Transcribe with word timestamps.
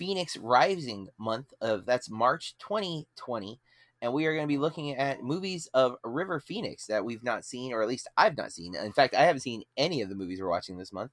Phoenix 0.00 0.38
Rising 0.38 1.08
month 1.18 1.52
of 1.60 1.84
that's 1.84 2.08
March 2.08 2.54
2020 2.58 3.60
and 4.00 4.14
we 4.14 4.24
are 4.24 4.32
going 4.32 4.44
to 4.44 4.48
be 4.48 4.56
looking 4.56 4.96
at 4.96 5.22
movies 5.22 5.68
of 5.74 5.96
River 6.02 6.40
Phoenix 6.40 6.86
that 6.86 7.04
we've 7.04 7.22
not 7.22 7.44
seen 7.44 7.74
or 7.74 7.82
at 7.82 7.88
least 7.88 8.08
I've 8.16 8.34
not 8.34 8.50
seen. 8.50 8.74
In 8.74 8.94
fact, 8.94 9.14
I 9.14 9.24
haven't 9.24 9.42
seen 9.42 9.62
any 9.76 10.00
of 10.00 10.08
the 10.08 10.14
movies 10.14 10.40
we're 10.40 10.48
watching 10.48 10.78
this 10.78 10.90
month. 10.90 11.10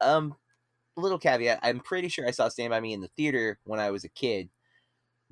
Um 0.00 0.36
little 0.96 1.18
caveat, 1.18 1.58
I'm 1.64 1.80
pretty 1.80 2.06
sure 2.06 2.28
I 2.28 2.30
saw 2.30 2.48
Stand 2.48 2.70
by 2.70 2.78
Me 2.78 2.92
in 2.92 3.00
the 3.00 3.08
theater 3.08 3.58
when 3.64 3.80
I 3.80 3.90
was 3.90 4.04
a 4.04 4.08
kid, 4.08 4.50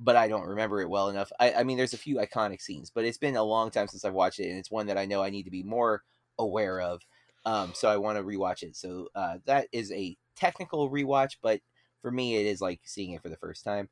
but 0.01 0.17
I 0.17 0.27
don't 0.27 0.45
remember 0.45 0.81
it 0.81 0.89
well 0.89 1.07
enough. 1.07 1.31
I, 1.39 1.53
I 1.53 1.63
mean 1.63 1.77
there's 1.77 1.93
a 1.93 1.97
few 1.97 2.17
iconic 2.17 2.61
scenes, 2.61 2.91
but 2.93 3.05
it's 3.05 3.17
been 3.17 3.37
a 3.37 3.43
long 3.43 3.71
time 3.71 3.87
since 3.87 4.03
I've 4.03 4.13
watched 4.13 4.41
it 4.41 4.49
and 4.49 4.59
it's 4.59 4.69
one 4.69 4.87
that 4.87 4.97
I 4.97 5.05
know 5.05 5.23
I 5.23 5.29
need 5.29 5.43
to 5.43 5.49
be 5.49 5.63
more 5.63 6.03
aware 6.37 6.81
of. 6.81 7.03
Um, 7.45 7.71
so 7.73 7.87
I 7.87 7.95
want 7.95 8.17
to 8.17 8.23
rewatch 8.25 8.63
it. 8.63 8.75
So 8.75 9.07
uh, 9.15 9.37
that 9.45 9.69
is 9.71 9.93
a 9.93 10.17
technical 10.35 10.91
rewatch, 10.91 11.37
but 11.41 11.61
for 12.01 12.11
me, 12.11 12.35
it 12.35 12.45
is 12.45 12.61
like 12.61 12.81
seeing 12.83 13.11
it 13.11 13.21
for 13.21 13.29
the 13.29 13.37
first 13.37 13.63
time. 13.63 13.89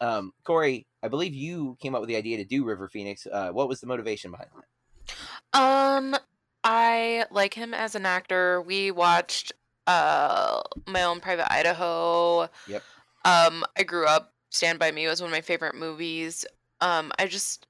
Um, 0.00 0.32
Corey, 0.44 0.86
I 1.02 1.08
believe 1.08 1.34
you 1.34 1.76
came 1.80 1.94
up 1.94 2.00
with 2.00 2.08
the 2.08 2.16
idea 2.16 2.36
to 2.36 2.44
do 2.44 2.64
River 2.64 2.88
Phoenix. 2.88 3.26
Uh, 3.30 3.50
what 3.50 3.68
was 3.68 3.80
the 3.80 3.86
motivation 3.86 4.30
behind 4.30 4.50
that? 4.54 5.58
Um, 5.58 6.16
I 6.64 7.24
like 7.30 7.54
him 7.54 7.72
as 7.72 7.94
an 7.94 8.06
actor. 8.06 8.60
We 8.62 8.90
watched 8.90 9.52
uh 9.86 10.62
my 10.88 11.04
own 11.04 11.20
private 11.20 11.50
Idaho. 11.52 12.48
Yep. 12.66 12.82
Um, 13.24 13.64
I 13.78 13.82
grew 13.84 14.06
up. 14.06 14.32
Stand 14.50 14.78
by 14.78 14.90
Me 14.90 15.06
was 15.06 15.20
one 15.20 15.30
of 15.30 15.36
my 15.36 15.40
favorite 15.40 15.74
movies. 15.74 16.44
Um, 16.80 17.12
I 17.18 17.26
just 17.26 17.66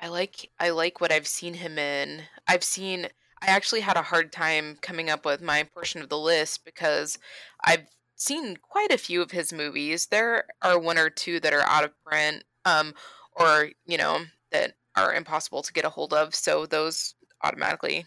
I 0.00 0.08
like 0.08 0.50
I 0.58 0.70
like 0.70 1.00
what 1.00 1.12
I've 1.12 1.26
seen 1.26 1.54
him 1.54 1.78
in. 1.78 2.22
I've 2.46 2.64
seen 2.64 3.08
I 3.42 3.46
actually 3.46 3.80
had 3.80 3.96
a 3.96 4.02
hard 4.02 4.32
time 4.32 4.78
coming 4.80 5.10
up 5.10 5.24
with 5.24 5.42
my 5.42 5.62
portion 5.62 6.00
of 6.02 6.08
the 6.08 6.18
list 6.18 6.64
because 6.64 7.18
I've 7.64 7.86
seen 8.16 8.56
quite 8.56 8.92
a 8.92 8.98
few 8.98 9.22
of 9.22 9.30
his 9.30 9.52
movies. 9.52 10.06
There 10.06 10.44
are 10.62 10.78
one 10.78 10.98
or 10.98 11.10
two 11.10 11.40
that 11.40 11.52
are 11.52 11.66
out 11.66 11.84
of 11.84 12.04
print, 12.04 12.44
um, 12.64 12.94
or 13.32 13.70
you 13.86 13.98
know 13.98 14.20
that 14.52 14.74
are 14.96 15.14
impossible 15.14 15.62
to 15.62 15.72
get 15.72 15.84
a 15.84 15.90
hold 15.90 16.12
of. 16.12 16.34
So 16.34 16.66
those 16.66 17.14
automatically 17.42 18.06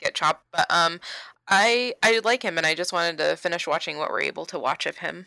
get 0.00 0.14
chopped. 0.14 0.44
But 0.52 0.66
um, 0.70 1.00
I 1.48 1.94
I 2.02 2.20
like 2.24 2.42
him, 2.42 2.58
and 2.58 2.66
I 2.66 2.74
just 2.74 2.92
wanted 2.92 3.18
to 3.18 3.36
finish 3.36 3.66
watching 3.66 3.98
what 3.98 4.10
we're 4.10 4.22
able 4.22 4.46
to 4.46 4.58
watch 4.58 4.86
of 4.86 4.98
him. 4.98 5.26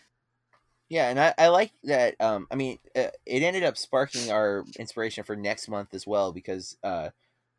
Yeah, 0.89 1.09
and 1.09 1.19
I, 1.19 1.33
I 1.37 1.47
like 1.47 1.71
that. 1.85 2.15
Um, 2.19 2.47
I 2.51 2.55
mean, 2.55 2.77
uh, 2.95 3.07
it 3.25 3.43
ended 3.43 3.63
up 3.63 3.77
sparking 3.77 4.29
our 4.29 4.65
inspiration 4.77 5.23
for 5.23 5.37
next 5.37 5.69
month 5.69 5.93
as 5.93 6.05
well 6.05 6.33
because 6.33 6.77
uh, 6.83 7.11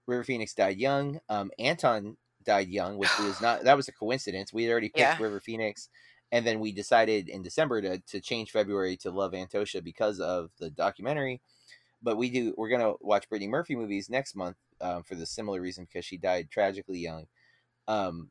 River 0.07 0.23
Phoenix 0.23 0.53
died 0.53 0.77
young. 0.77 1.19
Um, 1.31 1.51
Anton 1.59 2.19
died 2.45 2.69
young, 2.69 2.99
which 2.99 3.11
was 3.19 3.41
not 3.43 3.65
that 3.65 3.77
was 3.77 3.89
a 3.89 3.93
coincidence. 3.93 4.53
We 4.53 4.65
had 4.65 4.73
already 4.73 4.89
picked 4.89 4.99
Yeah. 4.99 5.23
River 5.23 5.41
Phoenix, 5.41 5.89
and 6.31 6.47
then 6.47 6.61
we 6.61 6.73
decided 6.73 7.29
in 7.29 7.43
December 7.43 7.83
to 7.83 7.99
to 7.99 8.21
change 8.21 8.51
February 8.51 8.97
to 8.99 9.11
Love 9.11 9.33
Antosha 9.33 9.83
because 9.83 10.21
of 10.21 10.51
the 10.59 10.71
documentary. 10.71 11.41
But 12.03 12.17
we 12.17 12.31
do 12.31 12.55
we're 12.57 12.69
gonna 12.71 12.95
watch 13.01 13.29
Brittany 13.29 13.49
Murphy 13.49 13.77
movies 13.77 14.11
next 14.11 14.35
month 14.37 14.57
um, 14.81 15.03
for 15.05 15.15
the 15.15 15.27
similar 15.27 15.61
reason 15.61 15.85
because 15.85 16.05
she 16.05 16.19
died 16.19 16.51
tragically 16.51 16.99
young. 16.99 17.27
Um, 17.89 18.31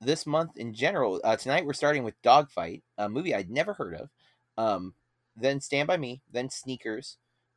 this 0.00 0.26
month 0.26 0.56
in 0.56 0.74
general, 0.74 1.20
uh, 1.24 1.36
tonight 1.36 1.64
we're 1.64 1.72
starting 1.72 2.04
with 2.04 2.20
Dogfight, 2.22 2.82
a 2.98 3.08
movie 3.08 3.34
I'd 3.34 3.50
never 3.50 3.72
heard 3.74 3.94
of. 3.94 4.10
Um, 4.56 4.94
then 5.36 5.60
Stand 5.60 5.88
by 5.88 5.96
Me, 5.96 6.22
then 6.30 6.50
Sneakers, 6.50 7.16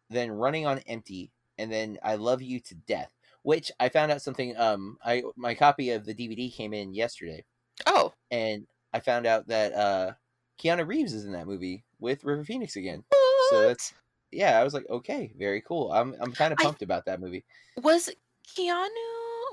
then 0.09 0.31
Running 0.31 0.65
on 0.65 0.79
Empty, 0.79 1.31
and 1.57 1.71
then 1.71 1.99
I 2.03 2.15
Love 2.15 2.41
You 2.41 2.59
to 2.61 2.75
Death 2.75 3.11
which 3.47 3.71
I 3.79 3.87
found 3.87 4.11
out 4.11 4.21
something. 4.21 4.57
Um, 4.57 4.97
I 5.01 5.23
my 5.37 5.55
copy 5.55 5.91
of 5.91 6.03
the 6.05 6.13
DVD 6.13 6.53
came 6.53 6.73
in 6.73 6.93
yesterday, 6.93 7.45
Oh, 7.85 8.11
and 8.29 8.67
I 8.93 8.99
found 8.99 9.25
out 9.25 9.47
that 9.47 9.71
uh, 9.73 10.11
Keanu 10.61 10.85
Reeves 10.85 11.13
is 11.13 11.23
in 11.23 11.31
that 11.31 11.47
movie 11.47 11.85
with 11.97 12.25
River 12.25 12.43
Phoenix 12.43 12.75
again. 12.75 13.05
So 13.49 13.61
that's 13.61 13.93
yeah. 14.33 14.59
I 14.59 14.65
was 14.65 14.73
like, 14.73 14.85
okay, 14.89 15.31
very 15.37 15.61
cool. 15.61 15.93
I'm 15.93 16.13
I'm 16.19 16.33
kind 16.33 16.51
of 16.51 16.59
I- 16.59 16.63
pumped 16.65 16.81
about 16.81 17.05
that 17.05 17.21
movie. 17.21 17.45
was 17.81 18.09
Keanu? 18.45 18.89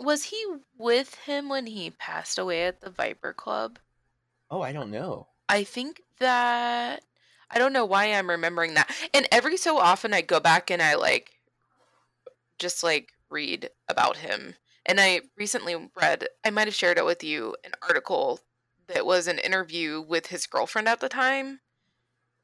Was 0.00 0.24
he 0.24 0.44
with 0.76 1.14
him 1.14 1.48
when 1.48 1.66
he 1.66 1.90
passed 1.90 2.36
away 2.36 2.64
at 2.64 2.80
the 2.80 2.90
Viper 2.90 3.32
Club? 3.32 3.78
Oh, 4.50 4.60
I 4.60 4.72
don't 4.72 4.90
know. 4.90 5.28
I 5.48 5.62
think 5.62 6.02
that 6.18 7.04
I 7.48 7.58
don't 7.60 7.72
know 7.72 7.84
why 7.84 8.06
I'm 8.06 8.28
remembering 8.28 8.74
that. 8.74 8.90
And 9.14 9.28
every 9.30 9.56
so 9.56 9.78
often 9.78 10.12
I 10.12 10.20
go 10.20 10.40
back 10.40 10.68
and 10.72 10.82
I 10.82 10.96
like 10.96 11.30
just 12.58 12.82
like 12.82 13.13
read 13.34 13.70
about 13.90 14.18
him. 14.18 14.56
And 14.86 15.00
I 15.00 15.22
recently 15.36 15.90
read, 15.96 16.28
I 16.46 16.50
might 16.50 16.68
have 16.68 16.74
shared 16.76 16.98
it 16.98 17.06
with 17.06 17.24
you, 17.24 17.56
an 17.64 17.72
article 17.82 18.40
that 18.88 19.06
was 19.06 19.28
an 19.28 19.40
interview 19.40 20.00
with 20.02 20.28
his 20.28 20.46
girlfriend 20.46 20.88
at 20.88 21.00
the 21.00 21.10
time 21.10 21.60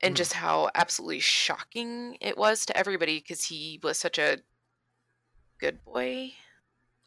and 0.03 0.17
Hmm. 0.17 0.17
just 0.17 0.34
how 0.34 0.71
absolutely 0.75 1.21
shocking 1.21 2.19
it 2.21 2.39
was 2.39 2.67
to 2.67 2.77
everybody 2.77 3.19
because 3.21 3.45
he 3.47 3.81
was 3.83 3.99
such 3.99 4.19
a 4.19 4.39
good 5.59 5.84
boy 5.84 6.33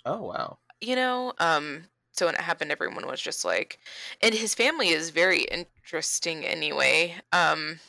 Oh 0.06 0.24
wow. 0.28 0.60
you 0.82 0.96
know 0.96 1.34
um 1.40 1.86
so 2.12 2.26
when 2.26 2.36
it 2.36 2.42
happened 2.42 2.72
everyone 2.72 3.08
was 3.08 3.22
just 3.22 3.46
like 3.46 3.80
and 4.22 4.34
his 4.36 4.54
family 4.54 4.90
is 4.90 5.10
very 5.10 5.44
interesting 5.46 6.46
anyway 6.46 7.16
um 7.32 7.80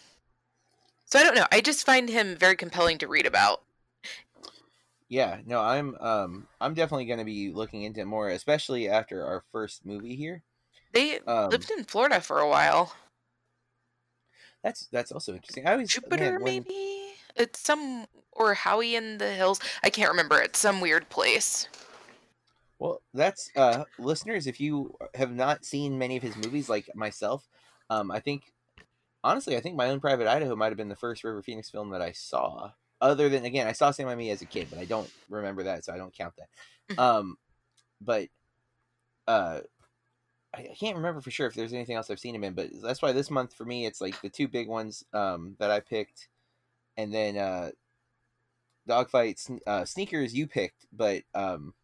so 1.06 1.18
i 1.18 1.22
don't 1.22 1.34
know 1.34 1.46
i 1.52 1.60
just 1.60 1.86
find 1.86 2.08
him 2.08 2.36
very 2.36 2.56
compelling 2.56 2.98
to 2.98 3.08
read 3.08 3.26
about 3.26 3.63
Yeah, 5.08 5.40
no, 5.44 5.60
I'm 5.60 5.96
um 6.00 6.48
I'm 6.60 6.74
definitely 6.74 7.04
going 7.06 7.18
to 7.18 7.24
be 7.24 7.50
looking 7.52 7.82
into 7.82 8.00
it 8.00 8.06
more, 8.06 8.30
especially 8.30 8.88
after 8.88 9.24
our 9.24 9.44
first 9.52 9.84
movie 9.84 10.16
here. 10.16 10.42
they 10.92 11.20
Um, 11.26 11.50
lived 11.50 11.70
in 11.70 11.84
florida 11.84 12.20
for 12.20 12.40
a 12.40 12.48
while 12.48 12.94
that's 14.62 14.86
that's 14.88 15.12
also 15.12 15.34
interesting. 15.34 15.66
I 15.66 15.72
always 15.72 15.90
jupiter 15.90 16.16
man, 16.32 16.40
when- 16.40 16.64
maybe 16.64 17.14
it's 17.36 17.60
some 17.60 18.06
or 18.32 18.54
Howey-in-the-Hills 18.54 19.60
i 19.82 19.90
can't 19.90 20.10
remember 20.10 20.40
it's 20.40 20.58
some 20.58 20.80
weird 20.80 21.08
place 21.08 21.68
Well, 22.78 23.02
that's 23.12 23.50
uh 23.56 23.84
listeners, 23.98 24.46
if 24.46 24.60
you 24.60 24.96
have 25.14 25.30
not 25.32 25.64
seen 25.64 25.98
many 25.98 26.16
of 26.16 26.22
his 26.22 26.36
movies 26.36 26.68
like 26.68 26.88
myself, 26.94 27.48
um 27.90 28.10
I 28.10 28.20
think 28.20 28.52
honestly, 29.24 29.56
I 29.56 29.60
think 29.60 29.76
my 29.76 29.88
own 29.90 30.00
private 30.00 30.28
Idaho 30.28 30.56
might 30.56 30.68
have 30.70 30.76
been 30.76 30.88
the 30.88 30.96
first 30.96 31.24
River 31.24 31.42
Phoenix 31.42 31.70
film 31.70 31.90
that 31.90 32.02
I 32.02 32.12
saw. 32.12 32.72
Other 33.04 33.28
than 33.28 33.44
again, 33.44 33.66
I 33.66 33.72
saw 33.72 33.92
by 33.92 34.14
Me 34.14 34.30
as 34.30 34.40
a 34.40 34.46
kid, 34.46 34.68
but 34.70 34.78
I 34.78 34.86
don't 34.86 35.10
remember 35.28 35.62
that, 35.64 35.84
so 35.84 35.92
I 35.92 35.98
don't 35.98 36.14
count 36.14 36.34
that. 36.38 36.48
Mhm. 36.96 36.98
Um 36.98 37.38
but 38.00 38.28
uh 39.28 39.60
I 40.54 40.58
I 40.70 40.74
can't 40.80 40.96
remember 40.96 41.20
for 41.20 41.30
sure 41.30 41.46
if 41.46 41.54
there's 41.54 41.72
anything 41.74 41.96
else 41.96 42.10
I've 42.10 42.18
seen 42.18 42.34
him 42.34 42.44
in, 42.44 42.54
but 42.54 42.70
that's 42.82 43.02
why 43.02 43.12
this 43.12 43.30
month 43.30 43.52
for 43.54 43.64
me 43.66 43.84
it's 43.86 44.00
like 44.00 44.20
the 44.22 44.30
two 44.30 44.48
big 44.48 44.68
ones 44.68 45.04
um 45.12 45.54
that 45.58 45.70
I 45.70 45.80
picked 45.80 46.28
and 46.96 47.12
then 47.12 47.36
uh 47.36 47.70
Dogfight 48.86 49.38
Sn- 49.38 49.60
uh 49.66 49.84
Sneakers 49.84 50.34
you 50.34 50.46
picked, 50.46 50.86
but 50.92 51.22
um 51.34 51.74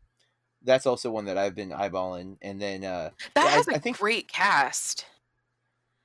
that's 0.63 0.87
also 0.87 1.11
one 1.11 1.25
that 1.27 1.39
I've 1.39 1.55
been 1.55 1.71
eyeballing. 1.71 2.37
And 2.43 2.61
then, 2.61 2.85
uh, 2.85 3.11
that 3.35 3.45
Yeah, 3.45 3.51
I- 3.51 3.57
has 3.57 3.69
a 3.69 3.75
I 3.77 3.79
think- 3.79 3.99
great 3.99 4.29
cast 4.29 5.07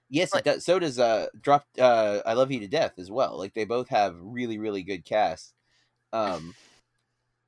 yes, 0.09 0.33
Like- 0.33 0.45
it 0.45 0.45
does. 0.45 0.65
So 0.65 0.79
does 0.79 0.99
uh, 0.99 1.27
drop. 1.39 1.65
Uh, 1.79 2.19
I 2.25 2.33
love 2.33 2.51
you 2.51 2.59
to 2.61 2.67
death 2.67 2.93
as 2.97 3.11
well. 3.11 3.37
Like 3.37 3.53
they 3.53 3.65
both 3.65 3.89
have 3.89 4.15
really, 4.19 4.57
really 4.57 4.83
good 4.83 5.05
casts. 5.05 5.53
Um, 6.13 6.55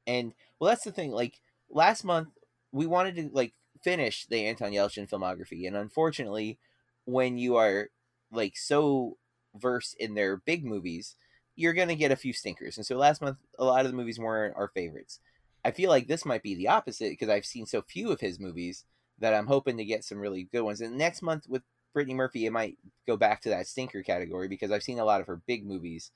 and 0.05 0.33
well, 0.59 0.69
that's 0.69 0.83
the 0.83 0.91
thing. 0.91 1.11
Like 1.11 1.39
last 1.69 2.03
month, 2.03 2.29
we 2.71 2.85
wanted 2.85 3.15
to 3.17 3.29
like 3.33 3.53
finish 3.83 4.25
the 4.25 4.45
Anton 4.45 4.71
Yelchin 4.71 5.09
filmography, 5.09 5.67
and 5.67 5.75
unfortunately, 5.75 6.59
when 7.05 7.37
you 7.37 7.55
are 7.57 7.89
like 8.31 8.57
so 8.57 9.17
versed 9.55 9.95
in 9.99 10.13
their 10.15 10.37
big 10.37 10.65
movies, 10.65 11.15
you're 11.55 11.73
gonna 11.73 11.95
get 11.95 12.11
a 12.11 12.15
few 12.15 12.33
stinkers. 12.33 12.77
And 12.77 12.85
so 12.85 12.97
last 12.97 13.21
month, 13.21 13.37
a 13.59 13.65
lot 13.65 13.85
of 13.85 13.91
the 13.91 13.97
movies 13.97 14.19
weren't 14.19 14.55
our 14.55 14.67
favorites. 14.69 15.19
I 15.63 15.71
feel 15.71 15.89
like 15.89 16.07
this 16.07 16.25
might 16.25 16.43
be 16.43 16.55
the 16.55 16.67
opposite 16.69 17.11
because 17.11 17.29
I've 17.29 17.45
seen 17.45 17.65
so 17.65 17.81
few 17.81 18.11
of 18.11 18.21
his 18.21 18.39
movies 18.39 18.85
that 19.19 19.33
I'm 19.33 19.47
hoping 19.47 19.77
to 19.77 19.85
get 19.85 20.03
some 20.03 20.19
really 20.19 20.43
good 20.43 20.61
ones. 20.61 20.81
And 20.81 20.97
next 20.97 21.21
month 21.21 21.45
with 21.47 21.63
Brittany 21.97 22.13
Murphy, 22.13 22.45
it 22.45 22.51
might 22.51 22.77
go 23.07 23.17
back 23.17 23.41
to 23.41 23.49
that 23.49 23.65
stinker 23.65 24.03
category 24.03 24.47
because 24.47 24.69
I've 24.71 24.83
seen 24.83 24.99
a 24.99 25.05
lot 25.05 25.19
of 25.19 25.25
her 25.25 25.41
big 25.47 25.65
movies. 25.65 26.11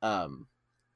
Um, 0.00 0.46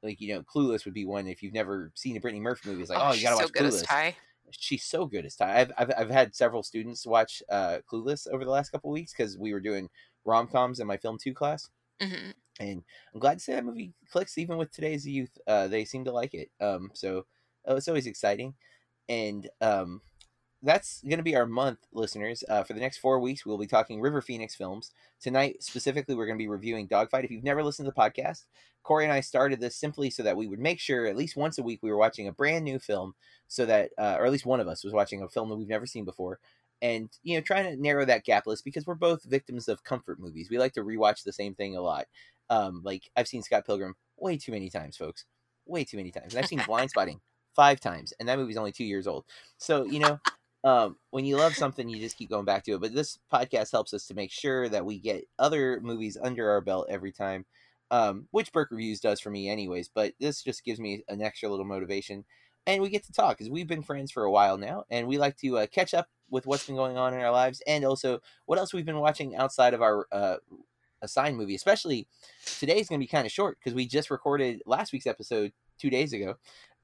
like 0.00 0.20
you 0.20 0.32
know, 0.32 0.42
Clueless 0.42 0.84
would 0.84 0.94
be 0.94 1.04
one 1.04 1.26
if 1.26 1.42
you've 1.42 1.52
never 1.52 1.90
seen 1.96 2.16
a 2.16 2.20
Brittany 2.20 2.40
Murphy 2.40 2.68
movie. 2.68 2.82
It's 2.82 2.90
like, 2.90 3.00
oh, 3.02 3.12
you 3.12 3.22
gotta 3.24 3.34
so 3.34 3.42
watch 3.42 3.52
Clueless. 3.52 4.14
She's 4.52 4.84
so 4.84 5.06
good 5.06 5.26
as 5.26 5.34
Ty. 5.34 5.60
I've, 5.60 5.72
I've 5.76 5.92
I've 5.98 6.10
had 6.10 6.36
several 6.36 6.62
students 6.62 7.04
watch 7.04 7.42
uh, 7.50 7.78
Clueless 7.92 8.28
over 8.28 8.44
the 8.44 8.50
last 8.52 8.70
couple 8.70 8.92
weeks 8.92 9.12
because 9.12 9.36
we 9.36 9.52
were 9.52 9.58
doing 9.58 9.90
rom 10.24 10.46
coms 10.46 10.78
in 10.78 10.86
my 10.86 10.98
film 10.98 11.18
two 11.20 11.34
class. 11.34 11.68
hmm 12.00 12.30
and 12.60 12.82
I'm 13.12 13.20
glad 13.20 13.38
to 13.38 13.44
say 13.44 13.54
that 13.54 13.64
movie 13.64 13.92
clicks 14.10 14.38
even 14.38 14.56
with 14.56 14.70
today's 14.70 15.06
youth. 15.06 15.36
Uh, 15.46 15.66
they 15.68 15.84
seem 15.84 16.04
to 16.04 16.12
like 16.12 16.34
it. 16.34 16.50
Um, 16.60 16.90
so 16.94 17.26
uh, 17.68 17.74
it's 17.74 17.88
always 17.88 18.06
exciting, 18.06 18.54
and 19.08 19.48
um, 19.60 20.00
that's 20.62 21.02
going 21.02 21.18
to 21.18 21.22
be 21.22 21.36
our 21.36 21.46
month, 21.46 21.78
listeners. 21.92 22.42
Uh, 22.48 22.64
for 22.64 22.72
the 22.72 22.80
next 22.80 22.98
four 22.98 23.20
weeks, 23.20 23.46
we'll 23.46 23.58
be 23.58 23.66
talking 23.66 24.00
River 24.00 24.20
Phoenix 24.20 24.54
films. 24.54 24.92
Tonight, 25.20 25.62
specifically, 25.62 26.14
we're 26.14 26.26
going 26.26 26.38
to 26.38 26.42
be 26.42 26.48
reviewing 26.48 26.86
Dogfight. 26.86 27.24
If 27.24 27.30
you've 27.30 27.44
never 27.44 27.62
listened 27.62 27.86
to 27.86 27.92
the 27.92 28.00
podcast, 28.00 28.44
Corey 28.82 29.04
and 29.04 29.12
I 29.12 29.20
started 29.20 29.60
this 29.60 29.76
simply 29.76 30.10
so 30.10 30.22
that 30.22 30.36
we 30.36 30.48
would 30.48 30.58
make 30.58 30.80
sure 30.80 31.06
at 31.06 31.16
least 31.16 31.36
once 31.36 31.58
a 31.58 31.62
week 31.62 31.80
we 31.82 31.90
were 31.90 31.96
watching 31.96 32.26
a 32.26 32.32
brand 32.32 32.64
new 32.64 32.78
film, 32.78 33.14
so 33.46 33.66
that, 33.66 33.90
uh, 33.98 34.16
or 34.18 34.26
at 34.26 34.32
least 34.32 34.46
one 34.46 34.60
of 34.60 34.68
us 34.68 34.82
was 34.82 34.92
watching 34.92 35.22
a 35.22 35.28
film 35.28 35.48
that 35.48 35.56
we've 35.56 35.68
never 35.68 35.86
seen 35.86 36.04
before. 36.04 36.40
And 36.80 37.08
you 37.22 37.36
know, 37.36 37.40
trying 37.40 37.64
to 37.64 37.80
narrow 37.80 38.04
that 38.04 38.24
gap 38.24 38.46
list 38.46 38.64
because 38.64 38.86
we're 38.86 38.94
both 38.94 39.24
victims 39.24 39.68
of 39.68 39.84
comfort 39.84 40.20
movies. 40.20 40.48
We 40.50 40.58
like 40.58 40.72
to 40.74 40.84
rewatch 40.84 41.22
the 41.22 41.32
same 41.32 41.54
thing 41.54 41.76
a 41.76 41.80
lot. 41.80 42.06
Um, 42.50 42.82
like 42.84 43.10
I've 43.16 43.28
seen 43.28 43.42
Scott 43.42 43.66
Pilgrim 43.66 43.94
way 44.16 44.36
too 44.36 44.52
many 44.52 44.70
times, 44.70 44.96
folks. 44.96 45.24
Way 45.66 45.84
too 45.84 45.96
many 45.96 46.10
times. 46.10 46.34
And 46.34 46.42
I've 46.42 46.48
seen 46.48 46.60
Blindspotting 46.60 47.20
five 47.54 47.80
times, 47.80 48.12
and 48.20 48.28
that 48.28 48.38
movie's 48.38 48.56
only 48.56 48.72
two 48.72 48.84
years 48.84 49.06
old. 49.06 49.24
So 49.58 49.84
you 49.84 49.98
know, 49.98 50.20
um, 50.64 50.96
when 51.10 51.24
you 51.24 51.36
love 51.36 51.54
something, 51.54 51.88
you 51.88 52.00
just 52.00 52.16
keep 52.16 52.30
going 52.30 52.44
back 52.44 52.64
to 52.64 52.72
it. 52.72 52.80
But 52.80 52.94
this 52.94 53.18
podcast 53.32 53.70
helps 53.70 53.94
us 53.94 54.06
to 54.06 54.14
make 54.14 54.30
sure 54.30 54.68
that 54.68 54.84
we 54.84 54.98
get 54.98 55.24
other 55.38 55.80
movies 55.80 56.16
under 56.20 56.50
our 56.50 56.60
belt 56.60 56.88
every 56.90 57.12
time, 57.12 57.46
um, 57.90 58.26
which 58.32 58.52
Burke 58.52 58.70
Reviews 58.70 59.00
does 59.00 59.20
for 59.20 59.30
me, 59.30 59.48
anyways. 59.48 59.88
But 59.88 60.14
this 60.20 60.42
just 60.42 60.64
gives 60.64 60.80
me 60.80 61.04
an 61.08 61.22
extra 61.22 61.48
little 61.48 61.64
motivation, 61.64 62.24
and 62.66 62.82
we 62.82 62.88
get 62.88 63.04
to 63.04 63.12
talk 63.12 63.38
because 63.38 63.50
we've 63.50 63.68
been 63.68 63.82
friends 63.82 64.10
for 64.10 64.24
a 64.24 64.30
while 64.30 64.58
now, 64.58 64.84
and 64.90 65.06
we 65.06 65.18
like 65.18 65.36
to 65.38 65.58
uh, 65.58 65.66
catch 65.66 65.94
up 65.94 66.08
with 66.30 66.46
what's 66.46 66.66
been 66.66 66.76
going 66.76 66.96
on 66.98 67.14
in 67.14 67.20
our 67.20 67.32
lives, 67.32 67.62
and 67.66 67.84
also 67.84 68.20
what 68.46 68.58
else 68.58 68.74
we've 68.74 68.84
been 68.84 68.98
watching 68.98 69.36
outside 69.36 69.74
of 69.74 69.82
our 69.82 70.06
uh, 70.10 70.36
assigned 71.02 71.36
movie. 71.36 71.54
Especially 71.54 72.08
today's 72.58 72.88
going 72.88 73.00
to 73.00 73.04
be 73.04 73.08
kind 73.08 73.26
of 73.26 73.32
short 73.32 73.58
because 73.58 73.74
we 73.74 73.86
just 73.86 74.10
recorded 74.10 74.60
last 74.66 74.92
week's 74.92 75.06
episode 75.06 75.52
two 75.78 75.90
days 75.90 76.12
ago. 76.12 76.34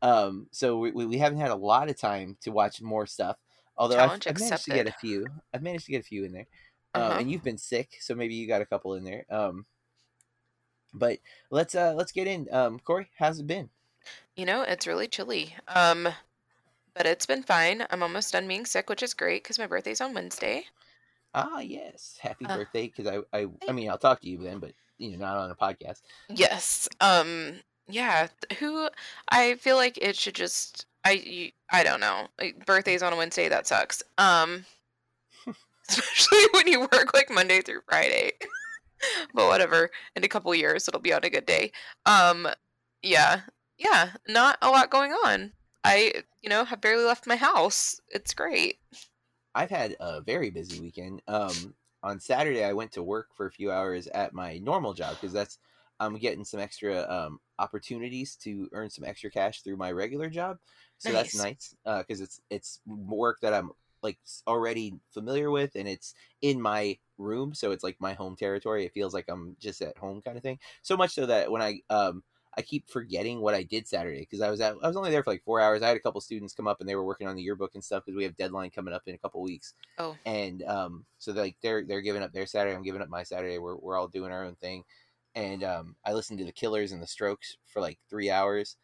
Um, 0.00 0.48
so 0.52 0.78
we, 0.78 0.92
we 0.92 1.18
haven't 1.18 1.40
had 1.40 1.50
a 1.50 1.56
lot 1.56 1.88
of 1.88 1.98
time 1.98 2.36
to 2.42 2.50
watch 2.50 2.80
more 2.80 3.06
stuff. 3.06 3.36
Although 3.76 3.98
I've, 3.98 4.20
I've 4.26 4.38
managed 4.40 4.64
to 4.64 4.70
get 4.70 4.86
a 4.88 4.92
few. 4.92 5.26
I've 5.52 5.62
managed 5.62 5.86
to 5.86 5.92
get 5.92 6.00
a 6.00 6.04
few 6.04 6.24
in 6.24 6.32
there. 6.32 6.46
Uh, 6.94 6.98
Uh-huh. 6.98 7.18
and 7.18 7.30
you've 7.30 7.42
been 7.42 7.58
sick, 7.58 7.96
so 8.00 8.14
maybe 8.14 8.34
you 8.34 8.46
got 8.46 8.62
a 8.62 8.66
couple 8.66 8.94
in 8.94 9.04
there. 9.04 9.24
Um, 9.28 9.66
but 10.92 11.18
let's 11.50 11.74
uh 11.74 11.92
let's 11.94 12.12
get 12.12 12.28
in. 12.28 12.46
Um, 12.52 12.78
Corey, 12.78 13.08
how's 13.18 13.40
it 13.40 13.46
been? 13.48 13.68
You 14.36 14.46
know, 14.46 14.62
it's 14.62 14.86
really 14.86 15.08
chilly. 15.08 15.56
Um, 15.66 16.08
but 16.94 17.06
it's 17.06 17.26
been 17.26 17.42
fine. 17.42 17.84
I'm 17.90 18.02
almost 18.02 18.32
done 18.32 18.46
being 18.46 18.64
sick, 18.66 18.88
which 18.88 19.02
is 19.02 19.12
great 19.14 19.42
because 19.42 19.58
my 19.58 19.66
birthday's 19.66 20.00
on 20.00 20.14
Wednesday. 20.14 20.66
Ah, 21.34 21.58
yes, 21.58 22.16
happy 22.20 22.46
Uh, 22.46 22.58
birthday! 22.58 22.86
Because 22.94 23.08
I, 23.32 23.38
I 23.40 23.48
I 23.68 23.72
mean 23.72 23.90
I'll 23.90 23.98
talk 23.98 24.20
to 24.20 24.28
you 24.28 24.38
then, 24.38 24.60
but 24.60 24.72
you 24.98 25.10
know 25.10 25.18
not 25.18 25.36
on 25.36 25.50
a 25.50 25.56
podcast. 25.56 26.02
Yes. 26.28 26.88
Um. 27.00 27.60
Yeah. 27.88 28.28
Who? 28.60 28.88
I 29.28 29.56
feel 29.56 29.74
like 29.76 29.98
it 29.98 30.14
should 30.16 30.36
just. 30.36 30.86
I. 31.04 31.12
You, 31.12 31.50
I 31.70 31.82
don't 31.82 32.00
know. 32.00 32.28
Like, 32.40 32.64
birthdays 32.66 33.02
on 33.02 33.12
a 33.12 33.16
Wednesday. 33.16 33.48
That 33.48 33.66
sucks. 33.66 34.02
Um. 34.18 34.64
Especially 35.88 36.46
when 36.52 36.66
you 36.66 36.80
work 36.80 37.12
like 37.14 37.30
Monday 37.30 37.60
through 37.60 37.80
Friday. 37.88 38.32
but 39.34 39.48
whatever. 39.48 39.90
In 40.16 40.24
a 40.24 40.28
couple 40.28 40.54
years, 40.54 40.88
it'll 40.88 41.00
be 41.00 41.12
on 41.12 41.24
a 41.24 41.30
good 41.30 41.46
day. 41.46 41.72
Um. 42.06 42.48
Yeah. 43.02 43.42
Yeah. 43.78 44.10
Not 44.28 44.58
a 44.62 44.70
lot 44.70 44.90
going 44.90 45.12
on. 45.12 45.52
I. 45.84 46.22
You 46.42 46.50
know, 46.50 46.64
have 46.64 46.80
barely 46.80 47.04
left 47.04 47.26
my 47.26 47.36
house. 47.36 48.00
It's 48.10 48.34
great. 48.34 48.78
I've 49.54 49.70
had 49.70 49.96
a 50.00 50.20
very 50.20 50.50
busy 50.50 50.80
weekend. 50.80 51.22
Um, 51.28 51.74
on 52.02 52.20
Saturday, 52.20 52.64
I 52.64 52.72
went 52.74 52.92
to 52.92 53.02
work 53.02 53.28
for 53.34 53.46
a 53.46 53.50
few 53.50 53.70
hours 53.70 54.08
at 54.08 54.34
my 54.34 54.58
normal 54.58 54.92
job 54.92 55.14
because 55.14 55.32
that's 55.32 55.58
I'm 56.00 56.16
getting 56.18 56.44
some 56.44 56.60
extra 56.60 57.02
um, 57.08 57.38
opportunities 57.58 58.36
to 58.42 58.68
earn 58.72 58.90
some 58.90 59.04
extra 59.04 59.30
cash 59.30 59.62
through 59.62 59.76
my 59.76 59.92
regular 59.92 60.28
job. 60.28 60.58
So 60.98 61.12
that's 61.12 61.34
Nice. 61.36 61.74
nice 61.84 61.98
because 62.02 62.20
it's 62.20 62.40
it's 62.50 62.80
work 62.86 63.40
that 63.42 63.52
I'm 63.54 63.70
like 64.02 64.18
already 64.46 64.94
familiar 65.12 65.50
with, 65.50 65.74
and 65.74 65.88
it's 65.88 66.14
in 66.42 66.60
my 66.60 66.98
room, 67.18 67.54
so 67.54 67.70
it's 67.72 67.84
like 67.84 67.96
my 68.00 68.12
home 68.14 68.36
territory. 68.36 68.84
It 68.84 68.92
feels 68.92 69.14
like 69.14 69.26
I'm 69.28 69.56
just 69.60 69.80
at 69.82 69.96
home, 69.98 70.20
kind 70.22 70.36
of 70.36 70.42
thing. 70.42 70.58
So 70.82 70.96
much 70.96 71.12
so 71.14 71.26
that 71.26 71.50
when 71.50 71.62
I 71.62 71.80
um 71.90 72.22
I 72.56 72.62
keep 72.62 72.88
forgetting 72.88 73.40
what 73.40 73.54
I 73.54 73.64
did 73.64 73.88
Saturday 73.88 74.20
because 74.20 74.40
I 74.40 74.50
was 74.50 74.60
at 74.60 74.76
I 74.82 74.86
was 74.86 74.96
only 74.96 75.10
there 75.10 75.22
for 75.22 75.30
like 75.32 75.42
four 75.44 75.60
hours. 75.60 75.82
I 75.82 75.88
had 75.88 75.96
a 75.96 76.00
couple 76.00 76.20
students 76.20 76.54
come 76.54 76.68
up 76.68 76.80
and 76.80 76.88
they 76.88 76.94
were 76.96 77.04
working 77.04 77.26
on 77.26 77.34
the 77.36 77.42
yearbook 77.42 77.72
and 77.74 77.82
stuff 77.82 78.04
because 78.04 78.16
we 78.16 78.24
have 78.24 78.36
deadline 78.36 78.70
coming 78.70 78.94
up 78.94 79.02
in 79.06 79.14
a 79.14 79.18
couple 79.18 79.42
weeks. 79.42 79.74
Oh. 79.98 80.16
and 80.24 80.62
um, 80.64 81.04
so 81.18 81.32
like 81.32 81.56
they're 81.62 81.84
they're 81.84 82.00
giving 82.00 82.22
up 82.22 82.32
their 82.32 82.46
Saturday. 82.46 82.74
I'm 82.76 82.82
giving 82.82 83.02
up 83.02 83.08
my 83.08 83.22
Saturday. 83.22 83.58
We're 83.58 83.76
we're 83.76 83.98
all 83.98 84.08
doing 84.08 84.32
our 84.32 84.44
own 84.44 84.54
thing, 84.56 84.84
and 85.34 85.64
um, 85.64 85.96
I 86.04 86.12
listened 86.12 86.38
to 86.40 86.44
the 86.44 86.52
Killers 86.52 86.92
and 86.92 87.02
the 87.02 87.06
Strokes 87.06 87.56
for 87.66 87.80
like 87.80 87.98
three 88.08 88.30
hours, 88.30 88.76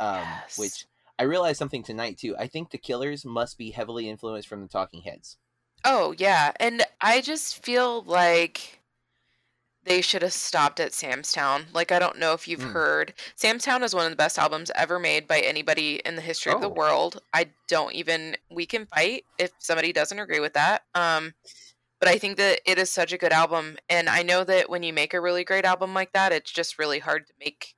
um, 0.00 0.22
Yes. 0.22 0.58
which 0.58 0.86
I 1.18 1.24
realized 1.24 1.58
something 1.58 1.82
tonight 1.82 2.18
too. 2.18 2.36
I 2.38 2.46
think 2.46 2.70
the 2.70 2.78
Killers 2.78 3.24
must 3.24 3.56
be 3.58 3.70
heavily 3.70 4.08
influenced 4.08 4.48
from 4.48 4.60
the 4.60 4.68
Talking 4.68 5.02
Heads. 5.02 5.38
Oh 5.84 6.14
yeah, 6.18 6.52
and 6.60 6.82
I 7.00 7.20
just 7.20 7.62
feel 7.64 8.02
like 8.02 8.80
they 9.84 10.00
should 10.00 10.22
have 10.22 10.32
stopped 10.32 10.80
at 10.80 10.92
Sam's 10.92 11.32
Town. 11.32 11.66
Like 11.72 11.92
I 11.92 11.98
don't 11.98 12.18
know 12.18 12.32
if 12.32 12.48
you've 12.48 12.60
Mm. 12.60 12.72
heard, 12.72 13.14
Sam's 13.36 13.64
Town 13.64 13.82
is 13.84 13.94
one 13.94 14.04
of 14.04 14.10
the 14.10 14.16
best 14.16 14.36
albums 14.38 14.70
ever 14.74 14.98
made 14.98 15.28
by 15.28 15.40
anybody 15.40 15.96
in 16.04 16.16
the 16.16 16.22
history 16.22 16.52
of 16.52 16.60
the 16.60 16.66
Oh. 16.68 16.72
world. 16.72 17.22
I 17.32 17.50
don't 17.68 17.94
even 17.94 18.36
we 18.50 18.66
can 18.66 18.86
fight 18.86 19.24
if 19.38 19.52
somebody 19.58 19.92
doesn't 19.92 20.18
agree 20.18 20.40
with 20.40 20.54
that. 20.54 20.82
Um 20.94 21.34
but 22.00 22.08
I 22.10 22.18
think 22.18 22.36
that 22.36 22.60
it 22.66 22.78
is 22.78 22.90
such 22.90 23.12
a 23.12 23.18
good 23.18 23.32
album 23.32 23.78
and 23.88 24.08
I 24.10 24.22
know 24.22 24.44
that 24.44 24.68
when 24.68 24.82
you 24.82 24.92
make 24.92 25.14
a 25.14 25.20
really 25.20 25.44
great 25.44 25.64
album 25.64 25.94
like 25.94 26.12
that, 26.12 26.32
it's 26.32 26.50
just 26.50 26.78
really 26.78 26.98
hard 26.98 27.26
to 27.28 27.32
make 27.38 27.74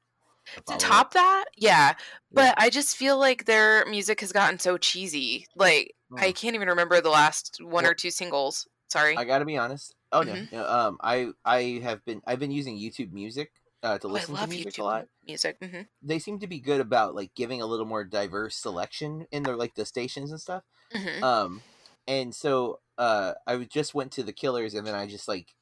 to 0.67 0.77
top 0.79 1.13
that. 1.13 1.45
Yeah. 1.57 1.95
But 2.33 2.55
I 2.59 2.71
just 2.71 2.97
feel 2.97 3.19
like 3.19 3.45
their 3.45 3.85
music 3.87 4.21
has 4.21 4.33
gotten 4.33 4.59
so 4.59 4.77
cheesy. 4.79 5.47
Like 5.55 5.95
I 6.19 6.33
Mm. 6.33 6.35
can't 6.35 6.55
even 6.55 6.69
remember 6.69 7.01
the 7.01 7.11
last 7.11 7.59
one 7.63 7.85
Well, 7.85 7.91
or 7.91 7.95
two 7.95 8.11
singles. 8.11 8.67
Sorry. 8.91 9.17
I 9.17 9.25
gotta 9.25 9.45
be 9.45 9.57
honest. 9.57 9.95
Oh 10.13 10.23
no, 10.23 10.39
no, 10.51 10.67
um, 10.67 10.99
I 11.03 11.31
I 11.45 11.81
have 11.83 12.05
been 12.05 12.23
I've 12.27 12.39
been 12.39 12.51
using 12.51 12.79
YouTube 12.79 13.13
Music 13.13 13.53
uh, 13.83 13.99
to 13.99 14.09
Oh, 14.09 14.15
I 14.15 14.15
listen 14.15 14.37
to 14.39 14.47
music 14.47 14.75
YouTube 14.75 14.81
a 14.81 14.85
lot. 14.85 15.09
music. 15.27 15.61
Mm-hmm. 15.61 15.83
They 16.03 16.19
seem 16.19 16.39
to 16.41 16.47
be 16.47 16.61
good 16.61 16.81
about 16.81 17.15
like 17.15 17.35
giving 17.35 17.63
a 17.63 17.67
little 17.67 17.87
more 17.87 18.05
diverse 18.05 18.57
selection 18.57 19.27
in 19.33 19.45
their 19.45 19.57
like 19.57 19.75
the 19.75 19.87
stations 19.87 20.31
and 20.31 20.41
stuff. 20.41 20.65
hmm 20.93 21.23
Um, 21.23 21.65
and 22.09 22.35
so 22.35 22.81
uh, 22.99 23.35
I 23.47 23.59
just 23.65 23.95
went 23.95 24.13
to 24.15 24.23
the 24.25 24.33
Killers, 24.35 24.75
and 24.75 24.87
then 24.87 24.95
I 24.97 25.07
just 25.07 25.29
like 25.29 25.55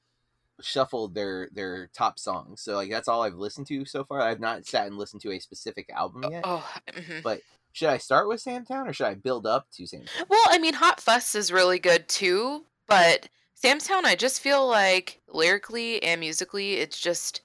shuffled 0.61 1.15
their 1.15 1.49
their 1.53 1.89
top 1.89 2.19
songs. 2.19 2.61
So 2.61 2.75
like 2.75 2.91
that's 2.91 3.09
all 3.09 3.23
I've 3.23 3.35
listened 3.35 3.67
to 3.69 3.85
so 3.85 4.05
far. 4.05 4.21
I've 4.21 4.41
not 4.41 4.67
sat 4.67 4.87
and 4.87 4.97
listened 4.97 5.23
to 5.23 5.33
a 5.33 5.39
specific 5.39 5.91
album 5.95 6.25
yet. 6.31 6.43
Oh, 6.45 6.69
mhm. 6.93 7.23
But 7.23 7.41
should 7.73 7.89
I 7.89 7.99
start 7.99 8.29
with 8.29 8.43
Samtown 8.43 8.89
or 8.89 8.93
should 8.93 9.07
I 9.07 9.15
build 9.15 9.47
up 9.47 9.67
to 9.77 9.85
Samtown? 9.85 10.29
well, 10.29 10.45
I 10.49 10.59
mean, 10.59 10.75
Hot 10.75 11.01
Fuss 11.01 11.35
is 11.35 11.53
really 11.53 11.79
good 11.79 12.09
too, 12.09 12.65
but 12.87 13.29
Sam's 13.55 13.87
Town, 13.87 14.07
I 14.07 14.15
just 14.15 14.41
feel 14.41 14.67
like 14.67 15.21
lyrically 15.33 16.03
and 16.03 16.21
musically, 16.21 16.75
it's 16.75 17.01
just 17.01 17.43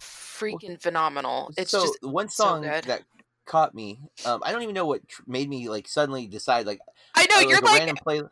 freaking 0.00 0.80
phenomenal. 0.80 1.52
It's 1.56 1.70
so 1.70 1.82
just 1.82 2.00
the 2.00 2.08
one 2.08 2.28
so 2.28 2.44
song 2.44 2.62
good. 2.62 2.84
that 2.84 3.02
caught 3.44 3.74
me. 3.74 4.00
Um, 4.24 4.40
I 4.44 4.52
don't 4.52 4.62
even 4.62 4.74
know 4.74 4.86
what 4.86 5.06
tr- 5.06 5.22
made 5.26 5.48
me 5.48 5.68
like 5.68 5.88
suddenly 5.88 6.26
decide 6.26 6.66
like 6.66 6.80
I 7.14 7.26
know 7.26 7.40
you're 7.40 7.58
a 7.58 7.64
like, 7.64 7.78
random 7.78 7.96
play. 7.96 8.22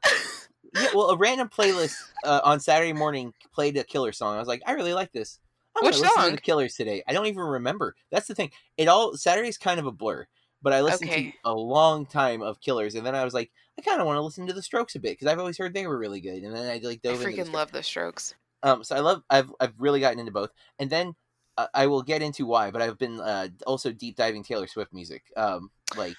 yeah, 0.74 0.88
well, 0.94 1.10
a 1.10 1.16
random 1.16 1.48
playlist 1.48 1.96
uh, 2.24 2.40
on 2.44 2.60
Saturday 2.60 2.92
morning 2.92 3.32
played 3.52 3.76
a 3.76 3.84
Killer 3.84 4.12
song. 4.12 4.36
I 4.36 4.38
was 4.38 4.48
like, 4.48 4.62
I 4.66 4.72
really 4.72 4.94
like 4.94 5.12
this. 5.12 5.38
I'm 5.76 5.84
Which 5.84 5.92
gonna 5.92 6.02
listen 6.02 6.22
to 6.22 6.26
song? 6.26 6.36
the 6.36 6.40
Killers 6.42 6.74
today. 6.74 7.02
I 7.06 7.12
don't 7.12 7.26
even 7.26 7.42
remember. 7.42 7.94
That's 8.10 8.26
the 8.26 8.34
thing. 8.34 8.50
It 8.76 8.88
all 8.88 9.16
Saturday's 9.16 9.58
kind 9.58 9.78
of 9.80 9.86
a 9.86 9.92
blur. 9.92 10.26
But 10.62 10.74
I 10.74 10.82
listened 10.82 11.10
Okay. 11.10 11.30
to 11.30 11.32
a 11.44 11.54
long 11.54 12.04
time 12.04 12.42
of 12.42 12.60
Killers, 12.60 12.94
and 12.94 13.06
then 13.06 13.14
I 13.14 13.24
was 13.24 13.32
like, 13.32 13.50
I 13.78 13.82
kind 13.82 13.98
of 13.98 14.06
want 14.06 14.18
to 14.18 14.22
listen 14.22 14.46
to 14.46 14.52
the 14.52 14.62
Strokes 14.62 14.94
a 14.94 15.00
bit 15.00 15.12
because 15.12 15.26
I've 15.26 15.38
always 15.38 15.56
heard 15.56 15.72
they 15.72 15.86
were 15.86 15.96
really 15.98 16.20
good. 16.20 16.42
And 16.42 16.54
then 16.54 16.66
I 16.66 16.80
like 16.86 17.00
I 17.06 17.08
dove 17.08 17.18
the 17.20 17.24
freaking 17.26 17.32
Strokes. 17.32 17.54
love 17.54 17.72
the 17.72 17.82
Strokes. 17.82 18.34
Um, 18.62 18.84
so 18.84 18.94
I 18.94 19.00
love. 19.00 19.22
I've 19.30 19.50
I've 19.58 19.72
really 19.78 20.00
gotten 20.00 20.18
into 20.18 20.32
both, 20.32 20.50
and 20.78 20.90
then 20.90 21.14
uh, 21.56 21.68
I 21.72 21.86
will 21.86 22.02
get 22.02 22.20
into 22.20 22.44
why. 22.44 22.70
But 22.70 22.82
I've 22.82 22.98
been 22.98 23.20
uh, 23.20 23.48
also 23.66 23.90
deep 23.90 24.16
diving 24.16 24.42
Taylor 24.44 24.66
Swift 24.66 24.92
music, 24.92 25.22
um, 25.34 25.70
like 25.96 26.18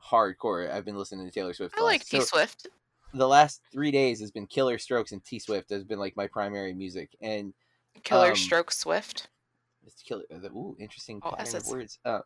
hardcore. 0.00 0.70
I've 0.70 0.84
been 0.84 0.96
listening 0.96 1.26
to 1.26 1.32
Taylor 1.32 1.52
Swift. 1.54 1.74
I 1.76 1.82
like 1.82 2.04
T 2.04 2.20
so 2.20 2.24
Swift. 2.26 2.68
The 3.14 3.28
last 3.28 3.62
three 3.72 3.90
days 3.92 4.20
has 4.20 4.30
been 4.32 4.46
Killer 4.46 4.76
Strokes 4.76 5.12
and 5.12 5.24
T 5.24 5.38
Swift 5.38 5.70
has 5.70 5.84
been 5.84 5.98
like 6.00 6.16
my 6.16 6.26
primary 6.26 6.74
music, 6.74 7.10
and 7.20 7.54
Killer 8.02 8.30
um, 8.30 8.36
Stroke 8.36 8.72
Swift. 8.72 9.28
it's 9.86 10.02
Killer. 10.02 10.24
The, 10.30 10.48
ooh, 10.48 10.76
interesting 10.80 11.20
Oh, 11.24 11.30
pattern 11.30 11.56
of 11.56 11.66
words. 11.68 11.98
Uh, 12.04 12.20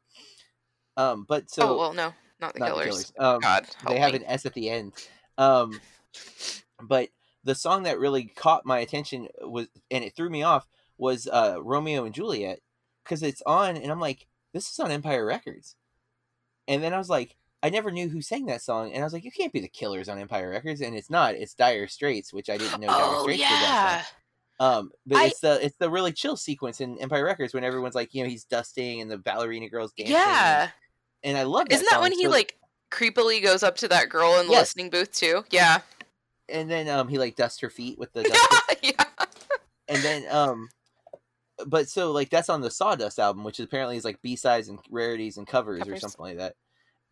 um, 0.96 1.26
but 1.28 1.50
so 1.50 1.74
oh 1.74 1.78
well, 1.78 1.92
no, 1.92 2.12
not 2.40 2.54
the 2.54 2.60
not 2.60 2.70
Killers. 2.70 3.06
the 3.08 3.12
Killers. 3.12 3.34
Um, 3.34 3.40
God, 3.40 3.66
they 3.86 3.98
have 3.98 4.12
me. 4.12 4.18
an 4.20 4.24
S 4.24 4.46
at 4.46 4.54
the 4.54 4.70
end. 4.70 4.92
Um, 5.36 5.78
but 6.82 7.10
the 7.44 7.54
song 7.54 7.82
that 7.84 7.98
really 7.98 8.24
caught 8.24 8.66
my 8.66 8.78
attention 8.78 9.28
was, 9.42 9.68
and 9.90 10.02
it 10.02 10.16
threw 10.16 10.30
me 10.30 10.42
off, 10.42 10.66
was 10.96 11.28
uh, 11.28 11.58
Romeo 11.62 12.04
and 12.04 12.14
Juliet, 12.14 12.60
because 13.04 13.22
it's 13.22 13.42
on, 13.46 13.76
and 13.76 13.92
I'm 13.92 14.00
like, 14.00 14.26
this 14.52 14.70
is 14.70 14.78
on 14.80 14.90
Empire 14.90 15.24
Records, 15.24 15.76
and 16.66 16.82
then 16.82 16.94
I 16.94 16.98
was 16.98 17.10
like, 17.10 17.36
I 17.62 17.70
never 17.70 17.90
knew 17.90 18.08
who 18.08 18.22
sang 18.22 18.46
that 18.46 18.62
song, 18.62 18.92
and 18.92 19.02
I 19.02 19.04
was 19.04 19.12
like, 19.12 19.24
you 19.24 19.32
can't 19.32 19.52
be 19.52 19.60
the 19.60 19.68
Killers 19.68 20.08
on 20.08 20.18
Empire 20.18 20.48
Records, 20.50 20.80
and 20.80 20.94
it's 20.94 21.10
not. 21.10 21.34
It's 21.34 21.54
Dire 21.54 21.88
Straits, 21.88 22.32
which 22.32 22.48
I 22.48 22.56
didn't 22.56 22.80
know 22.80 22.86
Dire 22.86 22.96
Oh 23.00 23.22
Straits 23.22 23.38
did 23.40 23.48
that 23.48 23.62
yeah. 23.62 24.02
song. 24.02 24.12
Um, 24.60 24.90
but 25.06 25.16
I- 25.18 25.26
it's 25.26 25.40
the 25.40 25.64
it's 25.64 25.76
the 25.78 25.90
really 25.90 26.12
chill 26.12 26.36
sequence 26.36 26.80
in 26.80 26.98
Empire 26.98 27.24
Records 27.24 27.54
when 27.54 27.64
everyone's 27.64 27.94
like, 27.94 28.14
you 28.14 28.22
know, 28.22 28.28
he's 28.30 28.44
dusting 28.44 29.00
and 29.00 29.10
the 29.10 29.18
ballerina 29.18 29.68
girls 29.68 29.92
dancing. 29.96 30.14
yeah. 30.14 30.70
and, 31.24 31.36
I 31.36 31.42
love 31.44 31.68
that. 31.68 31.74
Isn't 31.74 31.88
that 31.90 32.00
when 32.00 32.12
he 32.12 32.24
So- 32.24 32.30
like 32.30 32.56
creepily 32.90 33.42
goes 33.42 33.62
up 33.62 33.76
to 33.76 33.88
that 33.88 34.08
girl 34.08 34.38
in 34.40 34.46
the 34.46 34.52
Yes. 34.52 34.60
listening 34.62 34.90
booth 34.90 35.12
too? 35.12 35.44
Yeah. 35.50 35.80
and 36.48 36.70
then 36.70 36.88
um 36.88 37.08
he 37.08 37.18
like 37.18 37.36
dusts 37.36 37.60
her 37.60 37.68
feet 37.70 37.98
with 37.98 38.12
the 38.14 38.22
duster. 38.24 38.74
yeah. 38.82 39.04
and 39.88 40.02
then 40.02 40.24
um 40.30 40.68
but 41.66 41.88
so 41.88 42.10
like 42.12 42.30
that's 42.30 42.48
on 42.48 42.60
the 42.62 42.70
sawdust 42.70 43.18
album 43.18 43.44
which 43.44 43.60
apparently 43.60 43.96
is 43.96 44.04
like 44.04 44.20
b-sides 44.22 44.68
and 44.68 44.78
rarities 44.90 45.36
and 45.36 45.46
covers, 45.46 45.86
or 45.86 45.96
something 45.98 46.20
like 46.24 46.38
that 46.38 46.54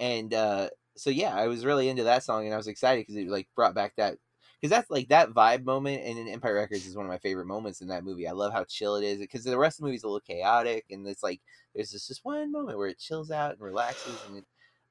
and 0.01 0.35
uh 0.35 0.69
so 0.97 1.11
yeah 1.11 1.35
i 1.35 1.47
was 1.47 1.65
really 1.65 1.89
into 1.89 2.05
that 2.05 2.23
song 2.23 2.45
and 2.45 2.55
i 2.55 2.57
was 2.57 2.67
excited 2.69 3.01
because 3.07 3.17
it 3.17 3.29
like 3.29 3.49
brought 3.55 3.75
back 3.75 3.95
that 3.97 4.17
because 4.61 4.71
that's 4.71 4.91
like 4.91 5.09
that 5.09 5.31
vibe 5.31 5.65
moment 5.65 6.03
and 6.05 6.19
in 6.19 6.29
empire 6.29 6.55
records 6.55 6.87
is 6.87 6.97
one 6.97 7.05
of 7.07 7.11
my 7.11 7.19
favorite 7.19 7.47
moments 7.47 7.83
in 7.83 7.89
that 7.89 8.05
movie. 8.05 8.27
I 8.27 8.33
love 8.33 8.55
how 8.55 8.65
chill 8.65 8.97
it 8.97 9.05
is 9.05 9.19
because 9.19 9.45
the 9.45 9.59
rest 9.59 9.79
of 9.79 9.83
the 9.83 9.87
movie's 9.89 10.03
a 10.03 10.07
little 10.07 10.21
chaotic 10.21 10.87
and 10.91 11.07
it's 11.07 11.23
like 11.23 11.41
there's 11.75 11.91
just 11.91 12.09
this 12.09 12.21
one 12.23 12.51
moment 12.51 12.79
where 12.79 12.89
it 12.89 12.99
chills 12.99 13.31
out 13.31 13.53
and 13.53 13.61
relaxes 13.61 14.23
and 14.25 14.43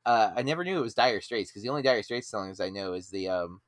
uh, 0.06 0.32
i 0.36 0.44
never 0.44 0.64
knew 0.64 0.78
it 0.78 0.82
was 0.82 0.94
dire 0.94 1.20
straits 1.22 1.50
because 1.52 1.64
the 1.64 1.70
only 1.70 1.82
dire 1.82 2.04
straits 2.04 2.30
songs 2.30 2.60
i 2.60 2.70
know 2.70 2.94
is 2.94 3.10
the 3.10 3.28
um 3.28 3.60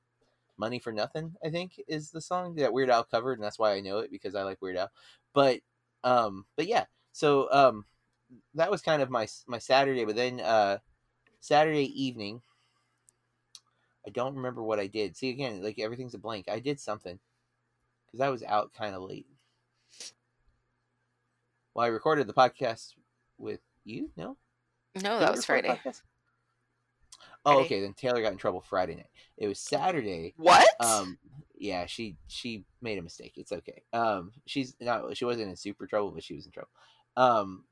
money 0.58 0.80
for 0.80 0.92
nothing 0.92 1.34
i 1.46 1.50
think 1.50 1.80
is 1.88 2.12
the 2.12 2.22
song 2.22 2.56
that 2.56 2.74
weird 2.74 2.90
al 2.90 3.04
covered 3.04 3.34
and 3.34 3.44
that's 3.44 3.60
why 3.60 3.74
i 3.74 3.82
know 3.82 4.00
it 4.00 4.12
because 4.12 4.36
i 4.36 4.44
like 4.44 4.62
weird 4.62 4.78
al. 4.78 4.90
But 5.34 5.60
um 6.04 6.46
but 6.56 6.68
yeah 6.68 6.86
so 7.12 7.52
um 7.52 7.86
that 8.56 8.72
was 8.72 8.82
kind 8.82 9.02
of 9.02 9.10
my 9.10 9.28
my 9.48 9.60
saturday 9.60 10.06
but 10.06 10.16
then 10.16 10.40
uh 10.40 10.78
saturday 11.40 11.86
evening. 12.04 12.42
I 14.06 14.10
don't 14.10 14.36
remember 14.36 14.64
what 14.64 14.80
i 14.80 14.88
did. 14.88 15.16
See 15.18 15.30
again 15.30 15.62
like 15.62 15.80
everything's 15.80 16.14
a 16.14 16.18
blank. 16.20 16.48
I 16.50 16.60
did 16.60 16.80
something. 16.80 17.20
Because 18.06 18.22
i 18.22 18.30
was 18.30 18.44
out 18.44 18.72
kind 18.74 18.96
of 18.96 19.02
late. 19.04 19.28
Well 21.74 21.86
i 21.86 21.90
recorded 21.90 22.28
the 22.28 22.34
podcast 22.34 22.94
with 23.38 23.60
you? 23.84 24.10
No? 24.18 24.38
No, 25.04 25.20
that 25.20 25.32
was 25.32 25.46
Friday. 25.46 25.70
oh 25.86 25.92
Friday. 27.44 27.60
okay 27.66 27.82
then 27.82 27.94
taylor 27.94 28.22
got 28.22 28.32
in 28.32 28.38
trouble 28.38 28.62
friday 28.62 28.96
night. 28.96 29.10
It 29.38 29.48
was 29.48 29.60
saturday 29.60 30.34
What? 30.38 30.68
um 30.80 31.18
yeah 31.60 31.86
she 31.86 32.18
she 32.28 32.66
made 32.82 32.98
a 32.98 33.02
mistake. 33.04 33.34
It's 33.36 33.52
okay. 33.52 33.84
Um 33.94 34.32
she's 34.46 34.76
not 34.80 35.16
she 35.18 35.26
wasn't 35.26 35.50
in 35.50 35.56
super 35.56 35.86
trouble 35.88 36.12
but 36.12 36.24
she 36.24 36.34
was 36.36 36.46
in 36.46 36.52
trouble. 36.52 36.70
Um 37.18 37.64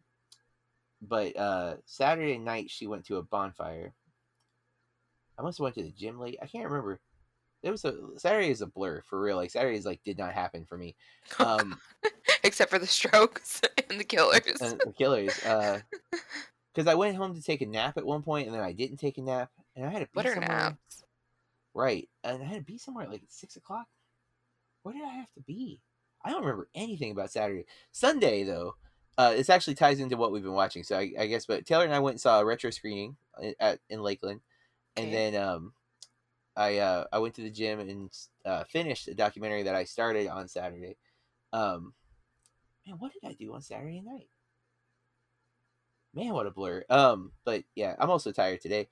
but 1.07 1.35
uh 1.37 1.75
saturday 1.85 2.37
night 2.37 2.69
she 2.69 2.87
went 2.87 3.05
to 3.05 3.17
a 3.17 3.23
bonfire 3.23 3.93
i 5.37 5.41
must 5.41 5.57
have 5.57 5.63
went 5.63 5.75
to 5.75 5.83
the 5.83 5.91
gym 5.91 6.19
late 6.19 6.37
i 6.41 6.47
can't 6.47 6.65
remember 6.65 6.99
it 7.63 7.71
was 7.71 7.85
a 7.85 7.95
saturday 8.17 8.49
is 8.49 8.61
a 8.61 8.67
blur 8.67 9.01
for 9.01 9.19
real 9.19 9.35
like 9.35 9.51
saturdays 9.51 9.85
like 9.85 10.03
did 10.03 10.17
not 10.17 10.33
happen 10.33 10.65
for 10.65 10.77
me 10.77 10.95
um 11.39 11.79
Except 12.43 12.69
for 12.69 12.77
the 12.77 12.85
strokes 12.85 13.59
and 13.89 13.99
the 13.99 14.03
killers. 14.03 14.61
and 14.61 14.79
the 14.85 14.93
killers 14.95 15.43
uh 15.45 15.79
because 16.73 16.87
i 16.87 16.93
went 16.93 17.17
home 17.17 17.33
to 17.33 17.41
take 17.41 17.61
a 17.61 17.65
nap 17.65 17.97
at 17.97 18.05
one 18.05 18.21
point 18.21 18.47
and 18.47 18.55
then 18.55 18.61
i 18.63 18.71
didn't 18.71 18.97
take 18.97 19.17
a 19.17 19.21
nap 19.21 19.49
and 19.75 19.85
i 19.85 19.89
had 19.89 19.99
to 19.99 20.05
be 20.05 20.09
what 20.13 20.25
somewhere 20.27 20.47
naps? 20.47 21.05
Right. 21.75 22.07
And 22.23 22.41
I 22.41 22.45
had 22.45 22.59
to 22.59 22.63
be 22.63 22.77
somewhere 22.77 23.03
at 23.03 23.11
like 23.11 23.23
six 23.27 23.57
o'clock. 23.57 23.85
Where 24.81 24.95
did 24.95 25.03
I 25.03 25.09
have 25.09 25.31
to 25.33 25.41
be? 25.41 25.81
I 26.23 26.31
don't 26.31 26.41
remember 26.41 26.69
anything 26.73 27.11
about 27.11 27.31
Saturday. 27.31 27.65
Sunday 27.91 28.43
though, 28.43 28.75
uh, 29.17 29.31
this 29.31 29.49
actually 29.49 29.75
ties 29.75 29.99
into 29.99 30.17
what 30.17 30.31
we've 30.31 30.43
been 30.43 30.53
watching. 30.53 30.83
So 30.83 30.97
I, 30.97 31.13
I 31.19 31.27
guess, 31.27 31.45
but 31.45 31.65
Taylor 31.65 31.85
and 31.85 31.93
I 31.93 31.99
went 31.99 32.15
and 32.15 32.21
saw 32.21 32.39
a 32.39 32.45
retro 32.45 32.69
screening 32.69 33.17
at, 33.41 33.55
at 33.59 33.79
in 33.89 34.01
Lakeland, 34.01 34.41
and 34.97 35.07
Okay. 35.07 35.13
then 35.13 35.35
um, 35.35 35.73
I 36.55 36.77
uh, 36.79 37.05
I 37.11 37.19
went 37.19 37.35
to 37.35 37.41
the 37.41 37.49
gym 37.49 37.79
and 37.79 38.11
uh, 38.45 38.63
finished 38.65 39.07
a 39.07 39.15
documentary 39.15 39.63
that 39.63 39.75
I 39.75 39.83
started 39.85 40.27
on 40.27 40.47
Saturday. 40.47 40.97
Um, 41.53 41.93
man, 42.85 42.97
what 42.99 43.13
did 43.13 43.27
I 43.29 43.33
do 43.33 43.53
on 43.53 43.61
Saturday 43.61 44.01
night? 44.01 44.29
Man, 46.13 46.33
what 46.33 46.47
a 46.47 46.51
blur. 46.51 46.83
Um, 46.89 47.31
but 47.43 47.63
yeah, 47.75 47.95
I'm 47.99 48.09
also 48.09 48.31
tired 48.31 48.61
today. 48.61 48.87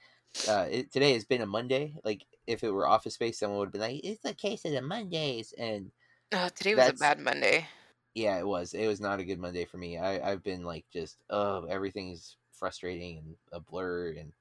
Uh, 0.47 0.67
it, 0.69 0.91
today 0.91 1.13
has 1.13 1.23
been 1.25 1.41
a 1.41 1.45
Monday. 1.45 1.95
Like 2.03 2.25
if 2.47 2.63
it 2.63 2.71
were 2.71 2.87
Office 2.87 3.13
Space, 3.13 3.39
someone 3.39 3.59
would 3.59 3.67
have 3.67 3.73
been 3.73 3.81
like, 3.81 4.01
"It's 4.03 4.21
the 4.21 4.33
case 4.33 4.65
of 4.65 4.71
the 4.73 4.81
Mondays," 4.81 5.53
and 5.57 5.91
Oh, 6.33 6.49
today 6.49 6.75
was 6.75 6.87
a 6.87 6.93
bad 6.93 7.19
Monday. 7.19 7.67
Yeah, 8.15 8.37
it 8.37 8.47
was. 8.47 8.73
It 8.73 8.87
was 8.87 9.01
not 9.01 9.19
a 9.19 9.23
good 9.23 9.39
Monday 9.39 9.65
for 9.65 9.77
me. 9.77 9.97
I, 9.97 10.31
I've 10.31 10.43
been 10.43 10.63
like 10.63 10.85
just 10.93 11.17
oh 11.29 11.65
everything's 11.65 12.37
frustrating 12.51 13.17
and 13.19 13.35
a 13.51 13.59
blur 13.59 14.15
and. 14.17 14.33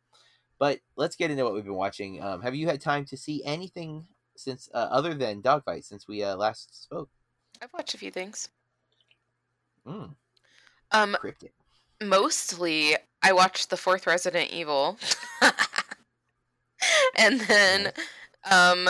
But 0.59 0.79
let's 0.95 1.17
get 1.17 1.31
into 1.33 1.43
what 1.43 1.55
we've 1.55 1.65
been 1.65 1.75
watching. 1.75 2.23
Um, 2.23 2.41
have 2.43 2.55
you 2.55 2.69
had 2.69 2.81
time 2.81 3.05
to 3.07 3.17
see 3.17 3.43
anything 3.45 4.07
since 4.37 4.69
uh, 4.73 4.89
other 4.93 5.13
than 5.13 5.41
Dogfight 5.41 5.85
since 5.85 6.07
we 6.07 6.23
uh, 6.23 6.37
last 6.37 6.85
spoke? 6.85 7.09
I've 7.61 7.73
watched 7.73 7.95
a 7.95 7.99
few 7.99 8.13
things. 8.13 8.49
Mm, 9.87 10.15
Um, 10.93 11.17
cryptic. 11.19 11.53
mostly 12.01 12.97
I 13.23 13.33
watched 13.33 13.71
the 13.71 13.77
fourth 13.77 14.07
Resident 14.07 14.51
Evil. 14.53 14.99
and 17.17 17.41
then 17.43 17.93
um 18.51 18.89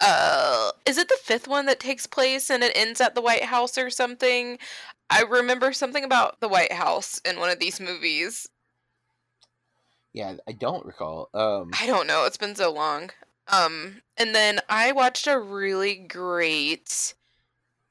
uh 0.00 0.70
is 0.86 0.96
it 0.98 1.08
the 1.08 1.18
fifth 1.22 1.48
one 1.48 1.66
that 1.66 1.80
takes 1.80 2.06
place 2.06 2.50
and 2.50 2.62
it 2.62 2.72
ends 2.76 3.00
at 3.00 3.14
the 3.14 3.20
White 3.20 3.44
House 3.44 3.76
or 3.76 3.90
something? 3.90 4.58
I 5.10 5.22
remember 5.22 5.72
something 5.72 6.04
about 6.04 6.40
the 6.40 6.48
White 6.48 6.72
House 6.72 7.20
in 7.24 7.38
one 7.38 7.50
of 7.50 7.58
these 7.58 7.80
movies. 7.80 8.48
Yeah, 10.12 10.36
I 10.46 10.52
don't 10.52 10.84
recall. 10.84 11.30
Um, 11.34 11.70
I 11.78 11.86
don't 11.86 12.06
know, 12.06 12.24
it's 12.24 12.36
been 12.36 12.54
so 12.56 12.72
long. 12.72 13.10
Um 13.48 14.02
and 14.16 14.34
then 14.34 14.60
I 14.68 14.92
watched 14.92 15.26
a 15.26 15.38
really 15.38 15.94
great 15.94 17.14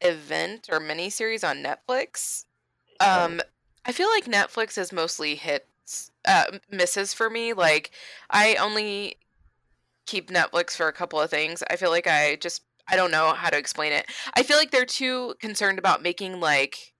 event 0.02 0.68
or 0.72 0.80
miniseries 0.80 1.48
on 1.48 1.64
Netflix. 1.64 2.46
Um 3.00 3.42
I 3.86 3.92
feel 3.92 4.10
like 4.10 4.26
Netflix 4.26 4.78
is 4.78 4.92
mostly 4.92 5.36
hits 5.36 6.12
uh 6.26 6.60
misses 6.70 7.14
for 7.14 7.30
me. 7.30 7.54
Like 7.54 7.92
I 8.30 8.56
only 8.56 9.18
keep 10.08 10.32
Netflix 10.32 10.76
for 10.76 10.88
a 10.88 10.94
couple 10.94 11.22
of 11.22 11.30
things. 11.30 11.64
I 11.70 11.76
feel 11.76 11.92
like 11.92 12.08
I 12.08 12.38
just 12.38 12.64
I 12.90 12.96
don't 12.96 13.12
know 13.12 13.34
how 13.34 13.50
to 13.50 13.58
explain 13.58 13.92
it. 13.92 14.06
I 14.36 14.44
feel 14.44 14.58
like 14.58 14.72
they're 14.72 14.86
too 14.86 15.36
concerned 15.40 15.78
about 15.78 16.02
making 16.02 16.40
like 16.40 16.94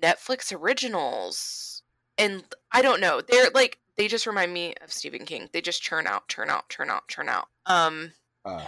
Netflix 0.00 0.54
originals. 0.56 1.82
And 2.18 2.44
I 2.70 2.82
don't 2.82 3.00
know. 3.00 3.20
They're 3.20 3.50
like 3.54 3.78
they 3.96 4.08
just 4.08 4.26
remind 4.26 4.52
me 4.52 4.74
of 4.82 4.92
Stephen 4.92 5.24
King. 5.24 5.48
They 5.52 5.60
just 5.60 5.82
churn 5.82 6.06
out, 6.06 6.28
churn 6.28 6.50
out, 6.50 6.68
churn 6.68 6.90
out, 6.90 7.08
churn 7.08 7.28
out. 7.28 7.48
Um 7.66 8.12
uh, 8.44 8.66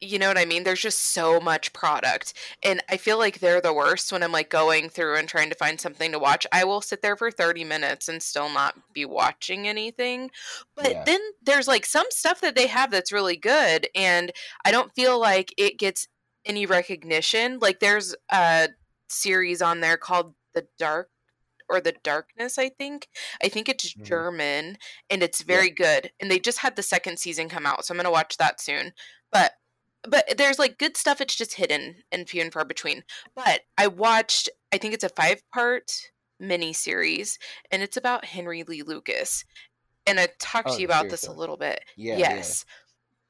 you 0.00 0.18
know 0.18 0.28
what 0.28 0.38
I 0.38 0.44
mean? 0.46 0.64
There's 0.64 0.80
just 0.80 0.98
so 0.98 1.40
much 1.40 1.72
product. 1.72 2.32
And 2.62 2.82
I 2.88 2.96
feel 2.96 3.18
like 3.18 3.38
they're 3.40 3.60
the 3.60 3.72
worst 3.74 4.12
when 4.12 4.22
I'm 4.22 4.32
like 4.32 4.48
going 4.50 4.88
through 4.88 5.16
and 5.16 5.28
trying 5.28 5.50
to 5.50 5.56
find 5.56 5.80
something 5.80 6.10
to 6.12 6.18
watch. 6.18 6.46
I 6.52 6.64
will 6.64 6.80
sit 6.80 7.02
there 7.02 7.16
for 7.16 7.30
30 7.30 7.64
minutes 7.64 8.08
and 8.08 8.22
still 8.22 8.48
not 8.48 8.76
be 8.94 9.04
watching 9.04 9.68
anything. 9.68 10.30
But 10.74 10.90
Yeah. 10.90 11.04
then 11.04 11.20
there's 11.42 11.68
like 11.68 11.84
some 11.84 12.06
stuff 12.10 12.40
that 12.40 12.54
they 12.54 12.66
have 12.68 12.90
that's 12.90 13.12
really 13.12 13.36
good. 13.36 13.88
And 13.94 14.32
I 14.64 14.70
don't 14.70 14.94
feel 14.94 15.18
like 15.18 15.52
it 15.58 15.78
gets 15.78 16.08
any 16.46 16.64
recognition. 16.66 17.58
Like 17.58 17.80
there's 17.80 18.14
a 18.30 18.70
series 19.08 19.60
on 19.60 19.80
there 19.80 19.96
called 19.98 20.34
The 20.54 20.66
Dark 20.78 21.10
or 21.68 21.80
The 21.80 21.94
Darkness, 22.02 22.58
I 22.58 22.68
think. 22.70 23.08
I 23.42 23.48
think 23.48 23.68
it's 23.68 23.94
Mhm. 23.94 24.04
German 24.04 24.78
and 25.10 25.22
it's 25.22 25.42
very 25.42 25.70
good. 25.70 26.12
And 26.20 26.30
they 26.30 26.38
just 26.40 26.58
had 26.58 26.76
the 26.76 26.82
second 26.82 27.18
season 27.18 27.48
come 27.48 27.66
out. 27.66 27.84
So 27.84 27.92
I'm 27.92 27.96
going 27.96 28.04
to 28.06 28.10
watch 28.10 28.36
that 28.38 28.60
soon. 28.60 28.92
But 29.30 29.52
but 30.08 30.24
there's 30.36 30.58
like 30.58 30.78
good 30.78 30.96
stuff 30.96 31.20
it's 31.20 31.34
just 31.36 31.54
hidden 31.54 31.96
and 32.10 32.28
few 32.28 32.40
and 32.42 32.52
far 32.52 32.64
between 32.64 33.02
but 33.34 33.60
i 33.78 33.86
watched 33.86 34.48
i 34.72 34.78
think 34.78 34.94
it's 34.94 35.04
a 35.04 35.08
five 35.10 35.42
part 35.52 35.90
mini 36.38 36.72
series 36.72 37.38
and 37.70 37.82
it's 37.82 37.96
about 37.96 38.24
henry 38.24 38.62
lee 38.62 38.82
lucas 38.82 39.44
and 40.06 40.18
i 40.18 40.28
talked 40.38 40.68
Oh, 40.70 40.74
to 40.74 40.80
you 40.80 40.86
about 40.86 41.10
this 41.10 41.26
a 41.26 41.32
little 41.32 41.56
bit 41.56 41.80
Yeah, 41.96 42.16
yeah. 42.16 42.34
yes 42.34 42.64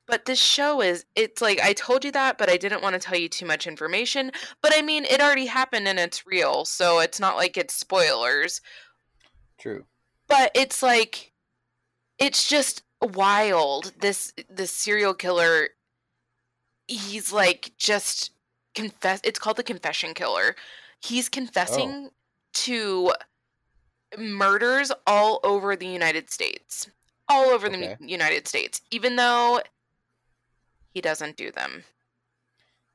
but 0.07 0.25
this 0.25 0.41
show 0.41 0.81
is 0.81 1.05
it's 1.17 1.41
like 1.43 1.61
i 1.61 1.73
told 1.73 2.05
you 2.05 2.13
that 2.13 2.39
but 2.39 2.49
i 2.51 2.57
didn't 2.57 2.83
want 2.83 2.95
to 2.95 3.01
tell 3.01 3.19
you 3.19 3.29
too 3.29 3.47
much 3.47 3.67
information 3.67 4.31
but 4.63 4.73
i 4.77 4.83
mean 4.83 5.05
it 5.05 5.21
already 5.21 5.47
happened 5.47 5.89
and 5.89 5.99
it's 5.99 6.27
real 6.27 6.65
so 6.65 7.01
it's 7.01 7.19
not 7.21 7.37
like 7.37 7.57
it's 7.57 7.75
spoilers 7.75 8.61
true. 9.59 9.85
but 10.29 10.51
it's 10.55 10.83
like 10.83 11.33
it's 12.19 12.49
just 12.49 12.83
wild 13.03 13.93
this 14.01 14.33
this 14.49 14.71
serial 14.71 15.15
killer 15.15 15.69
he's 16.91 17.33
like 17.33 17.73
just 17.79 18.33
confess 18.75 19.21
it's 19.25 19.39
called 19.39 19.57
the 19.57 19.63
confession 19.63 20.13
killer 20.15 20.55
he's 21.01 21.29
confessing 21.29 22.09
oh. 22.09 22.13
to 22.53 23.13
murders 24.19 24.91
all 25.07 25.41
over 25.45 25.77
the 25.77 25.87
united 25.87 26.31
states 26.31 26.91
all 27.29 27.47
over 27.51 27.69
the 27.69 27.77
Okay. 27.77 27.97
U- 28.01 28.07
united 28.09 28.47
states 28.49 28.83
even 28.91 29.17
though 29.17 29.61
he 30.93 31.01
doesn't 31.01 31.37
do 31.37 31.51
them 31.51 31.85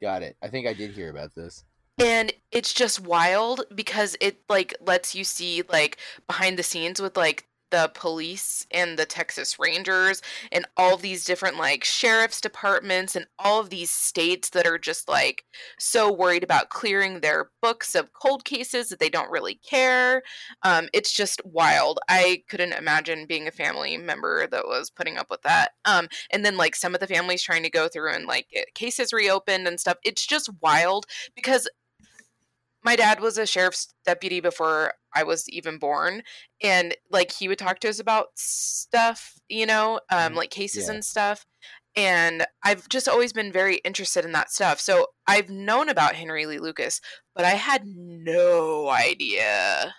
Got 0.02 0.24
it. 0.24 0.36
I 0.44 0.50
think 0.50 0.68
I 0.68 0.74
did 0.74 0.92
hear 0.92 1.10
about 1.10 1.34
this. 1.36 1.64
and 1.98 2.34
it's 2.52 2.74
just 2.74 3.00
wild 3.00 3.64
because 3.74 4.18
it 4.20 4.42
like 4.50 4.76
lets 4.82 5.16
you 5.16 5.24
see 5.24 5.64
like 5.70 5.98
behind 6.28 6.60
the 6.60 6.64
scenes 6.64 7.02
with 7.02 7.16
like 7.16 7.48
the 7.76 7.92
police 7.94 8.66
and 8.72 8.98
the 8.98 9.06
Texas 9.06 9.60
Rangers 9.60 10.22
and 10.50 10.66
all 10.78 10.96
these 10.96 11.26
different 11.26 11.58
like 11.58 11.84
sheriff's 11.84 12.40
departments 12.40 13.18
and 13.18 13.28
all 13.38 13.60
of 13.60 13.70
these 13.70 13.92
states 13.92 14.52
that 14.52 14.66
are 14.66 14.78
just 14.78 15.10
like 15.10 15.44
so 15.78 16.10
worried 16.10 16.42
about 16.46 16.70
clearing 16.70 17.20
their 17.20 17.50
books 17.62 17.94
of 17.94 18.14
cold 18.14 18.46
cases 18.46 18.88
that 18.88 19.00
they 19.00 19.10
don't 19.10 19.30
really 19.30 19.56
care. 19.56 20.24
Um, 20.64 20.88
it's 20.94 21.12
just 21.12 21.42
wild. 21.44 22.00
I 22.08 22.44
couldn't 22.48 22.72
imagine 22.72 23.26
being 23.26 23.46
a 23.46 23.52
family 23.52 23.98
member 23.98 24.48
that 24.48 24.68
was 24.68 24.90
putting 24.90 25.18
up 25.18 25.28
with 25.30 25.42
that. 25.42 25.72
Um, 25.84 26.08
and 26.32 26.46
then 26.46 26.56
like 26.56 26.78
some 26.78 26.94
of 26.94 27.02
the 27.02 27.08
families 27.08 27.44
trying 27.44 27.64
to 27.64 27.70
go 27.70 27.90
through 27.90 28.14
and 28.14 28.26
like 28.26 28.48
cases 28.74 29.12
reopened 29.12 29.68
and 29.68 29.82
stuff. 29.82 29.98
It's 30.06 30.26
just 30.26 30.50
wild 30.62 31.08
because 31.36 31.68
my 32.86 32.96
dad 32.96 33.20
was 33.20 33.38
a 33.40 33.48
sheriff's 33.48 33.94
deputy 34.06 34.40
before 34.40 34.94
I 35.14 35.24
was 35.24 35.50
even 35.50 35.80
born, 35.80 36.22
and 36.62 36.96
like 37.12 37.32
he 37.32 37.48
would 37.48 37.58
talk 37.58 37.80
to 37.80 37.90
us 37.90 38.00
about 38.00 38.28
stuff, 38.36 39.34
you 39.50 39.66
know, 39.66 40.00
um, 40.12 40.36
like 40.36 40.52
cases 40.52 40.88
Yeah. 40.88 40.94
and 40.94 41.04
stuff. 41.04 41.46
And 41.98 42.46
I've 42.64 42.88
just 42.90 43.08
always 43.10 43.34
been 43.34 43.52
very 43.52 43.78
interested 43.78 44.24
in 44.26 44.34
that 44.34 44.52
stuff. 44.52 44.80
So 44.80 45.08
I've 45.28 45.50
known 45.50 45.90
about 45.90 46.16
Henry 46.16 46.46
Lee 46.46 46.60
Lucas, 46.60 47.02
but 47.34 47.44
I 47.46 47.52
had 47.52 47.84
no 47.86 48.90
idea 48.90 49.96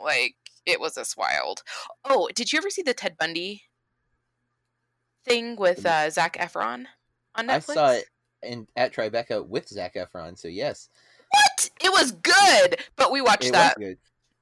like 0.00 0.36
it 0.64 0.80
was 0.80 0.94
this 0.94 1.16
wild. 1.16 1.62
Oh, 2.04 2.28
did 2.34 2.52
you 2.52 2.58
ever 2.58 2.70
see 2.70 2.82
the 2.82 2.94
Ted 2.94 3.16
Bundy 3.18 3.64
thing 5.24 5.56
with 5.56 5.84
uh, 5.84 6.08
Zac 6.10 6.36
Efron 6.38 6.86
on 7.34 7.48
Netflix? 7.48 7.70
I 7.70 7.74
saw 7.74 7.90
it 7.92 8.04
in 8.42 8.68
at 8.76 8.94
Tribeca 8.94 9.46
with 9.46 9.68
Zac 9.68 9.94
Efron. 9.96 10.38
So 10.38 10.48
yes? 10.48 10.88
It 11.82 11.92
was 11.92 12.12
good, 12.12 12.80
but 12.96 13.10
we 13.12 13.20
watched 13.20 13.46
it 13.46 13.52
that 13.52 13.76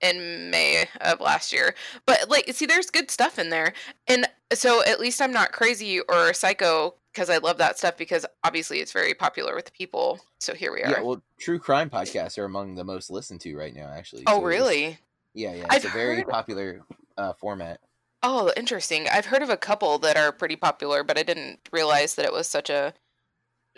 in 0.00 0.50
May 0.50 0.86
of 1.00 1.20
last 1.20 1.52
year. 1.52 1.74
But 2.06 2.28
like, 2.28 2.48
see, 2.52 2.66
there's 2.66 2.90
good 2.90 3.10
stuff 3.10 3.38
in 3.38 3.50
there, 3.50 3.72
and 4.06 4.28
so 4.52 4.82
at 4.84 5.00
least 5.00 5.20
I'm 5.20 5.32
not 5.32 5.52
crazy 5.52 6.00
or 6.00 6.32
psycho 6.34 6.94
because 7.12 7.30
I 7.30 7.38
love 7.38 7.58
that 7.58 7.78
stuff 7.78 7.96
because 7.96 8.26
obviously 8.42 8.80
it's 8.80 8.92
very 8.92 9.14
popular 9.14 9.54
with 9.54 9.72
people. 9.72 10.20
So 10.38 10.52
here 10.54 10.72
we 10.72 10.82
are. 10.82 10.90
Yeah, 10.90 11.00
well, 11.02 11.22
true 11.38 11.58
crime 11.58 11.88
podcasts 11.90 12.38
are 12.38 12.44
among 12.44 12.74
the 12.74 12.84
most 12.84 13.10
listened 13.10 13.40
to 13.42 13.56
right 13.56 13.74
now. 13.74 13.88
Actually. 13.88 14.24
oh, 14.26 14.38
So 14.38 14.42
really? 14.44 14.98
Yeah, 15.32 15.54
yeah. 15.54 15.66
I've 15.70 15.84
It's 15.84 15.86
a 15.86 15.96
very 15.96 16.16
heard- 16.16 16.28
popular 16.28 16.80
uh, 17.16 17.32
format. 17.34 17.80
Oh, 18.26 18.50
interesting. 18.56 19.06
I've 19.12 19.26
heard 19.26 19.42
of 19.42 19.50
a 19.50 19.56
couple 19.56 19.98
that 19.98 20.16
are 20.16 20.32
pretty 20.32 20.56
popular, 20.56 21.04
but 21.04 21.18
I 21.18 21.22
didn't 21.22 21.60
realize 21.72 22.14
that 22.14 22.24
it 22.24 22.32
was 22.32 22.48
such 22.48 22.70
a 22.70 22.94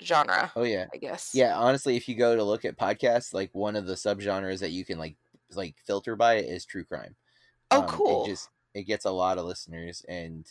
genre. 0.03 0.51
Oh 0.57 0.63
yeah. 0.65 0.87
I 0.93 0.97
guess. 0.99 1.31
Yeah, 1.35 1.57
honestly, 1.57 1.97
if 1.97 2.09
you 2.09 2.15
go 2.15 2.37
to 2.37 2.45
look 2.45 2.65
at 2.65 2.79
podcasts, 2.79 3.33
like 3.35 3.51
one 3.53 3.77
of 3.77 3.87
the 3.87 3.95
subgenres 3.95 4.61
that 4.61 4.71
you 4.71 4.85
can 4.85 4.99
like 4.99 5.17
like 5.53 5.77
filter 5.85 6.17
by 6.17 6.35
it 6.35 6.47
is 6.47 6.65
true 6.65 6.85
crime. 6.85 7.15
Oh, 7.71 7.83
Um, 7.83 7.89
cool. 7.89 8.25
It 8.25 8.29
just 8.29 8.49
it 8.75 8.83
gets 8.85 9.05
a 9.05 9.11
lot 9.11 9.39
of 9.39 9.47
listeners, 9.47 10.05
and 10.09 10.47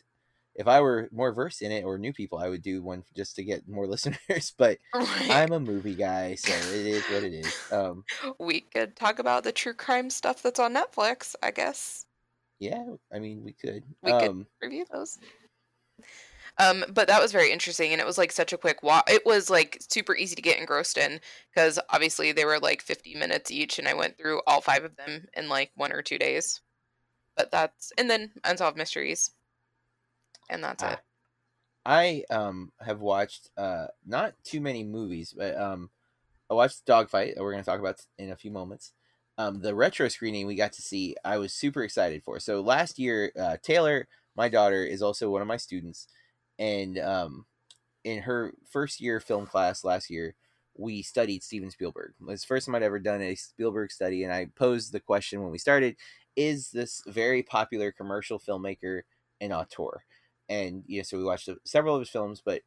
if 0.55 0.67
I 0.67 0.79
were 0.79 1.09
more 1.11 1.33
versed 1.33 1.61
in 1.61 1.71
it 1.71 1.83
or 1.83 1.97
new 1.97 2.13
people, 2.13 2.37
I 2.39 2.47
would 2.47 2.61
do 2.61 2.81
one 2.81 3.03
just 3.15 3.35
to 3.35 3.43
get 3.43 3.67
more 3.67 3.87
listeners. 3.95 4.53
But 4.57 4.79
Right. 4.93 5.29
I'm 5.29 5.51
a 5.51 5.59
movie 5.59 5.95
guy, 5.95 6.35
so 6.35 6.53
it 6.53 6.85
is 6.85 7.03
what 7.05 7.23
it 7.23 7.33
is. 7.33 7.71
Um, 7.71 8.03
we 8.39 8.61
could 8.61 8.95
talk 8.95 9.19
about 9.19 9.43
the 9.43 9.51
true 9.51 9.73
crime 9.73 10.09
stuff 10.09 10.41
that's 10.41 10.59
on 10.59 10.73
Netflix. 10.73 11.35
I 11.43 11.51
guess 11.51 12.05
yeah, 12.59 12.85
I 13.13 13.19
mean, 13.19 13.43
we 13.43 13.51
could. 13.51 13.83
We 14.01 14.11
could- 14.11 14.29
um, 14.29 14.47
review 14.61 14.85
those. 14.91 15.19
Um, 16.57 16.85
but 16.93 17.07
that 17.07 17.21
was 17.21 17.31
very 17.33 17.51
interesting, 17.51 17.91
and 17.91 17.99
it 18.01 18.07
was 18.07 18.17
like 18.17 18.31
such 18.31 18.53
a 18.53 18.57
quick 18.57 18.81
walk. 18.83 19.09
It 19.09 19.25
was 19.25 19.49
like 19.49 19.77
super 19.89 20.15
easy 20.15 20.35
to 20.35 20.41
get 20.41 20.57
engrossed 20.59 20.97
in 20.97 21.19
because 21.53 21.79
obviously 21.89 22.31
they 22.31 22.45
were 22.45 22.59
like 22.59 22.81
50 22.81 23.13
minutes 23.15 23.51
each, 23.51 23.77
and 23.79 23.87
I 23.87 23.93
went 23.93 24.17
through 24.17 24.41
all 24.47 24.61
five 24.61 24.83
of 24.85 24.95
them 24.95 25.27
in 25.33 25.49
like 25.49 25.71
one 25.75 25.91
or 25.91 26.01
two 26.01 26.17
days. 26.17 26.61
But 27.37 27.51
that's 27.51 27.91
and 27.97 28.09
then 28.09 28.33
unsolved 28.45 28.77
mysteries, 28.77 29.31
and 30.49 30.63
that's 30.63 30.81
Ah, 30.81 30.83
it. 30.83 31.01
I 31.85 32.25
um 32.31 32.73
have 32.81 33.01
watched 33.01 33.49
uh 33.57 33.87
not 34.05 34.35
too 34.43 34.61
many 34.61 34.83
movies, 34.83 35.33
but 35.37 35.55
um 35.57 35.91
I 36.49 36.55
watched 36.55 36.85
Dogfight 36.85 37.35
that 37.35 37.43
we're 37.43 37.53
going 37.53 37.63
to 37.63 37.69
talk 37.69 37.79
about 37.81 38.01
in 38.19 38.31
a 38.31 38.37
few 38.37 38.51
moments. 38.51 38.93
Um 39.37 39.61
the 39.61 39.75
retro 39.75 40.09
screening 40.09 40.47
we 40.47 40.55
got 40.55 40.73
to 40.75 40.83
see, 40.83 41.15
I 41.25 41.37
was 41.39 41.53
super 41.53 41.83
excited 41.83 42.23
for. 42.23 42.39
So 42.41 42.61
last 42.61 42.99
year 42.99 43.31
uh 43.39 43.57
Taylor, 43.63 44.07
my 44.35 44.49
daughter 44.49 44.85
is 44.85 45.01
also 45.03 45.31
one 45.31 45.41
of 45.43 45.49
my 45.49 45.57
students 45.57 46.07
and 46.59 46.97
um 46.99 47.45
in 48.03 48.21
her 48.21 48.53
first 48.69 49.01
year 49.01 49.19
film 49.19 49.45
class 49.47 49.83
last 49.83 50.09
year, 50.09 50.35
we 50.77 51.01
studied 51.01 51.43
Steven 51.43 51.71
Spielberg. 51.71 52.13
It 52.21 52.27
was 52.27 52.41
the 52.41 52.47
first 52.47 52.65
time 52.65 52.75
I'd 52.75 52.83
ever 52.83 52.99
done 52.99 53.21
a 53.21 53.35
Spielberg 53.35 53.91
study 53.91 54.23
and 54.23 54.31
I 54.31 54.47
posed 54.55 54.91
the 54.91 54.99
question 54.99 55.41
when 55.41 55.51
we 55.51 55.57
started, 55.57 55.95
is 56.35 56.69
this 56.69 57.01
very 57.07 57.41
popular 57.41 57.91
commercial 57.91 58.39
filmmaker 58.39 59.01
an 59.41 59.51
auteur? 59.51 60.03
and 60.49 60.83
you 60.87 60.99
know, 60.99 61.03
so 61.03 61.17
we 61.17 61.23
watched 61.23 61.49
several 61.65 61.95
of 61.95 62.01
his 62.01 62.09
films, 62.09 62.41
but 62.43 62.61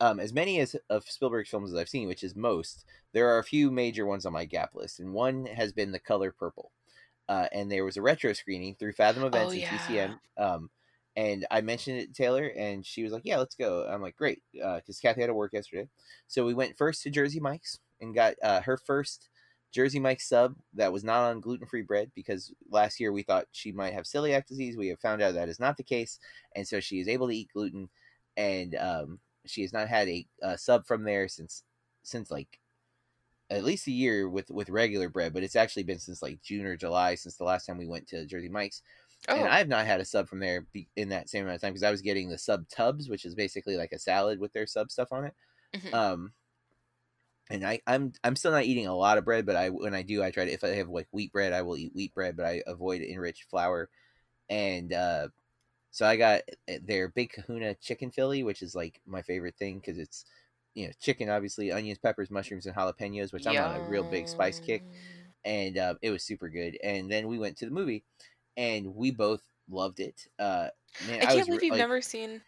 um, 0.00 0.20
as 0.20 0.32
many 0.32 0.60
as 0.60 0.76
of 0.90 1.04
Spielberg's 1.08 1.48
films 1.48 1.72
as 1.72 1.78
I've 1.78 1.88
seen, 1.88 2.06
which 2.08 2.22
is 2.22 2.36
most, 2.36 2.84
there 3.12 3.28
are 3.28 3.38
a 3.38 3.44
few 3.44 3.70
major 3.70 4.06
ones 4.06 4.26
on 4.26 4.32
my 4.32 4.44
gap 4.44 4.74
list, 4.74 5.00
and 5.00 5.12
one 5.12 5.46
has 5.46 5.72
been 5.72 5.92
The 5.92 5.98
Color 5.98 6.32
Purple. 6.32 6.70
Uh, 7.28 7.48
and 7.52 7.70
there 7.70 7.84
was 7.84 7.96
a 7.96 8.02
retro 8.02 8.32
screening 8.32 8.76
through 8.76 8.92
Fathom 8.92 9.24
Events 9.24 9.48
Oh, 9.48 9.52
and 9.52 9.60
yeah. 9.60 9.68
Um, 10.36 10.70
and 11.16 11.46
I 11.50 11.62
mentioned 11.62 11.98
it 11.98 12.08
to 12.08 12.12
Taylor, 12.12 12.52
and 12.56 12.84
she 12.84 13.02
was 13.02 13.12
like, 13.12 13.22
"Yeah, 13.24 13.38
let's 13.38 13.54
go." 13.54 13.86
I'm 13.88 14.02
like, 14.02 14.16
"Great," 14.16 14.42
because 14.52 15.00
Kathy 15.00 15.22
had 15.22 15.28
to 15.28 15.34
work 15.34 15.52
yesterday, 15.52 15.88
so 16.28 16.44
we 16.44 16.54
went 16.54 16.76
first 16.76 17.02
to 17.02 17.10
Jersey 17.10 17.40
Mike's 17.40 17.78
and 18.00 18.14
got 18.14 18.34
uh, 18.42 18.60
her 18.62 18.76
first 18.76 19.28
Jersey 19.72 19.98
Mike's 19.98 20.28
sub 20.28 20.54
that 20.74 20.92
was 20.92 21.04
not 21.04 21.24
on 21.30 21.40
gluten 21.40 21.66
free 21.66 21.82
bread 21.82 22.10
because 22.14 22.52
last 22.70 23.00
year 23.00 23.12
we 23.12 23.22
thought 23.22 23.46
she 23.52 23.72
might 23.72 23.92
have 23.92 24.04
celiac 24.04 24.46
disease. 24.46 24.76
We 24.76 24.88
have 24.88 25.00
found 25.00 25.22
out 25.22 25.34
that 25.34 25.48
is 25.48 25.60
not 25.60 25.76
the 25.76 25.82
case, 25.82 26.18
and 26.54 26.66
so 26.66 26.80
she 26.80 27.00
is 27.00 27.08
able 27.08 27.28
to 27.28 27.36
eat 27.36 27.50
gluten, 27.52 27.88
and 28.36 28.74
um, 28.76 29.18
she 29.46 29.62
has 29.62 29.72
not 29.72 29.88
had 29.88 30.08
a, 30.08 30.26
a 30.42 30.58
sub 30.58 30.86
from 30.86 31.04
there 31.04 31.28
since 31.28 31.62
since 32.02 32.30
like 32.30 32.60
at 33.50 33.64
least 33.64 33.86
a 33.86 33.92
year 33.92 34.28
with 34.28 34.50
with 34.50 34.68
regular 34.70 35.08
bread, 35.08 35.32
but 35.32 35.42
it's 35.42 35.56
actually 35.56 35.84
been 35.84 35.98
since 35.98 36.22
like 36.22 36.42
June 36.42 36.66
or 36.66 36.76
July 36.76 37.14
since 37.14 37.36
the 37.36 37.44
last 37.44 37.66
time 37.66 37.78
we 37.78 37.86
went 37.86 38.08
to 38.08 38.26
Jersey 38.26 38.48
Mike's, 38.48 38.82
Oh, 39.28 39.34
and 39.34 39.48
I 39.48 39.58
have 39.58 39.68
not 39.68 39.86
had 39.86 40.00
a 40.00 40.04
sub 40.04 40.28
from 40.28 40.40
there 40.40 40.62
be, 40.62 40.88
in 40.96 41.08
that 41.10 41.28
same 41.28 41.44
amount 41.44 41.56
of 41.56 41.60
time 41.62 41.72
because 41.72 41.82
I 41.82 41.90
was 41.90 42.02
getting 42.02 42.28
the 42.30 42.38
sub 42.38 42.68
tubs, 42.68 43.08
which 43.08 43.24
is 43.24 43.34
basically 43.34 43.76
like 43.76 43.92
a 43.92 43.98
salad 43.98 44.38
with 44.40 44.52
their 44.52 44.66
sub 44.66 44.90
stuff 44.90 45.12
on 45.12 45.24
it. 45.26 45.34
Mhm. 45.74 45.96
Um, 45.96 46.34
and 47.50 47.64
I 47.64 47.80
I'm 47.86 48.12
I'm 48.24 48.36
still 48.36 48.50
not 48.52 48.64
eating 48.64 48.86
a 48.86 48.94
lot 48.94 49.18
of 49.18 49.24
bread, 49.24 49.46
but 49.46 49.56
I 49.56 49.70
when 49.70 49.94
I 49.94 50.02
do, 50.02 50.22
I 50.22 50.30
try 50.30 50.44
to 50.44 50.52
if 50.52 50.64
I 50.64 50.68
have 50.68 50.88
like 50.88 51.08
wheat 51.12 51.32
bread, 51.32 51.52
I 51.52 51.62
will 51.62 51.76
eat 51.76 51.94
wheat 51.94 52.14
bread, 52.14 52.36
but 52.36 52.46
I 52.46 52.62
avoid 52.66 53.02
enriched 53.02 53.44
flour, 53.50 53.88
and 54.50 54.92
uh, 54.92 55.28
so 55.92 56.06
I 56.06 56.16
got 56.16 56.42
eh, 56.68 56.78
their 56.82 57.08
Big 57.10 57.32
Kahuna 57.32 57.74
chicken 57.76 58.10
Philly, 58.12 58.44
which 58.44 58.62
is 58.62 58.74
like 58.76 59.02
my 59.06 59.22
favorite 59.22 59.56
thing 59.58 59.80
because 59.80 59.98
it's 59.98 60.26
you 60.74 60.86
know 60.88 60.92
chicken, 61.00 61.30
obviously 61.30 61.72
onions, 61.72 61.98
peppers, 62.00 62.30
mushrooms, 62.30 62.66
and 62.66 62.76
jalapenos, 62.76 63.32
which 63.34 63.46
I'm 63.46 63.60
on 63.60 63.72
a 63.72 63.82
real 63.82 64.04
big 64.04 64.28
spice 64.28 64.60
kick 64.60 64.86
and 65.44 65.78
uh, 65.78 65.94
it 66.02 66.10
was 66.10 66.24
super 66.24 66.48
good. 66.48 66.78
And 66.82 67.10
then 67.10 67.28
we 67.28 67.38
went 67.38 67.56
to 67.58 67.64
the 67.66 67.70
movie, 67.70 68.04
and 68.56 68.94
we 68.94 69.10
both 69.10 69.42
loved 69.68 70.00
it. 70.00 70.26
Uh, 70.38 70.68
man, 71.08 71.20
I 71.22 71.26
can't 71.26 71.36
was 71.38 71.46
believe 71.46 71.62
you've 71.62 71.72
like- 71.72 71.78
never 71.78 72.00
seen. 72.00 72.42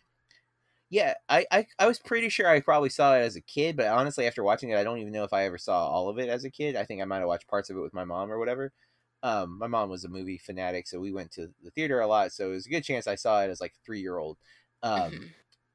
Yeah, 0.91 1.15
I, 1.29 1.45
I 1.53 1.67
I 1.79 1.87
was 1.87 1.99
pretty 1.99 2.31
sure 2.31 2.49
I 2.49 2.61
probably 2.61 2.89
saw 2.89 3.15
it 3.15 3.21
as 3.21 3.37
a 3.37 3.43
kid, 3.43 3.77
but 3.77 3.89
honestly, 3.89 4.27
after 4.27 4.43
watching 4.43 4.71
it, 4.71 4.79
I 4.79 4.85
don't 4.85 4.99
even 4.99 5.13
know 5.13 5.25
if 5.25 5.35
I 5.35 5.45
ever 5.45 5.59
saw 5.59 5.87
all 5.87 6.09
of 6.09 6.19
it 6.19 6.31
as 6.31 6.45
a 6.45 6.51
kid. 6.51 6.77
I 6.77 6.85
think 6.85 7.03
I 7.03 7.05
might 7.05 7.19
have 7.19 7.27
watched 7.29 7.47
parts 7.47 7.69
of 7.69 7.77
it 7.77 7.81
with 7.81 7.93
my 7.93 8.05
mom 8.05 8.33
or 8.33 8.39
whatever. 8.39 8.73
Um, 9.23 9.59
my 9.59 9.67
mom 9.67 9.91
was 9.91 10.05
a 10.05 10.09
movie 10.09 10.39
fanatic, 10.39 10.87
so 10.87 10.99
we 10.99 11.13
went 11.13 11.31
to 11.33 11.51
the 11.63 11.71
theater 11.73 12.01
a 12.01 12.07
lot. 12.07 12.33
So 12.33 12.49
it 12.51 12.55
was 12.55 12.65
a 12.67 12.71
good 12.71 12.85
chance 12.85 13.07
I 13.07 13.17
saw 13.17 13.43
it 13.43 13.51
as 13.51 13.61
like 13.61 13.73
a 13.73 13.85
three 13.85 14.01
year 14.01 14.17
old. 14.17 14.39
Um, 14.83 15.13
Mhm. 15.13 15.31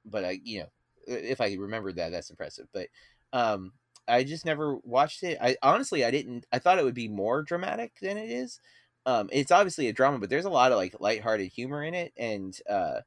but 0.06 0.26
I, 0.26 0.40
you 0.44 0.62
know, 0.62 0.70
if 1.06 1.42
I 1.42 1.54
remembered 1.54 1.98
that, 1.98 2.10
that's 2.12 2.32
impressive. 2.32 2.68
But 2.74 2.88
um, 3.34 3.74
I 4.08 4.24
just 4.24 4.46
never 4.46 4.78
watched 4.78 5.22
it. 5.22 5.38
I 5.40 5.58
honestly, 5.62 6.04
I 6.06 6.10
didn't. 6.10 6.48
I 6.52 6.58
thought 6.58 6.80
it 6.80 6.86
would 6.86 6.96
be 6.96 7.08
more 7.08 7.44
dramatic 7.44 7.94
than 8.02 8.18
it 8.18 8.32
is. 8.32 8.60
Um, 9.06 9.30
it's 9.32 9.52
obviously 9.52 9.88
a 9.90 9.94
drama, 9.94 10.20
but 10.20 10.30
there's 10.30 10.46
a 10.46 10.50
lot 10.50 10.72
of 10.72 10.78
like 10.78 10.96
lighthearted 11.00 11.52
humor 11.52 11.84
in 11.84 11.94
it, 11.94 12.14
and 12.18 12.58
uh, 12.70 13.02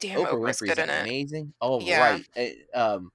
Damn, 0.00 0.20
Oprah 0.20 0.32
Oprah's 0.34 0.60
Winfrey's 0.60 0.74
good 0.76 0.88
amazing. 0.88 1.52
Oh 1.60 1.80
Yeah. 1.80 2.00
right, 2.00 2.26
It- 2.36 2.68
um, 2.74 3.10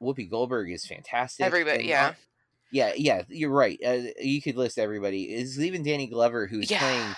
Whoopi 0.00 0.30
Goldberg 0.30 0.70
is 0.70 0.86
fantastic. 0.86 1.44
Everybody, 1.44 1.80
and, 1.80 1.88
yeah. 1.88 2.06
uh, 2.06 2.12
yeah, 2.70 2.92
yeah. 2.96 3.22
You're 3.28 3.50
right. 3.50 3.78
Uh, 3.84 4.02
you 4.20 4.40
could 4.40 4.56
list 4.56 4.78
everybody. 4.78 5.24
Is 5.34 5.58
even 5.58 5.82
Danny 5.82 6.06
Glover, 6.06 6.46
who's 6.46 6.70
Yeah. 6.70 6.78
playing 6.78 7.14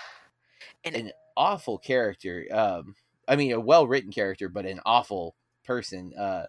And 0.83 0.95
an 0.95 1.11
awful 1.37 1.77
character. 1.77 2.47
Um, 2.51 2.95
I 3.27 3.35
mean, 3.35 3.51
a 3.51 3.59
well 3.59 3.85
written 3.85 4.11
character, 4.11 4.49
but 4.49 4.65
an 4.65 4.79
awful 4.85 5.35
person. 5.65 6.13
Uh, 6.17 6.47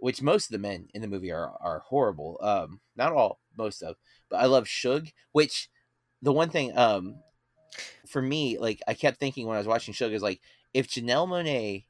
which 0.00 0.22
most 0.22 0.46
of 0.46 0.52
the 0.52 0.58
men 0.58 0.88
in 0.94 1.02
the 1.02 1.08
movie 1.08 1.30
are 1.30 1.52
are 1.60 1.80
horrible. 1.80 2.38
Um, 2.40 2.80
not 2.96 3.12
all, 3.12 3.38
most 3.56 3.82
of. 3.82 3.96
But 4.30 4.38
I 4.40 4.46
love 4.46 4.66
Shug. 4.66 5.08
Which 5.32 5.68
the 6.22 6.32
one 6.32 6.50
thing, 6.50 6.76
um, 6.76 7.16
for 8.06 8.20
me, 8.20 8.58
like 8.58 8.80
I 8.86 8.94
kept 8.94 9.18
thinking 9.18 9.46
when 9.46 9.56
I 9.56 9.60
was 9.60 9.66
watching 9.66 9.94
Shug 9.94 10.12
is 10.12 10.22
like 10.22 10.40
if 10.74 10.88
Janelle 10.88 11.28
Monáe 11.28 11.84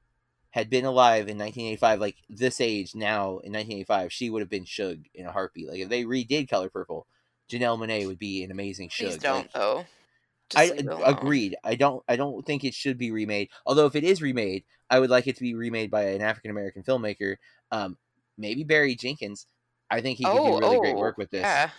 had 0.50 0.68
been 0.68 0.84
alive 0.84 1.28
in 1.28 1.38
1985, 1.38 2.00
like 2.00 2.16
this 2.28 2.60
age 2.60 2.94
now 2.94 3.38
in 3.38 3.52
1985, 3.52 4.12
she 4.12 4.30
would 4.30 4.40
have 4.42 4.50
been 4.50 4.64
Shug 4.64 4.98
in 5.14 5.26
a 5.26 5.32
heartbeat. 5.32 5.68
Like 5.68 5.80
if 5.80 5.88
they 5.88 6.04
redid 6.04 6.48
Color 6.48 6.70
Purple, 6.70 7.06
Janelle 7.50 7.78
Monáe 7.78 8.06
would 8.06 8.18
be 8.18 8.42
an 8.42 8.50
amazing 8.50 8.88
Shug. 8.88 9.08
please 9.10 9.18
don't 9.18 9.36
Like, 9.36 9.52
though. 9.52 9.86
Just 10.50 10.72
I 10.72 10.74
leave 10.74 10.80
it 10.80 10.86
alone. 10.88 11.02
agreed. 11.04 11.56
I 11.62 11.76
don't. 11.76 12.02
I 12.08 12.16
don't 12.16 12.44
think 12.44 12.64
it 12.64 12.74
should 12.74 12.98
be 12.98 13.12
remade. 13.12 13.50
Although 13.64 13.86
if 13.86 13.94
it 13.94 14.02
is 14.02 14.20
remade, 14.20 14.64
I 14.90 14.98
would 14.98 15.08
like 15.10 15.28
it 15.28 15.36
to 15.36 15.42
be 15.42 15.54
remade 15.54 15.92
by 15.92 16.02
an 16.06 16.22
African 16.22 16.50
American 16.50 16.82
filmmaker. 16.82 17.36
Um, 17.70 17.96
maybe 18.36 18.64
Barry 18.64 18.96
Jenkins. 18.96 19.46
I 19.88 20.00
think 20.00 20.18
he 20.18 20.24
could 20.24 20.32
do 20.44 20.58
really 20.58 20.78
great 20.80 20.96
work 20.96 21.16
with 21.18 21.30
this. 21.30 21.44
Oh, 21.44 21.48
Yeah. 21.48 21.70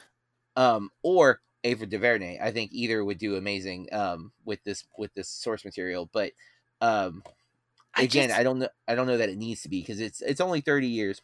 Um, 0.55 0.89
or 1.03 1.41
Ava 1.63 1.85
DuVernay. 1.85 2.39
I 2.41 2.51
think 2.51 2.71
either 2.73 3.03
would 3.03 3.17
do 3.17 3.35
amazing. 3.35 3.87
Um, 3.91 4.31
with 4.45 4.63
this 4.63 4.83
with 4.97 5.13
this 5.13 5.29
source 5.29 5.63
material. 5.65 6.09
But 6.11 6.31
um, 6.81 7.23
I 7.95 8.03
again, 8.03 8.29
just- 8.29 8.39
I 8.39 8.43
don't 8.43 8.59
know. 8.59 8.69
I 8.87 8.95
don't 8.95 9.07
know 9.07 9.17
that 9.17 9.29
it 9.29 9.37
needs 9.37 9.61
to 9.63 9.69
be 9.69 9.81
because 9.81 9.99
it's 9.99 10.21
it's 10.21 10.41
only 10.41 10.61
thirty 10.61 10.87
years, 10.87 11.21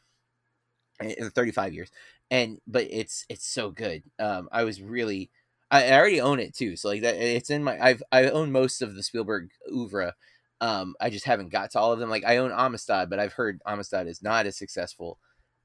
thirty 1.33 1.51
five 1.51 1.73
years, 1.73 1.91
and 2.31 2.59
but 2.67 2.87
it's 2.89 3.25
it's 3.29 3.45
so 3.47 3.71
good. 3.71 4.03
Um, 4.19 4.49
I 4.51 4.63
was 4.63 4.81
really. 4.81 5.29
I 5.69 5.85
I 5.89 5.93
already 5.99 6.21
own 6.21 6.39
it 6.39 6.55
too, 6.55 6.75
so 6.75 6.89
like 6.89 7.01
that 7.01 7.15
it's 7.15 7.49
in 7.49 7.63
my. 7.63 7.77
I've 7.79 8.01
I 8.11 8.29
own 8.29 8.51
most 8.51 8.81
of 8.81 8.95
the 8.95 9.03
Spielberg 9.03 9.49
oeuvre. 9.71 10.15
Um, 10.59 10.95
I 10.99 11.09
just 11.11 11.25
haven't 11.25 11.49
got 11.49 11.71
to 11.71 11.79
all 11.79 11.91
of 11.93 11.99
them. 11.99 12.09
Like 12.09 12.25
I 12.25 12.37
own 12.37 12.51
Amistad, 12.51 13.09
but 13.09 13.19
I've 13.19 13.33
heard 13.33 13.61
Amistad 13.65 14.07
is 14.07 14.23
not 14.23 14.45
as 14.47 14.57
successful 14.57 15.19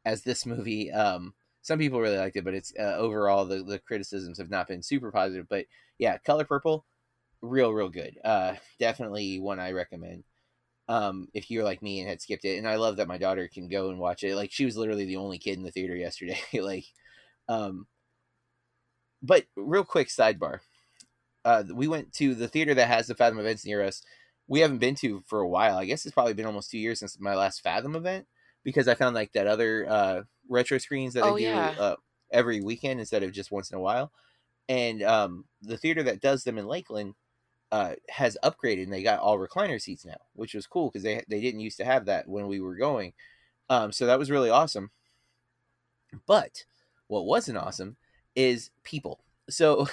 as 0.04 0.22
this 0.22 0.44
movie. 0.44 0.90
Um, 0.92 1.34
some 1.62 1.78
people 1.78 2.00
really 2.00 2.18
liked 2.18 2.36
it, 2.36 2.44
but 2.44 2.54
it's 2.54 2.72
uh, 2.78 2.96
overall 2.96 3.46
the 3.46 3.62
the 3.62 3.78
criticisms 3.78 4.38
have 4.38 4.50
not 4.50 4.68
been 4.68 4.82
super 4.82 5.10
positive. 5.12 5.46
But 5.48 5.66
yeah, 5.98 6.18
Color 6.18 6.44
Purple, 6.44 6.84
real 7.40 7.72
real 7.72 7.88
good. 7.88 8.18
Uh, 8.24 8.54
definitely 8.78 9.40
one 9.40 9.60
I 9.60 9.72
recommend. 9.72 10.24
Um, 10.88 11.28
if 11.32 11.50
you're 11.50 11.64
like 11.64 11.80
me 11.82 12.00
and 12.00 12.08
had 12.08 12.20
skipped 12.20 12.44
it, 12.44 12.58
and 12.58 12.68
I 12.68 12.76
love 12.76 12.96
that 12.96 13.08
my 13.08 13.16
daughter 13.18 13.48
can 13.48 13.68
go 13.68 13.90
and 13.90 13.98
watch 13.98 14.24
it. 14.24 14.36
Like 14.36 14.52
she 14.52 14.64
was 14.64 14.76
literally 14.76 15.04
the 15.06 15.16
only 15.16 15.38
kid 15.38 15.56
in 15.56 15.62
the 15.64 15.70
theater 15.70 15.96
yesterday. 15.96 16.40
like, 16.54 16.84
um, 17.48 17.86
but 19.22 19.46
real 19.56 19.84
quick 19.84 20.08
sidebar. 20.08 20.60
Uh, 21.44 21.64
we 21.74 21.88
went 21.88 22.12
to 22.12 22.34
the 22.36 22.46
theater 22.46 22.72
that 22.74 22.86
has 22.86 23.08
the 23.08 23.16
Fathom 23.16 23.38
events 23.40 23.66
near 23.66 23.82
us. 23.82 24.02
We 24.46 24.60
haven't 24.60 24.78
been 24.78 24.94
to 24.96 25.24
for 25.26 25.40
a 25.40 25.48
while. 25.48 25.76
I 25.76 25.86
guess 25.86 26.04
it's 26.06 26.14
probably 26.14 26.34
been 26.34 26.46
almost 26.46 26.70
two 26.70 26.78
years 26.78 27.00
since 27.00 27.18
my 27.18 27.34
last 27.34 27.62
Fathom 27.62 27.96
event 27.96 28.26
because 28.64 28.88
I 28.88 28.94
found 28.94 29.14
like 29.14 29.32
that 29.32 29.46
other 29.46 29.86
uh, 29.88 30.22
retro 30.48 30.78
screens 30.78 31.14
that 31.14 31.24
Oh, 31.24 31.34
they 31.34 31.42
do 31.42 31.48
yeah. 31.48 31.74
uh, 31.78 31.96
every 32.30 32.60
weekend 32.60 33.00
instead 33.00 33.22
of 33.22 33.32
just 33.32 33.50
once 33.50 33.70
in 33.70 33.76
a 33.76 33.80
while. 33.80 34.12
And 34.68 35.02
um, 35.02 35.44
the 35.62 35.76
theater 35.76 36.02
that 36.04 36.20
does 36.20 36.44
them 36.44 36.58
in 36.58 36.66
Lakeland 36.66 37.14
uh, 37.72 37.94
has 38.08 38.36
upgraded 38.44 38.84
and 38.84 38.92
they 38.92 39.02
got 39.02 39.18
all 39.20 39.38
recliner 39.38 39.80
seats 39.80 40.04
now, 40.04 40.16
which 40.34 40.54
was 40.54 40.66
cool 40.66 40.88
because 40.88 41.02
they 41.02 41.22
they 41.28 41.40
didn't 41.40 41.60
used 41.60 41.78
to 41.78 41.84
have 41.84 42.04
that 42.06 42.28
when 42.28 42.46
we 42.46 42.60
were 42.60 42.76
going. 42.76 43.12
Um, 43.68 43.92
so 43.92 44.06
that 44.06 44.18
was 44.18 44.30
really 44.30 44.50
awesome. 44.50 44.90
But 46.26 46.64
what 47.08 47.24
wasn't 47.26 47.58
awesome 47.58 47.96
is 48.34 48.70
people. 48.84 49.20
So 49.48 49.86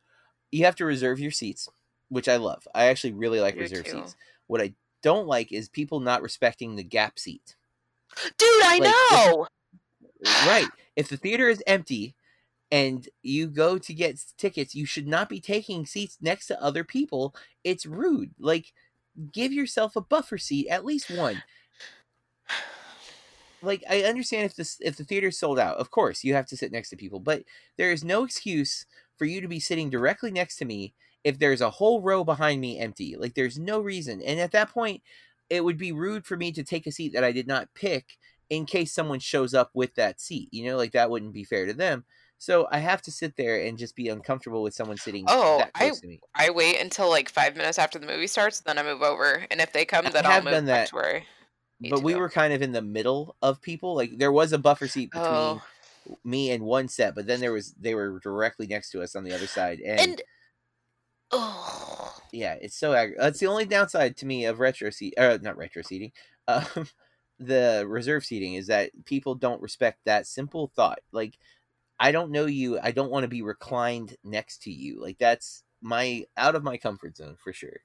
you 0.50 0.64
have 0.64 0.76
to 0.76 0.84
reserve 0.84 1.20
your 1.20 1.30
seats, 1.30 1.68
which 2.08 2.28
I 2.28 2.36
love. 2.36 2.66
I 2.74 2.86
actually 2.86 3.12
really 3.12 3.40
like 3.40 3.54
Do 3.54 3.60
reserved 3.60 3.86
too. 3.86 3.92
seats. 3.92 4.16
What 4.46 4.60
I 4.60 4.72
don't 5.02 5.26
like 5.26 5.52
is 5.52 5.68
people 5.68 6.00
not 6.00 6.22
respecting 6.22 6.74
the 6.76 6.82
gap 6.84 7.18
seat. 7.18 7.56
Dude, 8.38 8.64
I 8.64 8.78
Like, 8.78 8.82
if- 8.82 9.30
know. 9.32 9.46
Right. 10.46 10.68
If 10.96 11.08
the 11.08 11.16
theater 11.16 11.48
is 11.48 11.62
empty 11.66 12.14
and 12.70 13.08
you 13.22 13.46
go 13.48 13.78
to 13.78 13.94
get 13.94 14.18
tickets, 14.38 14.74
you 14.74 14.86
should 14.86 15.06
not 15.06 15.28
be 15.28 15.40
taking 15.40 15.84
seats 15.86 16.16
next 16.20 16.46
to 16.48 16.60
other 16.62 16.84
people. 16.84 17.34
It's 17.64 17.84
rude. 17.86 18.30
Like 18.38 18.72
give 19.32 19.52
yourself 19.52 19.94
a 19.96 20.00
buffer 20.00 20.38
seat, 20.38 20.68
at 20.68 20.84
least 20.84 21.10
one. 21.10 21.42
Like 23.62 23.82
I 23.88 24.02
understand 24.02 24.44
if 24.44 24.54
this 24.54 24.78
if 24.80 24.96
the 24.96 25.04
theater's 25.04 25.38
sold 25.38 25.58
out, 25.58 25.76
of 25.78 25.90
course 25.90 26.22
you 26.22 26.34
have 26.34 26.46
to 26.46 26.56
sit 26.56 26.72
next 26.72 26.90
to 26.90 26.96
people, 26.96 27.20
but 27.20 27.42
there 27.76 27.90
is 27.90 28.04
no 28.04 28.24
excuse 28.24 28.86
for 29.16 29.24
you 29.24 29.40
to 29.40 29.48
be 29.48 29.60
sitting 29.60 29.88
directly 29.90 30.30
next 30.30 30.56
to 30.56 30.64
me 30.64 30.92
if 31.24 31.38
there's 31.38 31.62
a 31.62 31.70
whole 31.70 32.00
row 32.02 32.22
behind 32.22 32.60
me 32.60 32.78
empty. 32.78 33.16
Like 33.16 33.34
there's 33.34 33.58
no 33.58 33.80
reason. 33.80 34.22
And 34.22 34.38
at 34.38 34.52
that 34.52 34.70
point, 34.70 35.02
it 35.50 35.64
would 35.64 35.78
be 35.78 35.92
rude 35.92 36.26
for 36.26 36.36
me 36.36 36.52
to 36.52 36.62
take 36.64 36.86
a 36.86 36.92
seat 36.92 37.12
that 37.12 37.24
I 37.24 37.32
did 37.32 37.46
not 37.46 37.72
pick 37.74 38.16
in 38.50 38.64
case 38.66 38.92
someone 38.92 39.18
shows 39.18 39.54
up 39.54 39.70
with 39.74 39.94
that 39.96 40.20
seat. 40.20 40.48
You 40.52 40.66
know, 40.66 40.76
like 40.76 40.92
that 40.92 41.10
wouldn't 41.10 41.32
be 41.32 41.44
fair 41.44 41.66
to 41.66 41.72
them. 41.74 42.04
So 42.38 42.68
I 42.70 42.78
have 42.78 43.00
to 43.02 43.10
sit 43.10 43.36
there 43.36 43.62
and 43.64 43.78
just 43.78 43.96
be 43.96 44.08
uncomfortable 44.08 44.62
with 44.62 44.74
someone 44.74 44.98
sitting 44.98 45.24
Oh, 45.26 45.58
that 45.58 45.70
I- 45.74 45.90
to 45.90 46.06
me. 46.06 46.20
I 46.34 46.50
wait 46.50 46.78
until 46.80 47.08
like 47.08 47.28
five 47.30 47.56
minutes 47.56 47.78
after 47.78 47.98
the 47.98 48.06
movie 48.06 48.26
starts, 48.26 48.60
then 48.60 48.76
I 48.78 48.82
move 48.82 49.02
over. 49.02 49.46
And 49.50 49.60
if 49.60 49.72
they 49.72 49.84
come, 49.86 50.06
I 50.06 50.10
then 50.10 50.26
I'll 50.26 50.42
move 50.42 50.52
done 50.52 50.66
back 50.66 50.82
that, 50.82 50.88
to 50.90 50.94
where. 50.96 51.16
I 51.16 51.24
need 51.80 51.90
But 51.90 52.02
we 52.02 52.12
go. 52.12 52.18
were 52.18 52.28
kind 52.28 52.52
of 52.52 52.60
in 52.62 52.72
the 52.72 52.82
middle 52.82 53.36
of 53.40 53.62
people. 53.62 53.94
Like 53.94 54.18
there 54.18 54.32
was 54.32 54.52
a 54.52 54.58
buffer 54.58 54.86
seat 54.86 55.10
between 55.10 55.28
Oh, 55.30 55.62
me 56.24 56.50
and 56.50 56.62
one 56.64 56.88
set, 56.88 57.14
but 57.14 57.26
then 57.26 57.40
there 57.40 57.52
was 57.52 57.72
they 57.80 57.94
were 57.94 58.18
directly 58.20 58.66
next 58.66 58.90
to 58.90 59.02
us 59.02 59.16
on 59.16 59.24
the 59.24 59.32
other 59.34 59.46
side. 59.46 59.80
And, 59.80 60.00
and 60.00 60.22
oh, 61.32 62.14
yeah, 62.32 62.54
it's 62.60 62.76
so 62.76 62.94
ag- 62.94 63.16
that's 63.18 63.38
the 63.40 63.46
only 63.46 63.64
downside 63.66 64.16
to 64.18 64.26
me 64.26 64.44
of 64.46 64.60
retro 64.60 64.90
seat 64.90 65.14
uh 65.18 65.38
not 65.42 65.56
retro 65.56 65.82
seating. 65.82 66.12
Um 66.48 66.86
the 67.40 67.84
reserve 67.88 68.24
seating 68.24 68.54
is 68.54 68.68
that 68.68 68.92
people 69.04 69.34
don't 69.34 69.60
respect 69.60 69.98
that 70.04 70.26
simple 70.28 70.68
thought. 70.76 71.00
Like 71.12 71.36
I 72.00 72.12
don't 72.12 72.32
know 72.32 72.46
you, 72.46 72.78
I 72.80 72.92
don't 72.92 73.10
want 73.10 73.24
to 73.24 73.28
be 73.28 73.42
reclined 73.42 74.16
next 74.24 74.62
to 74.64 74.72
you. 74.72 75.00
Like 75.02 75.18
that's 75.18 75.64
my 75.82 76.26
out 76.36 76.54
of 76.56 76.64
my 76.64 76.78
comfort 76.78 77.16
zone 77.16 77.36
for 77.42 77.52
sure. 77.52 77.80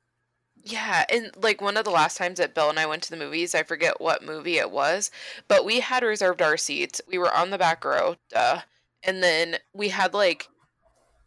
yeah, 0.63 1.05
and 1.09 1.31
like 1.41 1.61
one 1.61 1.77
of 1.77 1.85
the 1.85 1.91
last 1.91 2.17
times 2.17 2.37
that 2.39 2.53
Bill 2.53 2.69
and 2.69 2.79
I 2.79 2.85
went 2.85 3.03
to 3.03 3.09
the 3.09 3.17
movies, 3.17 3.55
I 3.55 3.63
forget 3.63 3.99
what 3.99 4.23
movie 4.23 4.57
it 4.57 4.69
was, 4.71 5.09
but 5.47 5.65
we 5.65 5.79
had 5.79 6.03
reserved 6.03 6.41
our 6.41 6.57
seats. 6.57 7.01
We 7.07 7.17
were 7.17 7.33
on 7.33 7.49
the 7.49 7.57
back 7.57 7.83
row, 7.83 8.15
duh, 8.29 8.61
and 9.03 9.23
then 9.23 9.57
we 9.73 9.89
had 9.89 10.13
like 10.13 10.47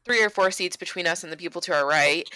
three 0.04 0.22
or 0.22 0.30
four 0.30 0.50
seats 0.50 0.76
between 0.76 1.06
us 1.06 1.22
and 1.24 1.32
the 1.32 1.36
people 1.36 1.60
to 1.62 1.74
our 1.74 1.86
right, 1.86 2.28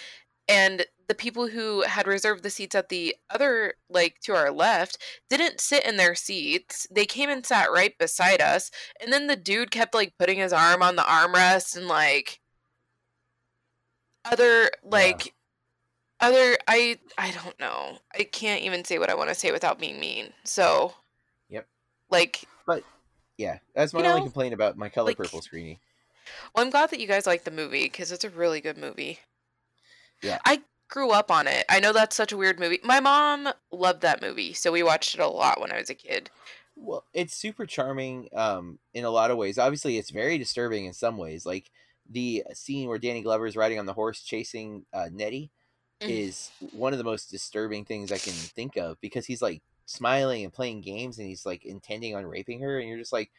and 0.47 0.85
the 1.07 1.15
people 1.15 1.47
who 1.47 1.81
had 1.83 2.07
reserved 2.07 2.43
the 2.43 2.49
seats 2.49 2.75
at 2.75 2.89
the 2.89 3.15
other 3.29 3.73
like 3.89 4.19
to 4.21 4.33
our 4.35 4.51
left 4.51 4.97
didn't 5.29 5.59
sit 5.61 5.85
in 5.85 5.97
their 5.97 6.13
seats. 6.15 6.85
They 6.91 7.05
came 7.05 7.29
and 7.29 7.45
sat 7.45 7.71
right 7.71 7.97
beside 7.97 8.41
us 8.41 8.69
and 9.01 9.11
then 9.11 9.25
the 9.27 9.35
dude 9.35 9.71
kept 9.71 9.93
like 9.95 10.13
putting 10.19 10.37
his 10.37 10.53
arm 10.53 10.83
on 10.83 10.95
the 10.95 11.01
armrest 11.03 11.75
and 11.75 11.87
like 11.87 12.39
other 14.25 14.69
like 14.83 15.33
other 16.19 16.57
i 16.67 16.99
i 17.17 17.31
don't 17.31 17.59
know. 17.59 17.97
I 18.13 18.23
can't 18.23 18.61
even 18.63 18.83
say 18.85 18.99
what 18.99 19.09
i 19.09 19.15
want 19.15 19.29
to 19.29 19.35
say 19.35 19.51
without 19.51 19.79
being 19.79 19.99
mean. 19.99 20.33
So 20.43 20.93
Yep. 21.49 21.67
like 22.11 22.43
but 22.67 22.83
Yeah, 23.37 23.59
that's 23.73 23.93
my 23.93 24.01
only 24.01 24.19
know, 24.19 24.23
complaint 24.25 24.53
about 24.53 24.77
my 24.77 24.89
color 24.89 25.07
like- 25.07 25.17
purple 25.17 25.41
screening. 25.41 25.79
Well 26.53 26.63
i'm 26.65 26.71
glad 26.71 26.89
that 26.89 26.99
you 26.99 27.07
guys 27.07 27.25
like 27.27 27.43
the 27.43 27.51
movie 27.51 27.83
because 27.83 28.11
it's 28.11 28.23
a 28.23 28.29
really 28.29 28.61
good 28.61 28.77
movie 28.77 29.19
Yeah. 30.21 30.39
i 30.45 30.61
grew 30.89 31.11
up 31.11 31.29
on 31.31 31.47
it 31.47 31.65
i 31.69 31.79
know 31.79 31.93
that's 31.93 32.15
such 32.15 32.31
a 32.31 32.37
weird 32.37 32.59
movie 32.59 32.79
my 32.83 32.99
mom 32.99 33.49
loved 33.71 34.01
that 34.01 34.21
movie 34.21 34.53
so 34.53 34.71
we 34.71 34.83
watched 34.83 35.13
it 35.15 35.21
a 35.21 35.27
lot 35.27 35.61
when 35.61 35.71
i 35.71 35.77
was 35.79 35.89
a 35.89 35.95
kid 35.95 36.29
Well, 36.75 37.03
it's 37.13 37.35
super 37.35 37.65
charming 37.65 38.29
um, 38.33 38.79
in 38.93 39.03
a 39.03 39.09
lot 39.09 39.31
of 39.31 39.37
ways. 39.37 39.57
Obviously, 39.57 39.97
it's 39.97 40.11
very 40.11 40.37
disturbing 40.37 40.85
in 40.85 40.93
some 40.93 41.17
ways. 41.17 41.45
Like 41.45 41.69
the 42.09 42.45
scene 42.53 42.87
where 42.87 42.97
Danny 42.97 43.21
Glover 43.21 43.45
is 43.47 43.57
riding 43.57 43.79
on 43.79 43.85
the 43.85 43.91
horse 43.93 44.21
chasing 44.21 44.85
uh, 44.93 45.09
Nettie 45.11 45.51
Mm. 46.01 46.07
is 46.09 46.51
one 46.71 46.93
of 46.93 46.97
the 46.97 47.03
most 47.03 47.29
disturbing 47.29 47.83
things 47.83 48.13
I 48.13 48.17
can 48.17 48.31
think 48.31 48.77
of 48.77 48.95
because 49.01 49.25
he's 49.25 49.41
like 49.41 49.61
smiling 49.85 50.45
and 50.45 50.53
playing 50.53 50.79
games 50.79 51.17
and 51.19 51.27
he's 51.27 51.45
like 51.45 51.65
intending 51.65 52.15
on 52.15 52.25
raping 52.25 52.61
her, 52.61 52.79
and 52.79 52.87
you're 52.87 52.97
just 52.97 53.11
like, 53.11 53.29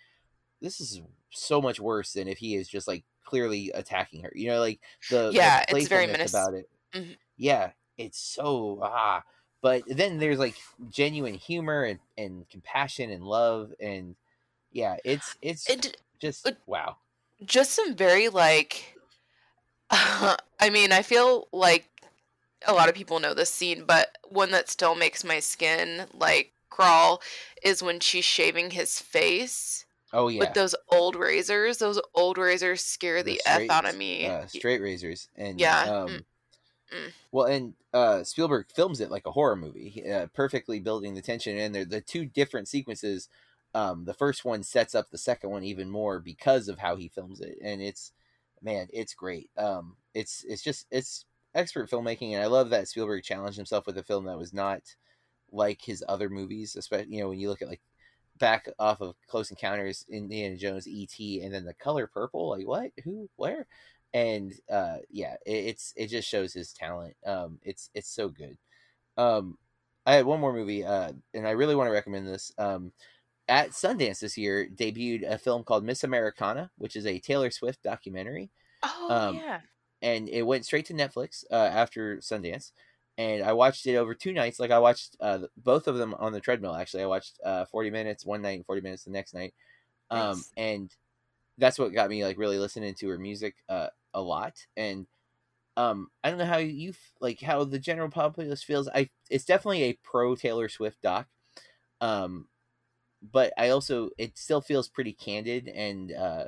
this 0.61 0.81
is 0.81 1.01
so 1.31 1.61
much 1.61 1.81
worse 1.81 2.12
than 2.12 2.29
if 2.29 2.38
he 2.38 2.55
is 2.57 2.68
just 2.68 2.88
like 2.88 3.05
clearly 3.25 3.70
attacking 3.75 4.23
her. 4.25 4.33
You 4.35 4.49
know, 4.49 4.61
like 4.61 4.81
the 5.11 5.29
the 5.29 5.33
Yeah, 5.33 5.64
it's 5.68 5.88
very 5.88 6.07
menace- 6.07 6.33
about 6.33 6.55
it. 6.55 6.68
Mhm. 6.94 7.16
Yeah, 7.37 7.73
it's 7.96 8.18
so 8.18 8.81
ah. 8.83 9.23
But 9.62 9.83
then 9.87 10.18
there's 10.18 10.38
like 10.38 10.57
genuine 10.88 11.35
humor 11.35 11.85
and, 11.85 12.01
and 12.16 12.49
compassion 12.49 13.11
and 13.11 13.23
love 13.25 13.73
and 13.81 14.16
yeah, 14.73 14.96
it's 15.05 15.37
it's 15.42 15.68
and 15.68 15.96
just 16.20 16.46
it- 16.46 16.59
wow. 16.66 16.96
just 17.44 17.73
some 17.73 17.94
very 17.94 18.29
like 18.29 18.96
i 19.90 20.70
mean 20.70 20.92
i 20.92 21.03
feel 21.03 21.49
like 21.53 21.88
a 22.66 22.73
lot 22.73 22.88
of 22.88 22.94
people 22.94 23.18
know 23.20 23.35
this 23.35 23.51
scene 23.53 23.85
but 23.87 24.18
one 24.29 24.51
that 24.51 24.68
still 24.68 24.94
makes 24.94 25.25
my 25.25 25.40
skin 25.40 26.07
like 26.14 26.53
crawl 26.68 27.20
is 27.62 27.83
when 27.83 27.99
she's 28.01 28.25
shaving 28.25 28.70
his 28.70 29.01
face 29.01 29.85
Oh 30.12 30.29
yeah, 30.29 30.40
with 30.40 30.55
those 30.55 30.75
old 30.90 31.16
razors 31.16 31.79
those 31.79 32.01
old 32.14 32.38
razors 32.38 32.85
scare 32.85 33.23
the, 33.23 33.40
f 33.46 33.53
straight- 33.55 33.70
out 33.70 33.88
of 33.88 33.96
me 33.96 34.27
uh, 34.27 34.46
straight 34.46 34.81
razors 34.81 35.29
and 35.37 35.61
Yeah, 35.61 35.83
Um, 35.83 36.09
mm, 36.09 36.25
mm. 36.94 37.12
Well, 37.33 37.46
and 37.46 37.75
uh, 37.92 38.25
Spielberg 38.25 38.66
films 38.75 39.01
it 39.01 39.11
like 39.11 39.27
a 39.27 39.33
horror 39.33 39.57
movie, 39.57 40.05
uh, 40.11 40.27
perfectly 40.35 40.81
building 40.81 41.14
the 41.14 41.23
tension. 41.23 41.57
And 41.59 41.75
they're 41.75 41.85
the 41.85 42.01
two 42.01 42.25
different 42.25 42.68
sequences. 42.68 43.29
Um, 43.75 44.05
the 44.05 44.14
first 44.14 44.44
one 44.44 44.62
sets 44.64 44.94
up 44.96 45.11
the 45.11 45.18
second 45.18 45.51
one 45.51 45.62
even 45.62 45.90
more 45.90 46.18
because 46.18 46.68
of 46.68 46.79
how 46.81 46.96
he 46.96 47.09
films 47.09 47.40
it, 47.40 47.57
and 47.62 47.81
it's 47.81 48.12
man, 48.62 48.88
it's 48.92 49.14
great. 49.14 49.49
Um, 49.57 49.96
it's 50.12 50.44
it's 50.49 50.62
just 50.62 50.87
it's 50.90 51.25
expert 51.55 51.88
filmmaking, 51.88 52.33
and 52.33 52.42
I 52.42 52.46
love 52.46 52.70
that 52.70 52.88
Spielberg 52.88 53.23
challenged 53.23 53.57
himself 53.57 53.87
with 53.87 53.96
a 53.99 54.03
film 54.03 54.25
that 54.25 54.38
was 54.38 54.53
not 54.53 54.83
like 55.53 55.83
his 55.83 56.05
other 56.09 56.29
movies. 56.29 56.75
Especially 56.77 57.14
you 57.14 57.23
know 57.23 57.29
when 57.29 57.38
you 57.38 57.49
look 57.49 57.62
at 57.62 57.68
like 57.68 57.81
back 58.40 58.68
off 58.79 59.00
of 59.00 59.14
Close 59.29 59.50
Encounters, 59.50 60.05
Indiana 60.11 60.57
Jones, 60.57 60.88
E.T., 60.88 61.42
and 61.42 61.55
then 61.55 61.64
the 61.64 61.74
color 61.74 62.09
purple. 62.09 62.50
Like 62.50 62.66
what? 62.66 62.90
Who? 63.05 63.29
Where? 63.37 63.66
and 64.12 64.53
uh, 64.70 64.98
yeah, 65.11 65.35
it, 65.46 65.53
it's 65.66 65.92
it 65.96 66.09
just 66.09 66.29
shows 66.29 66.53
his 66.53 66.72
talent. 66.72 67.16
Um, 67.24 67.59
it's 67.62 67.90
it's 67.94 68.11
so 68.11 68.29
good. 68.29 68.59
Um, 69.16 69.59
I 70.07 70.14
had 70.14 70.26
one 70.26 70.40
more 70.40 70.53
movie, 70.53 70.85
uh, 70.85 71.12
and 71.35 71.46
I 71.46 71.53
really 71.53 71.74
want 71.76 71.88
to 71.88 71.92
recommend 71.92 72.26
this. 72.26 72.53
Um, 72.59 72.92
at 73.48 73.70
Sundance 73.70 74.20
this 74.20 74.38
year, 74.38 74.68
debuted 74.74 75.29
a 75.29 75.38
film 75.38 75.64
called 75.64 75.85
Miss 75.85 76.05
Americana, 76.05 76.70
which 76.79 76.96
is 76.96 77.07
a 77.07 77.18
Taylor 77.18 77.50
Swift 77.50 77.83
documentary, 77.83 78.50
Oh 78.83 79.09
Um, 79.11 79.37
yeah. 79.37 79.61
and 80.03 80.29
it 80.29 80.42
went 80.42 80.64
straight 80.64 80.87
to 80.87 80.94
Netflix 80.94 81.44
uh, 81.50 81.55
after 81.55 82.18
Sundance. 82.18 82.72
And 83.18 83.42
I 83.42 83.53
watched 83.53 83.87
it 83.87 83.96
over 83.96 84.14
two 84.14 84.33
nights. 84.33 84.59
Like 84.59 84.70
I 84.70 84.79
watched 84.79 85.16
uh, 85.20 85.40
both 85.57 85.88
of 85.88 85.96
them 85.99 86.14
on 86.14 86.33
the 86.33 86.40
treadmill. 86.40 86.75
Actually, 86.75 87.03
I 87.03 87.07
watched 87.07 87.38
uh, 87.44 87.66
forty 87.66 87.90
minutes 87.90 88.25
one 88.25 88.42
night 88.42 88.57
and 88.57 88.66
forty 88.66 88.81
minutes 88.81 89.05
the 89.05 89.11
next 89.11 89.35
night. 89.35 89.55
Um, 90.11 90.37
Nice. 90.37 90.53
and 90.57 90.94
that's 91.59 91.79
what 91.79 91.92
got 91.92 92.11
me 92.11 92.25
like 92.25 92.38
really 92.38 92.59
listening 92.59 92.94
to 92.94 93.09
her 93.09 93.18
music 93.18 93.57
uh, 93.68 93.88
a 94.14 94.23
lot. 94.23 94.66
And 94.77 95.07
um, 95.77 96.11
I 96.25 96.31
don't 96.31 96.38
know 96.38 96.46
how 96.46 96.59
you 96.59 96.94
like 97.20 97.40
how 97.40 97.64
the 97.64 97.79
general 97.79 98.11
populace 98.11 98.62
feels. 98.62 98.88
I 98.88 99.11
it's 99.31 99.44
definitely 99.44 99.85
a 99.85 99.99
pro 100.03 100.35
Taylor 100.37 100.68
Swift 100.68 101.01
doc. 101.03 101.29
Um, 102.01 102.49
but 103.23 103.53
I 103.59 103.70
also 103.70 104.11
it 104.18 104.38
still 104.38 104.61
feels 104.61 104.88
pretty 104.88 105.12
candid 105.12 105.68
and 105.68 106.12
uh, 106.12 106.44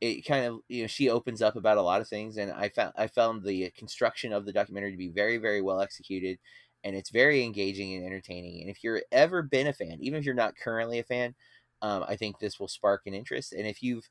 it 0.00 0.22
kind 0.22 0.46
of 0.46 0.60
you 0.68 0.82
know 0.82 0.86
she 0.86 1.10
opens 1.10 1.42
up 1.42 1.56
about 1.56 1.76
a 1.78 1.82
lot 1.82 2.00
of 2.00 2.08
things 2.08 2.36
and 2.38 2.50
I 2.52 2.68
found 2.70 2.92
I 2.96 3.06
found 3.06 3.44
the 3.44 3.70
construction 3.72 4.32
of 4.32 4.46
the 4.46 4.52
documentary 4.52 4.92
to 4.92 4.96
be 4.96 5.08
very 5.08 5.36
very 5.38 5.60
well 5.62 5.80
executed 5.80 6.38
and 6.84 6.96
it's 6.96 7.10
very 7.10 7.44
engaging 7.44 7.94
and 7.94 8.06
entertaining. 8.06 8.62
And 8.62 8.70
if 8.70 8.82
you're 8.82 9.02
ever 9.12 9.42
been 9.42 9.66
a 9.66 9.72
fan, 9.74 9.98
even 10.00 10.18
if 10.18 10.24
you're 10.24 10.34
not 10.34 10.56
currently 10.56 10.98
a 10.98 11.04
fan, 11.04 11.34
um, 11.82 12.04
I 12.08 12.16
think 12.16 12.38
this 12.38 12.58
will 12.58 12.68
spark 12.68 13.02
an 13.06 13.12
interest. 13.14 13.52
And 13.52 13.66
if 13.66 13.82
you've 13.82 14.08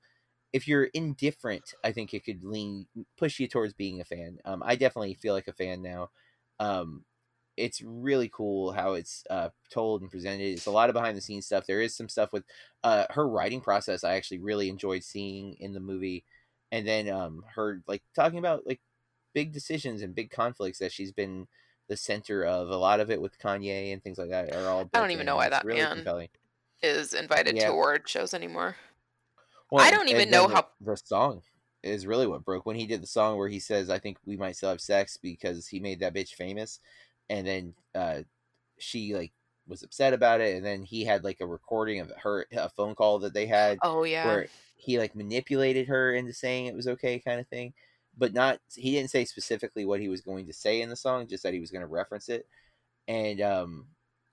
if 0.53 0.67
you're 0.67 0.85
indifferent, 0.85 1.73
I 1.83 1.91
think 1.91 2.13
it 2.13 2.25
could 2.25 2.43
lean 2.43 2.87
push 3.17 3.39
you 3.39 3.47
towards 3.47 3.73
being 3.73 4.01
a 4.01 4.05
fan. 4.05 4.39
Um, 4.45 4.63
I 4.65 4.75
definitely 4.75 5.13
feel 5.15 5.33
like 5.33 5.47
a 5.47 5.53
fan 5.53 5.81
now. 5.81 6.09
Um, 6.59 7.05
it's 7.59 7.81
really 7.81 8.29
cool 8.33 8.71
how 8.71 8.93
it's 8.93 9.23
uh, 9.29 9.49
told 9.69 10.01
and 10.01 10.09
presented. 10.09 10.45
It's 10.45 10.65
a 10.65 10.71
lot 10.71 10.89
of 10.89 10.93
behind 10.93 11.17
the 11.17 11.21
scenes 11.21 11.45
stuff. 11.45 11.65
There 11.67 11.81
is 11.81 11.95
some 11.95 12.09
stuff 12.09 12.31
with 12.31 12.43
uh, 12.83 13.05
her 13.11 13.27
writing 13.27 13.61
process. 13.61 14.03
I 14.03 14.15
actually 14.15 14.39
really 14.39 14.69
enjoyed 14.69 15.03
seeing 15.03 15.55
in 15.59 15.73
the 15.73 15.79
movie, 15.79 16.23
and 16.71 16.87
then 16.87 17.09
um, 17.09 17.43
her 17.55 17.81
like 17.87 18.01
talking 18.15 18.39
about 18.39 18.65
like 18.65 18.79
big 19.33 19.51
decisions 19.51 20.01
and 20.01 20.15
big 20.15 20.31
conflicts 20.31 20.79
that 20.79 20.91
she's 20.91 21.11
been 21.11 21.47
the 21.87 21.97
center 21.97 22.43
of. 22.45 22.69
A 22.69 22.77
lot 22.77 22.99
of 22.99 23.11
it 23.11 23.21
with 23.21 23.37
Kanye 23.39 23.91
and 23.93 24.03
things 24.03 24.17
like 24.17 24.29
that 24.29 24.55
are 24.55 24.67
all. 24.69 24.89
I 24.93 24.99
don't 24.99 25.11
even 25.11 25.21
in. 25.21 25.25
know 25.27 25.35
why 25.35 25.47
It's 25.47 25.55
that 25.57 25.65
really 25.65 25.81
man 25.81 25.95
compelling. 25.97 26.29
Is 26.81 27.13
invited 27.13 27.55
Yeah. 27.57 27.65
to 27.67 27.71
award 27.73 28.07
shows 28.07 28.33
anymore. 28.33 28.77
Well, 29.69 29.85
I 29.85 29.91
don't 29.91 30.07
even 30.07 30.31
know 30.31 30.47
the- 30.47 30.55
how- 30.55 30.69
the 30.81 30.95
song 30.95 31.41
is 31.83 32.07
really 32.07 32.25
what 32.27 32.43
broke 32.43 32.65
when 32.65 32.75
he 32.75 32.85
did 32.85 33.01
the 33.01 33.07
song 33.07 33.37
where 33.37 33.49
he 33.49 33.59
says, 33.59 33.89
"I 33.89 33.99
think 33.99 34.17
we 34.25 34.35
might 34.37 34.55
still 34.55 34.69
have 34.69 34.81
sex" 34.81 35.17
because 35.17 35.67
he 35.67 35.79
made 35.79 35.99
that 35.99 36.13
bitch 36.13 36.33
famous, 36.35 36.79
and 37.29 37.45
then 37.45 37.73
uh, 37.95 38.21
she 38.77 39.13
like 39.13 39.31
was 39.67 39.83
upset 39.83 40.13
about 40.13 40.41
it, 40.41 40.55
and 40.55 40.65
then 40.65 40.83
he 40.83 41.05
had 41.05 41.23
like 41.23 41.41
a 41.41 41.47
recording 41.47 41.99
of 41.99 42.11
her 42.23 42.45
a 42.51 42.69
phone 42.69 42.95
call 42.95 43.19
that 43.19 43.33
they 43.33 43.45
had 43.45 43.77
Oh 43.83 44.03
yeah. 44.03 44.25
where 44.25 44.47
he 44.75 44.97
like 44.97 45.15
manipulated 45.15 45.87
her 45.87 46.13
into 46.13 46.33
saying 46.33 46.65
it 46.65 46.75
was 46.75 46.87
okay, 46.87 47.19
kind 47.19 47.39
of 47.39 47.47
thing, 47.47 47.73
but 48.17 48.33
not 48.33 48.59
he 48.75 48.91
didn't 48.91 49.11
say 49.11 49.25
specifically 49.25 49.85
what 49.85 49.99
he 49.99 50.09
was 50.09 50.21
going 50.21 50.45
to 50.47 50.53
say 50.53 50.81
in 50.81 50.89
the 50.89 50.95
song, 50.95 51.27
just 51.27 51.43
that 51.43 51.53
he 51.53 51.59
was 51.59 51.71
going 51.71 51.81
to 51.81 51.87
reference 51.87 52.29
it, 52.29 52.47
and 53.07 53.41
um, 53.41 53.85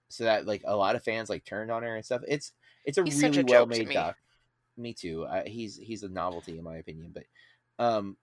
so 0.08 0.24
that 0.24 0.46
like 0.46 0.62
a 0.64 0.76
lot 0.76 0.96
of 0.96 1.02
fans 1.04 1.28
like 1.28 1.44
turned 1.44 1.70
on 1.70 1.82
her 1.82 1.96
and 1.96 2.04
stuff. 2.04 2.22
It's 2.26 2.52
it's 2.84 2.98
a 2.98 3.04
He's 3.04 3.22
really 3.22 3.40
a 3.40 3.44
well 3.44 3.66
made 3.66 3.88
me. 3.88 3.94
doc. 3.94 4.16
Me 4.78 4.92
too. 4.92 5.26
I, 5.26 5.42
he's 5.46 5.76
he's 5.76 6.02
a 6.02 6.08
novelty 6.08 6.58
in 6.58 6.64
my 6.64 6.76
opinion, 6.76 7.12
but 7.14 7.24
um, 7.84 8.16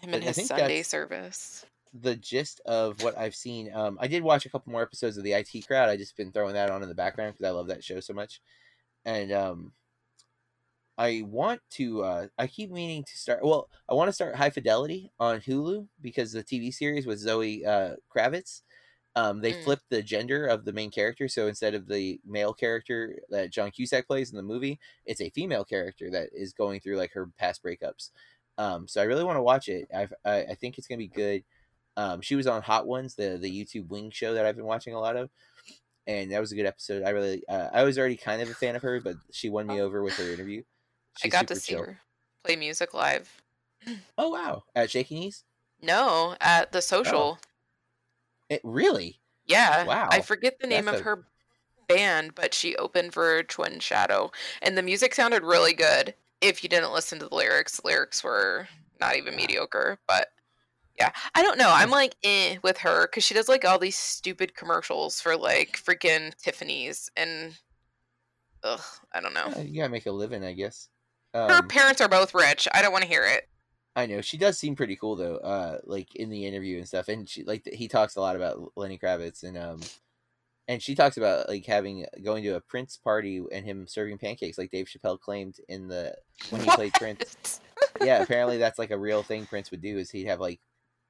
Him 0.00 0.14
and 0.14 0.24
his 0.24 0.46
Sunday 0.46 0.82
service. 0.82 1.64
The 1.92 2.16
gist 2.16 2.60
of 2.66 3.02
what 3.02 3.16
I've 3.18 3.34
seen. 3.34 3.72
Um, 3.74 3.98
I 4.00 4.08
did 4.08 4.22
watch 4.22 4.46
a 4.46 4.50
couple 4.50 4.72
more 4.72 4.82
episodes 4.82 5.16
of 5.16 5.24
the 5.24 5.34
IT 5.34 5.62
Crowd. 5.62 5.88
I 5.88 5.96
just 5.96 6.16
been 6.16 6.32
throwing 6.32 6.54
that 6.54 6.70
on 6.70 6.82
in 6.82 6.88
the 6.88 6.94
background 6.94 7.34
because 7.34 7.46
I 7.48 7.52
love 7.52 7.68
that 7.68 7.84
show 7.84 8.00
so 8.00 8.14
much, 8.14 8.40
and 9.04 9.32
um, 9.32 9.72
I 10.96 11.22
want 11.26 11.60
to. 11.72 12.02
Uh, 12.02 12.26
I 12.38 12.46
keep 12.48 12.70
meaning 12.70 13.04
to 13.04 13.16
start. 13.16 13.44
Well, 13.44 13.68
I 13.88 13.94
want 13.94 14.08
to 14.08 14.12
start 14.12 14.34
High 14.34 14.50
Fidelity 14.50 15.12
on 15.20 15.40
Hulu 15.40 15.86
because 16.00 16.32
the 16.32 16.42
TV 16.42 16.70
series 16.72 17.06
with 17.06 17.18
Zoe 17.18 17.64
uh, 17.64 17.96
Kravitz. 18.14 18.62
Um, 19.16 19.40
they 19.40 19.52
Mm. 19.52 19.62
flipped 19.64 19.90
the 19.90 20.02
gender 20.02 20.46
of 20.46 20.64
the 20.64 20.72
main 20.72 20.90
character, 20.92 21.28
so 21.28 21.48
instead 21.48 21.74
of 21.74 21.88
the 21.88 22.20
male 22.24 22.54
character 22.54 23.18
that 23.30 23.50
John 23.50 23.70
Cusack 23.72 24.06
plays 24.06 24.30
in 24.30 24.36
the 24.36 24.42
movie, 24.44 24.78
it's 25.06 25.20
a 25.20 25.30
female 25.30 25.64
character 25.64 26.10
that 26.12 26.30
is 26.32 26.52
going 26.52 26.80
through 26.80 26.96
like 26.96 27.12
her 27.12 27.26
past 27.38 27.62
breakups. 27.64 28.10
Um, 28.58 28.86
so 28.88 29.00
I 29.00 29.04
really 29.04 29.24
want 29.24 29.36
to 29.36 29.42
watch 29.42 29.68
it. 29.68 29.88
I've, 29.94 30.12
I 30.24 30.44
I 30.46 30.54
think 30.56 30.78
it's 30.78 30.86
gonna 30.86 30.98
be 30.98 31.08
good. 31.08 31.44
Um, 31.98 32.20
she 32.20 32.36
was 32.36 32.46
on 32.46 32.62
Hot 32.62 32.86
Ones, 32.86 33.14
the 33.14 33.38
the 33.40 33.50
YouTube 33.50 33.88
Wing 33.88 34.10
show 34.10 34.32
that 34.34 34.46
I've 34.46 34.56
been 34.56 34.64
watching 34.64 34.94
a 34.94 35.00
lot 35.00 35.16
of, 35.16 35.30
and 36.06 36.30
that 36.30 36.40
was 36.40 36.52
a 36.52 36.54
good 36.54 36.64
episode. 36.64 37.02
I 37.02 37.10
really, 37.10 37.42
uh, 37.48 37.68
I 37.72 37.82
was 37.82 37.98
already 37.98 38.16
kind 38.16 38.40
of 38.40 38.48
a 38.48 38.54
fan 38.54 38.76
of 38.76 38.82
her, 38.82 39.00
but 39.00 39.16
she 39.32 39.50
won 39.50 39.66
me 39.66 39.80
over 39.80 40.02
with 40.02 40.14
her 40.14 40.32
interview. 40.32 40.62
I 41.24 41.28
got 41.28 41.48
to 41.48 41.56
see 41.56 41.72
chill. 41.72 41.82
her 41.82 41.98
play 42.44 42.54
music 42.56 42.94
live. 42.94 43.42
Oh 44.16 44.30
wow, 44.30 44.62
at 44.74 44.90
Shaky 44.90 45.14
Knees. 45.16 45.44
No, 45.82 46.36
at 46.40 46.72
the 46.72 46.82
social. 46.82 47.38
It 48.48 48.60
really. 48.64 49.20
Yeah. 49.46 49.84
Wow. 49.84 50.08
I 50.10 50.20
forget 50.20 50.58
the 50.60 50.66
name 50.66 50.84
That's 50.86 51.00
of 51.00 51.00
a- 51.00 51.04
her 51.04 51.24
band, 51.88 52.34
but 52.34 52.54
she 52.54 52.76
opened 52.76 53.14
for 53.14 53.42
Twin 53.44 53.80
Shadow. 53.80 54.30
And 54.62 54.76
the 54.76 54.82
music 54.82 55.14
sounded 55.14 55.42
really 55.42 55.74
good. 55.74 56.14
If 56.40 56.62
you 56.62 56.68
didn't 56.68 56.92
listen 56.92 57.18
to 57.18 57.28
the 57.28 57.34
lyrics, 57.34 57.76
the 57.80 57.86
lyrics 57.86 58.22
were 58.22 58.68
not 59.00 59.16
even 59.16 59.36
mediocre. 59.36 59.98
But 60.06 60.28
yeah, 60.98 61.10
I 61.34 61.42
don't 61.42 61.58
know. 61.58 61.70
I'm 61.70 61.90
like 61.90 62.16
eh 62.22 62.56
with 62.62 62.78
her 62.78 63.06
because 63.06 63.24
she 63.24 63.34
does 63.34 63.48
like 63.48 63.64
all 63.64 63.78
these 63.78 63.98
stupid 63.98 64.54
commercials 64.54 65.20
for 65.20 65.36
like 65.36 65.80
freaking 65.82 66.34
Tiffany's. 66.36 67.10
And 67.16 67.56
ugh, 68.64 68.80
I 69.12 69.20
don't 69.20 69.34
know. 69.34 69.48
Yeah, 69.56 69.62
you 69.62 69.80
gotta 69.80 69.92
make 69.92 70.06
a 70.06 70.12
living, 70.12 70.44
I 70.44 70.52
guess. 70.52 70.88
Her 71.34 71.58
Um, 71.58 71.68
parents 71.68 72.00
are 72.00 72.08
both 72.08 72.34
rich. 72.34 72.66
I 72.72 72.82
don't 72.82 72.92
want 72.92 73.02
to 73.02 73.08
hear 73.08 73.24
it. 73.24 73.48
I 73.94 74.06
know 74.06 74.20
she 74.20 74.38
does 74.38 74.58
seem 74.58 74.76
pretty 74.76 74.96
cool 74.96 75.16
though. 75.16 75.36
Uh, 75.36 75.78
like 75.84 76.14
in 76.14 76.30
the 76.30 76.46
interview 76.46 76.78
and 76.78 76.86
stuff, 76.86 77.08
and 77.08 77.28
she 77.28 77.44
like 77.44 77.68
he 77.72 77.88
talks 77.88 78.16
a 78.16 78.20
lot 78.20 78.36
about 78.36 78.72
Lenny 78.76 78.98
Kravitz 78.98 79.42
and 79.42 79.58
um, 79.58 79.80
and 80.68 80.82
she 80.82 80.94
talks 80.94 81.16
about 81.16 81.48
like 81.48 81.66
having 81.66 82.06
going 82.24 82.44
to 82.44 82.56
a 82.56 82.60
Prince 82.60 82.96
party 82.96 83.42
and 83.50 83.64
him 83.64 83.86
serving 83.88 84.18
pancakes, 84.18 84.58
like 84.58 84.70
Dave 84.70 84.86
Chappelle 84.86 85.18
claimed 85.18 85.56
in 85.68 85.88
the 85.88 86.14
when 86.50 86.62
he 86.62 86.70
played 86.70 86.92
Prince. 86.94 87.60
Yeah, 88.02 88.22
apparently 88.22 88.58
that's 88.58 88.78
like 88.78 88.90
a 88.90 88.98
real 88.98 89.22
thing 89.22 89.46
Prince 89.46 89.70
would 89.70 89.80
do 89.80 89.98
is 89.98 90.10
he'd 90.10 90.26
have 90.26 90.40
like 90.40 90.60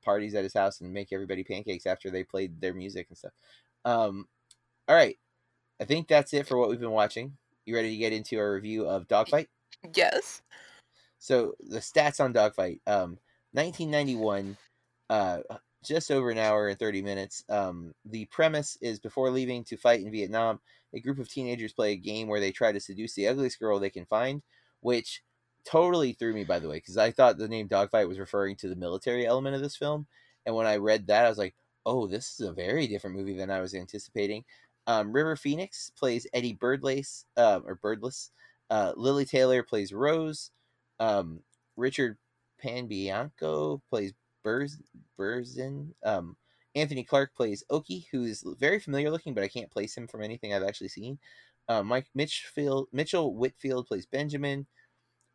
parties 0.09 0.35
at 0.35 0.43
his 0.43 0.55
house 0.55 0.81
and 0.81 0.91
make 0.91 1.13
everybody 1.13 1.45
pancakes 1.45 1.85
after 1.85 2.11
they 2.11 2.25
played 2.25 2.59
their 2.63 2.73
music 2.73 3.09
and 3.11 3.19
stuff. 3.19 3.33
Um, 3.85 4.27
all 4.89 4.97
right, 4.97 5.19
I 5.83 5.85
think 5.85 6.09
that's 6.09 6.33
it 6.33 6.49
for 6.49 6.57
what 6.57 6.71
we've 6.71 6.81
been 6.81 6.91
watching. 6.93 7.37
You 7.67 7.75
ready 7.75 7.91
to 7.91 7.97
get 7.99 8.15
into 8.15 8.39
our 8.39 8.55
review 8.55 8.89
of 8.89 9.07
Dogfight? 9.07 9.49
Yes. 9.95 10.41
So 11.19 11.53
the 11.61 11.81
stats 11.81 12.25
on 12.25 12.33
Dogfight, 12.33 12.81
um, 12.87 13.19
1991, 13.53 14.57
uh, 15.11 15.41
just 15.85 16.11
over 16.11 16.31
an 16.31 16.39
hour 16.39 16.69
and 16.69 16.79
30 16.79 17.03
minutes. 17.03 17.45
Um, 17.51 17.93
the 18.07 18.25
premise 18.27 18.79
is 18.81 18.99
before 18.99 19.31
leaving 19.31 19.63
to 19.65 19.77
fight 19.77 20.01
in 20.01 20.11
Vietnam, 20.11 20.59
a 20.95 21.01
group 21.01 21.19
of 21.19 21.29
teenagers 21.29 21.75
play 21.75 21.93
a 21.93 21.97
game 21.97 22.29
where 22.29 22.41
they 22.41 22.51
try 22.51 22.73
to 22.73 22.81
seduce 22.81 23.13
the 23.13 23.29
ugliest 23.29 23.61
girl 23.61 23.79
they 23.79 23.91
can 23.91 24.07
find, 24.07 24.41
which 24.81 25.23
totally 25.69 26.13
threw 26.13 26.33
me 26.33 26.45
by 26.45 26.59
the 26.59 26.69
way 26.69 26.77
because 26.77 26.97
I 26.97 27.11
thought 27.11 27.37
the 27.39 27.49
name 27.49 27.67
Dogfight 27.67 28.09
was 28.09 28.19
referring 28.19 28.57
to 28.57 28.69
the 28.69 28.77
military 28.77 29.27
element 29.27 29.55
of 29.55 29.63
this 29.63 29.77
film, 29.77 30.07
and 30.47 30.55
when 30.55 30.67
I 30.67 30.77
read 30.77 31.07
that, 31.09 31.27
I 31.27 31.29
was 31.29 31.39
like, 31.39 31.55
oh, 31.87 32.07
this 32.07 32.39
is 32.39 32.47
a 32.47 32.53
very 32.53 32.87
different 32.87 33.17
movie 33.17 33.37
than 33.37 33.51
I 33.51 33.61
was 33.61 33.75
anticipating. 33.75 34.45
Um, 34.87 35.13
River 35.13 35.37
Phoenix 35.37 35.91
plays 35.91 36.27
Eddie 36.33 36.55
Birdlace, 36.55 37.27
uh, 37.37 37.61
or 37.65 37.77
Birdless. 37.77 38.31
Uh, 38.71 38.93
Lili 38.97 39.25
Taylor 39.25 39.63
plays 39.63 39.93
Rose. 39.93 40.51
Um, 41.01 41.41
Richard 41.77 42.17
Panbianco 42.63 43.81
plays 43.91 44.13
Burz, 44.45 44.79
Berzin. 45.19 45.91
Um, 46.05 46.37
Anthony 46.75 47.05
Clark 47.05 47.35
plays 47.35 47.65
Oakie, 47.71 48.07
who 48.11 48.25
is 48.25 48.45
very 48.59 48.79
familiar 48.79 49.11
looking, 49.11 49.35
but 49.35 49.45
I 49.45 49.49
can't 49.49 49.71
place 49.71 49.97
him 49.97 50.07
from 50.07 50.23
anything 50.23 50.55
I've 50.55 50.63
actually 50.63 50.89
seen. 50.89 51.19
Uh, 51.69 51.83
Mike 51.83 52.07
Mitchfield, 52.15 52.89
Mitchell 52.93 53.35
Whitfield 53.35 53.87
plays 53.87 54.07
Benjamin. 54.07 54.67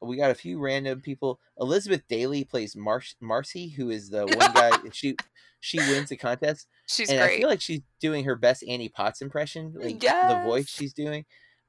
We 0.03 0.17
got 0.17 0.31
a 0.31 0.35
few 0.35 0.59
random 0.59 1.01
people. 1.01 1.39
Elizabeth 1.59 2.03
Daily 2.09 2.43
plays 2.43 2.75
Mar- 2.75 3.01
Marcy, 3.21 3.69
who 3.69 3.89
is 3.89 4.09
the 4.09 4.25
one 4.25 4.53
guy. 4.53 4.71
she 4.91 5.15
she 5.59 5.77
wins 5.77 6.09
the 6.09 6.17
contest, 6.17 6.67
She's 6.87 7.09
and 7.09 7.21
I 7.21 7.37
feel 7.37 7.47
like 7.47 7.61
she's 7.61 7.81
doing 8.01 8.25
her 8.25 8.35
best 8.35 8.63
Annie 8.67 8.89
Potts 8.89 9.21
impression, 9.21 9.73
like 9.77 9.99
the 9.99 10.41
voice 10.43 10.67
she's 10.69 10.93
doing. 10.93 11.25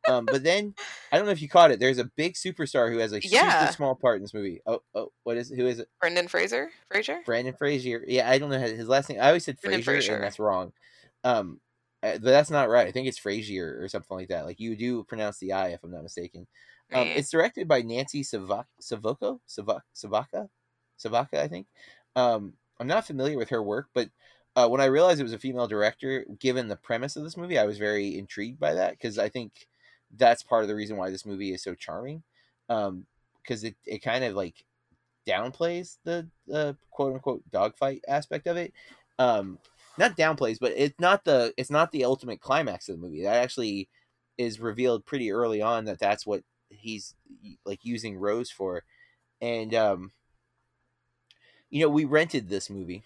Um, 0.07 0.27
but 0.27 0.43
then 0.43 0.75
I 1.13 1.17
don't 1.17 1.27
know 1.27 1.33
if 1.33 1.41
you 1.41 1.49
caught 1.49 1.71
it. 1.71 1.81
There's 1.81 1.99
a 1.99 2.11
big 2.17 2.35
superstar 2.35 2.91
who 2.93 2.99
has 2.99 3.13
a 3.13 3.21
Yeah. 3.23 3.61
super 3.61 3.73
small 3.73 3.95
part 3.95 4.17
in 4.17 4.23
this 4.23 4.35
movie. 4.35 4.61
Oh, 4.67 4.83
oh, 4.95 5.13
what 5.23 5.37
is 5.37 5.51
it? 5.51 5.57
Who 5.57 5.67
is 5.67 5.79
it? 5.79 5.89
Brendan 6.01 6.29
Fraser? 6.29 6.71
Fraser? 6.91 7.21
Brandon 7.25 7.55
Frazier. 7.57 8.05
Yeah, 8.07 8.29
I 8.29 8.39
don't 8.39 8.51
know 8.51 8.59
his 8.59 8.89
last 8.89 9.09
name. 9.09 9.21
I 9.21 9.29
always 9.29 9.45
said 9.45 9.59
Brendan 9.63 9.83
Frazier, 9.83 10.01
Fraser. 10.01 10.15
and 10.17 10.25
that's 10.25 10.39
wrong. 10.39 10.73
Um, 11.23 11.61
uh, 12.03 12.13
but 12.19 12.25
that's 12.25 12.51
not 12.51 12.69
right. 12.69 12.87
I 12.87 12.91
think 12.91 13.07
it's 13.09 13.17
Frazier 13.17 13.79
or 13.81 13.89
something 13.89 14.15
like 14.15 14.29
that. 14.29 14.45
Like 14.45 14.61
you 14.61 14.77
do 14.77 15.05
pronounce 15.05 15.39
the 15.39 15.53
I, 15.53 15.69
if 15.69 15.83
I'm 15.83 15.91
not 15.93 16.03
mistaken. 16.03 16.47
Um, 16.95 17.09
it's 17.09 17.31
directed 17.31 17.69
by 17.69 17.83
Nancy 17.83 18.23
Savak- 18.23 18.67
Savoko, 18.81 19.41
Savak- 19.49 19.83
Savaka, 19.95 20.49
Savaka, 20.99 21.35
I 21.35 21.49
think. 21.49 21.67
Um, 22.17 22.55
I'm 22.79 22.87
not 22.87 23.07
familiar 23.07 23.37
with 23.37 23.51
her 23.51 23.63
work, 23.63 23.89
but 23.95 24.09
uh, 24.57 24.69
when 24.69 24.81
I 24.81 24.87
realized 24.87 25.21
it 25.21 25.25
was 25.25 25.33
a 25.33 25.39
female 25.39 25.67
director, 25.67 26.25
given 26.39 26.69
the 26.69 26.77
premise 26.77 27.17
of 27.17 27.25
this 27.25 27.37
movie, 27.37 27.59
I 27.59 27.65
was 27.65 27.79
very 27.79 28.19
intrigued 28.19 28.61
by 28.61 28.75
that 28.75 28.93
because 28.93 29.19
I 29.19 29.29
think 29.29 29.67
that's 30.17 30.43
part 30.43 30.63
of 30.63 30.69
the 30.69 30.77
reason 30.77 30.97
why 30.97 31.11
this 31.11 31.27
movie 31.27 31.53
is 31.53 31.63
so 31.63 31.75
charming. 31.75 32.23
Um, 32.69 33.07
because 33.43 33.65
it, 33.65 33.77
it 33.85 33.99
kind 33.99 34.25
of 34.25 34.35
like 34.35 34.65
downplays 35.27 35.99
the 36.05 36.27
uh, 36.53 36.73
quote 36.91 37.15
unquote 37.15 37.43
dogfight 37.51 38.03
aspect 38.09 38.47
of 38.47 38.57
it. 38.57 38.73
Um, 39.19 39.59
not 39.99 40.17
downplays, 40.17 40.59
but 40.61 40.73
it's 40.77 40.99
not 40.99 41.25
the 41.25 41.53
it's 41.57 41.71
not 41.71 41.93
the 41.93 42.05
ultimate 42.05 42.41
climax 42.41 42.89
of 42.89 42.97
the 42.97 43.07
movie. 43.07 43.23
That 43.23 43.43
actually 43.43 43.89
is 44.39 44.61
revealed 44.61 45.07
pretty 45.07 45.31
early 45.31 45.63
on 45.63 45.85
that 45.85 45.99
that's 45.99 46.27
what 46.27 46.43
he's 46.75 47.15
like 47.65 47.81
using 47.85 48.19
Rose 48.19 48.51
for, 48.51 48.85
and 49.41 49.75
um, 49.75 50.13
you 51.71 51.83
know 51.83 51.89
we 51.89 52.05
rented 52.05 52.49
this 52.49 52.71
movie, 52.71 53.05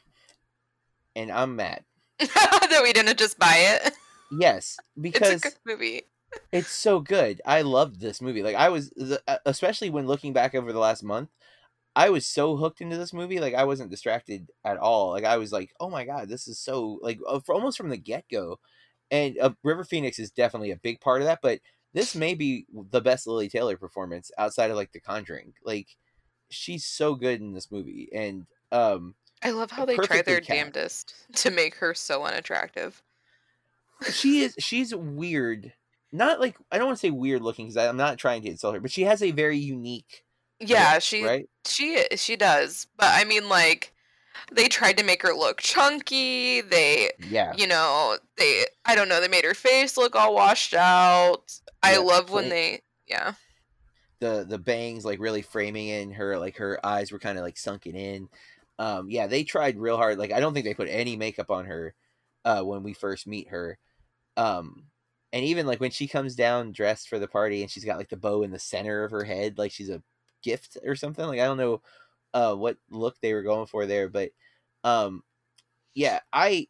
and 1.17 1.31
I'm 1.31 1.57
mad. 1.57 1.85
that 2.19 2.81
we 2.83 2.93
didn't 2.93 3.19
just 3.19 3.39
buy 3.39 3.57
it. 3.57 3.93
Yes, 4.31 4.77
because 5.01 5.43
It's 5.45 5.45
a 5.45 5.49
good 5.49 5.59
movie. 5.67 6.03
it's 6.53 6.71
so 6.71 7.01
good. 7.01 7.41
I 7.47 7.63
loved 7.63 8.01
this 8.01 8.21
movie. 8.21 8.43
Like 8.43 8.57
I 8.57 8.69
was, 8.69 8.93
uh, 9.27 9.39
especially 9.47 9.91
when 9.91 10.07
looking 10.07 10.33
back 10.33 10.55
over 10.55 10.73
the 10.73 10.79
last 10.79 11.03
month, 11.03 11.31
I 11.97 12.11
was 12.11 12.27
so 12.27 12.57
hooked 12.57 12.81
into 12.81 12.97
this 12.97 13.13
movie. 13.13 13.41
Like 13.41 13.55
I 13.55 13.65
wasn't 13.65 13.91
distracted 13.91 14.51
at 14.65 14.77
all. 14.77 15.11
Like 15.11 15.25
I 15.25 15.37
was 15.39 15.53
like, 15.53 15.73
oh 15.81 15.91
my 15.91 16.05
god, 16.05 16.29
this 16.29 16.47
is 16.47 16.59
so 16.59 16.99
like 17.03 17.19
uh, 17.27 17.41
almost 17.49 17.77
from 17.77 17.89
the 17.89 17.97
get 17.97 18.25
go. 18.31 18.59
And 19.11 19.39
uh, 19.41 19.51
River 19.65 19.85
Phoenix 19.85 20.19
is 20.19 20.31
definitely 20.31 20.71
a 20.71 20.77
big 20.77 21.01
part 21.01 21.23
of 21.23 21.27
that. 21.27 21.41
But 21.43 21.61
this 21.95 22.15
may 22.15 22.35
be 22.35 22.67
the 22.91 23.01
best 23.01 23.27
Lili 23.27 23.49
Taylor 23.49 23.77
performance 23.77 24.31
outside 24.39 24.71
of 24.71 24.77
like 24.77 24.93
The 24.93 25.01
Conjuring. 25.01 25.55
Like 25.65 25.89
she's 26.51 26.85
so 26.85 27.15
good 27.15 27.41
in 27.41 27.53
this 27.53 27.71
movie, 27.71 28.09
and 28.13 28.47
um, 28.73 29.15
I 29.43 29.51
love 29.51 29.71
how 29.71 29.85
they 29.85 29.97
try 29.97 30.23
their 30.23 30.41
damnedest 30.41 31.15
to 31.37 31.51
make 31.51 31.77
her 31.77 31.95
so 31.95 32.25
unattractive. 32.25 33.03
she 34.11 34.41
is 34.41 34.55
she's 34.59 34.95
weird. 34.95 35.73
Not 36.13 36.41
like 36.41 36.57
I 36.71 36.79
don't 36.79 36.87
want 36.87 36.99
to 36.99 37.01
say 37.01 37.11
weird 37.11 37.43
looking 37.43 37.67
because 37.67 37.77
I'm 37.77 37.97
not 37.97 38.19
trying 38.19 38.43
to 38.43 38.49
insult 38.49 38.75
her, 38.75 38.81
but 38.81 38.91
she 38.91 39.03
has 39.03 39.23
a 39.23 39.31
very 39.31 39.59
unique. 39.59 40.25
Yeah, 40.61 40.95
look, 40.95 41.03
she 41.03 41.25
right. 41.25 41.49
she 41.67 42.05
she 42.17 42.37
does. 42.37 42.87
But 42.97 43.11
I 43.13 43.25
mean 43.25 43.49
like 43.49 43.93
they 44.53 44.69
tried 44.69 44.99
to 44.99 45.05
make 45.05 45.23
her 45.23 45.33
look 45.35 45.61
chunky. 45.61 46.61
They 46.61 47.11
Yeah. 47.19 47.55
you 47.57 47.67
know, 47.67 48.19
they 48.37 48.67
I 48.85 48.95
don't 48.95 49.09
know, 49.09 49.21
they 49.21 49.29
made 49.29 49.45
her 49.45 49.55
face 49.55 49.97
look 49.97 50.15
all 50.17 50.35
washed 50.35 50.75
out. 50.75 51.61
I 51.83 51.99
love 51.99 52.31
when 52.31 52.49
they 52.49 52.83
yeah. 53.07 53.35
the 54.21 54.45
the 54.49 54.59
bangs 54.59 55.05
like 55.05 55.21
really 55.21 55.43
framing 55.43 55.89
in 55.89 56.13
her 56.13 56.39
like 56.39 56.57
her 56.57 56.85
eyes 56.85 57.13
were 57.13 57.19
kind 57.19 57.39
of 57.39 57.45
like 57.45 57.57
sunken 57.59 57.95
in 57.95 58.29
um 58.79 59.09
yeah 59.11 59.27
they 59.27 59.45
tried 59.45 59.79
real 59.79 59.97
hard 59.97 60.19
like 60.19 60.33
i 60.33 60.41
don't 60.41 60.55
think 60.55 60.65
they 60.65 60.75
put 60.75 60.89
any 60.89 61.17
makeup 61.17 61.51
on 61.51 61.67
her 61.67 61.95
uh 62.45 62.63
when 62.63 62.83
we 62.83 62.93
first 62.93 63.27
meet 63.27 63.49
her 63.49 63.79
um 64.37 64.85
and 65.33 65.45
even 65.45 65.67
like 65.67 65.81
when 65.81 65.91
she 65.91 66.09
comes 66.09 66.35
down 66.35 66.73
dressed 66.73 67.09
for 67.09 67.19
the 67.19 67.29
party 67.29 67.63
and 67.63 67.71
she's 67.71 67.85
got 67.85 67.99
like 67.99 68.09
the 68.09 68.17
bow 68.17 68.43
in 68.43 68.51
the 68.51 68.59
center 68.59 69.05
of 69.05 69.11
her 69.11 69.25
head 69.25 69.59
like 69.59 69.73
she's 69.73 69.91
a 69.91 70.03
gift 70.43 70.77
or 70.85 70.95
something 70.97 71.27
like 71.27 71.41
i 71.41 71.45
don't 71.45 71.57
know 71.57 71.81
uh 72.35 72.55
what 72.55 72.77
look 72.91 73.17
they 73.21 73.33
were 73.35 73.43
going 73.43 73.67
for 73.67 73.87
there 73.87 74.09
but 74.09 74.31
um 74.85 75.23
yeah 75.95 76.21
i 76.33 76.67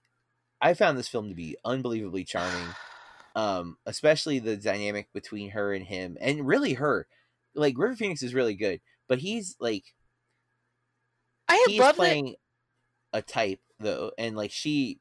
i 0.61 0.75
found 0.75 0.97
this 0.97 1.09
film 1.09 1.29
to 1.29 1.35
be 1.35 1.57
unbelievably 1.65 2.25
charming 2.25 2.69
um 3.37 3.77
especially 3.87 4.39
the 4.39 4.57
dynamic 4.57 5.09
between 5.13 5.51
her 5.51 5.73
and 5.73 5.85
him 5.85 6.17
and 6.21 6.47
really 6.47 6.75
her. 6.75 7.07
Like 7.55 7.77
river 7.79 7.97
phoenix 7.97 8.23
is 8.23 8.35
really 8.35 8.55
good 8.55 8.81
but 9.09 9.19
he's 9.19 9.57
like 9.59 9.95
I 11.49 11.65
he's 11.67 11.81
love 11.81 11.97
that 11.97 12.01
playing 12.01 12.37
a 13.13 13.23
type 13.23 13.61
though 13.81 14.13
and 14.19 14.37
like 14.37 14.51
she 14.51 15.01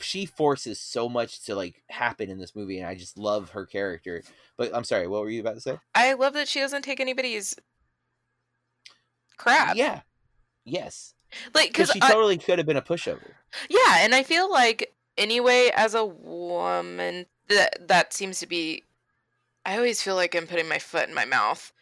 she 0.00 0.26
forces 0.26 0.80
so 0.80 1.08
much 1.08 1.44
to 1.44 1.54
like 1.54 1.82
happen 1.88 2.30
in 2.30 2.38
this 2.38 2.54
movie 2.54 2.78
and 2.78 2.86
i 2.86 2.94
just 2.94 3.16
love 3.16 3.50
her 3.50 3.64
character. 3.66 4.22
But 4.56 4.74
i'm 4.74 4.84
sorry 4.84 5.06
what 5.06 5.22
were 5.22 5.30
you 5.30 5.40
about 5.40 5.54
to 5.54 5.60
say? 5.60 5.78
I 5.94 6.12
love 6.14 6.34
that 6.34 6.48
she 6.48 6.60
doesn't 6.60 6.82
take 6.82 7.00
anybody's 7.00 7.56
crap. 9.38 9.76
yeah 9.76 10.00
yes 10.64 11.14
Like 11.54 11.70
because 11.70 11.90
she 11.90 12.00
totally 12.00 12.36
could 12.36 12.58
have 12.58 12.66
been 12.66 12.76
a 12.76 12.82
pushover 12.82 13.32
Yeah, 13.70 13.98
and 14.00 14.14
I 14.14 14.22
feel 14.22 14.50
like 14.50 14.92
anyway, 15.16 15.70
as 15.74 15.94
a 15.94 16.04
woman, 16.04 17.26
that 17.48 17.88
that 17.88 18.12
seems 18.12 18.40
to 18.40 18.46
be. 18.46 18.84
I 19.66 19.76
always 19.76 20.00
feel 20.00 20.14
like 20.14 20.34
I'm 20.34 20.46
putting 20.46 20.68
my 20.68 20.78
foot 20.78 21.08
in 21.08 21.14
my 21.14 21.26
mouth, 21.26 21.72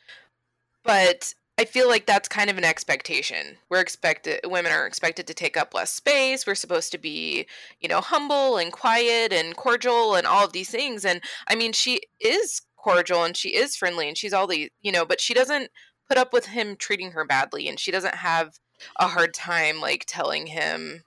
but 0.83 1.35
I 1.59 1.64
feel 1.64 1.88
like 1.88 2.05
that's 2.07 2.29
kind 2.29 2.51
of 2.51 2.59
an 2.59 2.64
expectation. 2.64 3.57
We're 3.69 3.81
expected, 3.81 4.40
women 4.45 4.73
are 4.73 4.87
expected 4.87 5.27
to 5.29 5.35
take 5.35 5.57
up 5.57 5.73
less 5.73 5.92
space. 5.92 6.47
We're 6.47 6.55
supposed 6.57 6.90
to 6.92 6.99
be, 6.99 7.47
you 7.81 7.88
know, 7.88 8.01
humble 8.01 8.57
and 8.57 8.73
quiet 8.73 9.33
and 9.33 9.57
cordial 9.57 10.16
and 10.16 10.27
all 10.27 10.45
of 10.45 10.53
these 10.53 10.69
things. 10.71 11.05
And 11.05 11.21
I 11.49 11.55
mean, 11.55 11.73
she 11.73 12.01
is 12.21 12.62
cordial 12.77 13.23
and 13.25 13.37
she 13.37 13.51
is 13.51 13.77
friendly 13.77 14.09
and 14.09 14.19
she's 14.19 14.33
all 14.33 14.47
the, 14.47 14.71
you 14.83 14.92
know, 14.92 15.07
but 15.07 15.21
she 15.21 15.33
doesn't 15.33 15.71
put 16.09 16.19
up 16.19 16.33
with 16.33 16.47
him 16.47 16.77
treating 16.77 17.12
her 17.12 17.25
badly 17.25 17.69
and 17.69 17.79
she 17.81 17.90
doesn't 17.90 18.14
have 18.16 18.59
a 18.99 19.09
hard 19.09 19.35
time 19.35 19.81
like 19.81 20.05
telling 20.07 20.47
him 20.47 21.03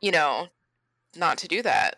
you 0.00 0.10
know, 0.10 0.48
not 1.16 1.38
to 1.38 1.48
do 1.48 1.62
that 1.62 1.96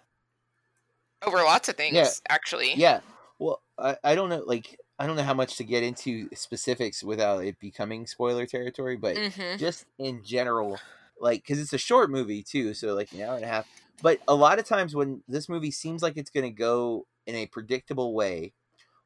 over 1.22 1.38
lots 1.38 1.68
of 1.68 1.76
things. 1.76 2.20
Actually, 2.28 2.74
yeah 2.76 3.00
well 3.38 3.62
I, 3.78 3.96
I 4.04 4.14
don't 4.14 4.28
know 4.28 4.42
like 4.46 4.78
i 4.98 5.06
don't 5.06 5.16
know 5.16 5.22
how 5.22 5.34
much 5.34 5.56
to 5.56 5.64
get 5.64 5.82
into 5.82 6.28
specifics 6.34 7.02
without 7.02 7.44
it 7.44 7.58
becoming 7.58 8.06
spoiler 8.06 8.46
territory 8.46 8.96
but 8.96 9.16
hmm 9.16 9.56
just 9.58 9.84
in 9.98 10.24
general, 10.24 10.78
like 11.20 11.42
because 11.42 11.60
it's 11.60 11.74
a 11.74 11.78
short 11.78 12.10
movie 12.10 12.42
too, 12.42 12.72
so 12.74 12.94
like 12.94 13.12
an 13.12 13.20
hour 13.20 13.36
and 13.36 13.44
a 13.44 13.48
half. 13.48 13.66
But 14.00 14.20
a 14.26 14.34
lot 14.34 14.58
of 14.58 14.64
times 14.64 14.94
when 14.94 15.22
this 15.28 15.48
movie 15.48 15.70
seems 15.70 16.02
like 16.02 16.16
it's 16.16 16.30
going 16.30 16.44
to 16.44 16.50
go 16.50 17.06
in 17.26 17.34
a 17.34 17.46
predictable 17.46 18.14
way, 18.14 18.54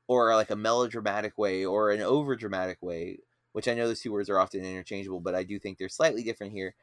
or 0.09 0.35
like 0.35 0.51
a 0.51 0.57
melodramatic 0.57 1.37
way, 1.39 1.65
or 1.65 1.91
an 1.91 2.01
over 2.01 2.37
dramatic 2.37 2.79
way, 2.83 3.19
which 3.53 3.69
I 3.69 3.75
know 3.75 3.89
those 3.89 4.01
two 4.01 4.13
words 4.13 4.31
are 4.31 4.39
often 4.39 4.65
interchangeable, 4.65 5.21
but 5.21 5.35
I 5.35 5.43
do 5.43 5.59
think 5.59 5.79
they're 5.79 5.89
slightly 5.89 6.23
different 6.23 6.53
here. 6.53 6.75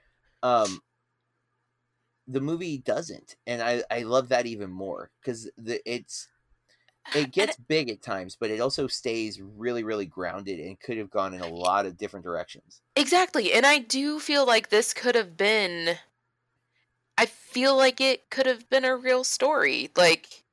Um, 0.44 0.82
the 2.28 2.42
movie 2.42 2.78
doesn't, 2.78 3.36
and 3.46 3.62
I 3.62 3.84
I 3.92 4.04
love 4.04 4.30
that 4.30 4.46
even 4.46 4.70
more 4.70 5.12
because 5.22 5.50
the 5.58 5.82
it's 5.90 6.30
it 7.14 7.32
gets 7.32 7.58
big 7.58 7.90
at 7.90 8.02
times, 8.02 8.38
but 8.40 8.52
it 8.52 8.62
also 8.62 8.88
stays 8.88 9.42
really, 9.42 9.84
really 9.84 10.06
grounded 10.08 10.60
and 10.60 10.80
could 10.80 10.98
have 10.98 11.12
gone 11.12 11.34
in 11.34 11.42
a 11.42 11.48
lot 11.48 11.86
of 11.86 11.98
different 11.98 12.26
directions. 12.26 12.82
exactly. 12.96 13.54
And 13.54 13.66
I 13.66 13.78
do 13.80 14.20
feel 14.20 14.46
like 14.46 14.70
this 14.70 14.94
could 14.94 15.16
have 15.16 15.38
been. 15.38 15.98
I 17.18 17.26
feel 17.26 17.76
like 17.76 18.00
it 18.02 18.30
could 18.30 18.46
have 18.46 18.70
been 18.70 18.86
a 18.86 18.96
real 18.96 19.24
story. 19.24 19.90
Like, 19.96 20.44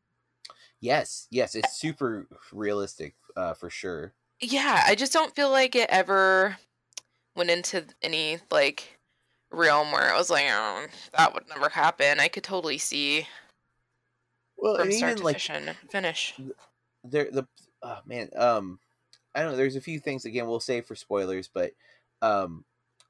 Yes, 0.80 1.28
yes, 1.30 1.54
it's 1.54 1.72
super 1.76 2.26
realistic 2.52 3.14
uh, 3.36 3.54
for 3.54 3.68
sure. 3.70 4.12
yeah, 4.40 4.82
I 4.86 4.94
just 4.94 5.12
don't 5.12 5.34
feel 5.34 5.50
like 5.50 5.74
it 5.74 5.90
ever 5.90 6.56
went 7.36 7.50
into 7.50 7.84
any 8.02 8.38
like 8.50 8.98
realm 9.50 9.92
where 9.92 10.12
I 10.12 10.16
was 10.16 10.30
like, 10.30 10.46
oh, 10.48 10.86
that 11.12 11.34
would 11.34 11.48
never 11.48 11.68
happen. 11.68 12.18
I 12.20 12.28
could 12.28 12.44
totally 12.44 12.78
see 12.78 13.26
Well, 14.56 14.76
from 14.76 14.90
start 14.92 15.12
even 15.12 15.16
to 15.18 15.24
like 15.24 15.38
finish. 15.40 15.76
finish. 15.90 16.34
there, 17.04 17.30
the 17.30 17.46
oh 17.82 17.98
man, 18.06 18.30
um, 18.36 18.78
I 19.34 19.42
don't 19.42 19.52
know. 19.52 19.56
There's 19.56 19.76
a 19.76 19.80
few 19.80 20.00
things 20.00 20.24
again 20.24 20.46
we'll 20.46 20.60
save 20.60 20.86
for 20.86 20.94
spoilers, 20.94 21.48
but 21.48 21.72
um, 22.22 22.64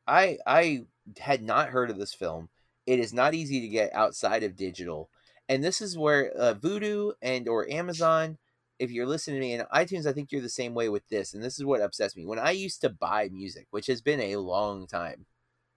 I 0.07 0.39
I 0.47 0.85
had 1.19 1.43
not 1.43 1.69
heard 1.69 1.91
of 1.91 1.99
this 1.99 2.15
film. 2.15 2.49
It 2.87 2.99
is 2.99 3.13
not 3.13 3.35
easy 3.35 3.61
to 3.61 3.69
get 3.69 3.93
outside 3.95 4.43
of 4.43 4.57
digital, 4.57 5.09
and 5.51 5.65
this 5.65 5.81
is 5.81 5.99
where 5.99 6.33
uh, 6.39 6.55
Vudu 6.55 7.13
and 7.21 7.49
or 7.49 7.69
Amazon. 7.69 8.39
If 8.79 8.91
you're 8.91 9.05
listening 9.05 9.37
to 9.37 9.41
me 9.41 9.53
in 9.53 9.67
iTunes, 9.75 10.07
I 10.07 10.13
think 10.13 10.31
you're 10.31 10.41
the 10.41 10.49
same 10.49 10.73
way 10.73 10.89
with 10.89 11.07
this, 11.09 11.35
and 11.35 11.43
this 11.43 11.59
is 11.59 11.65
what 11.67 11.83
upsets 11.83 12.17
me. 12.17 12.25
When 12.25 12.39
I 12.39 12.53
used 12.53 12.81
to 12.83 12.89
buy 12.89 13.29
music, 13.31 13.67
which 13.73 13.89
has 13.89 14.01
been 14.01 14.21
a 14.21 14.37
long 14.37 14.87
time 14.87 15.27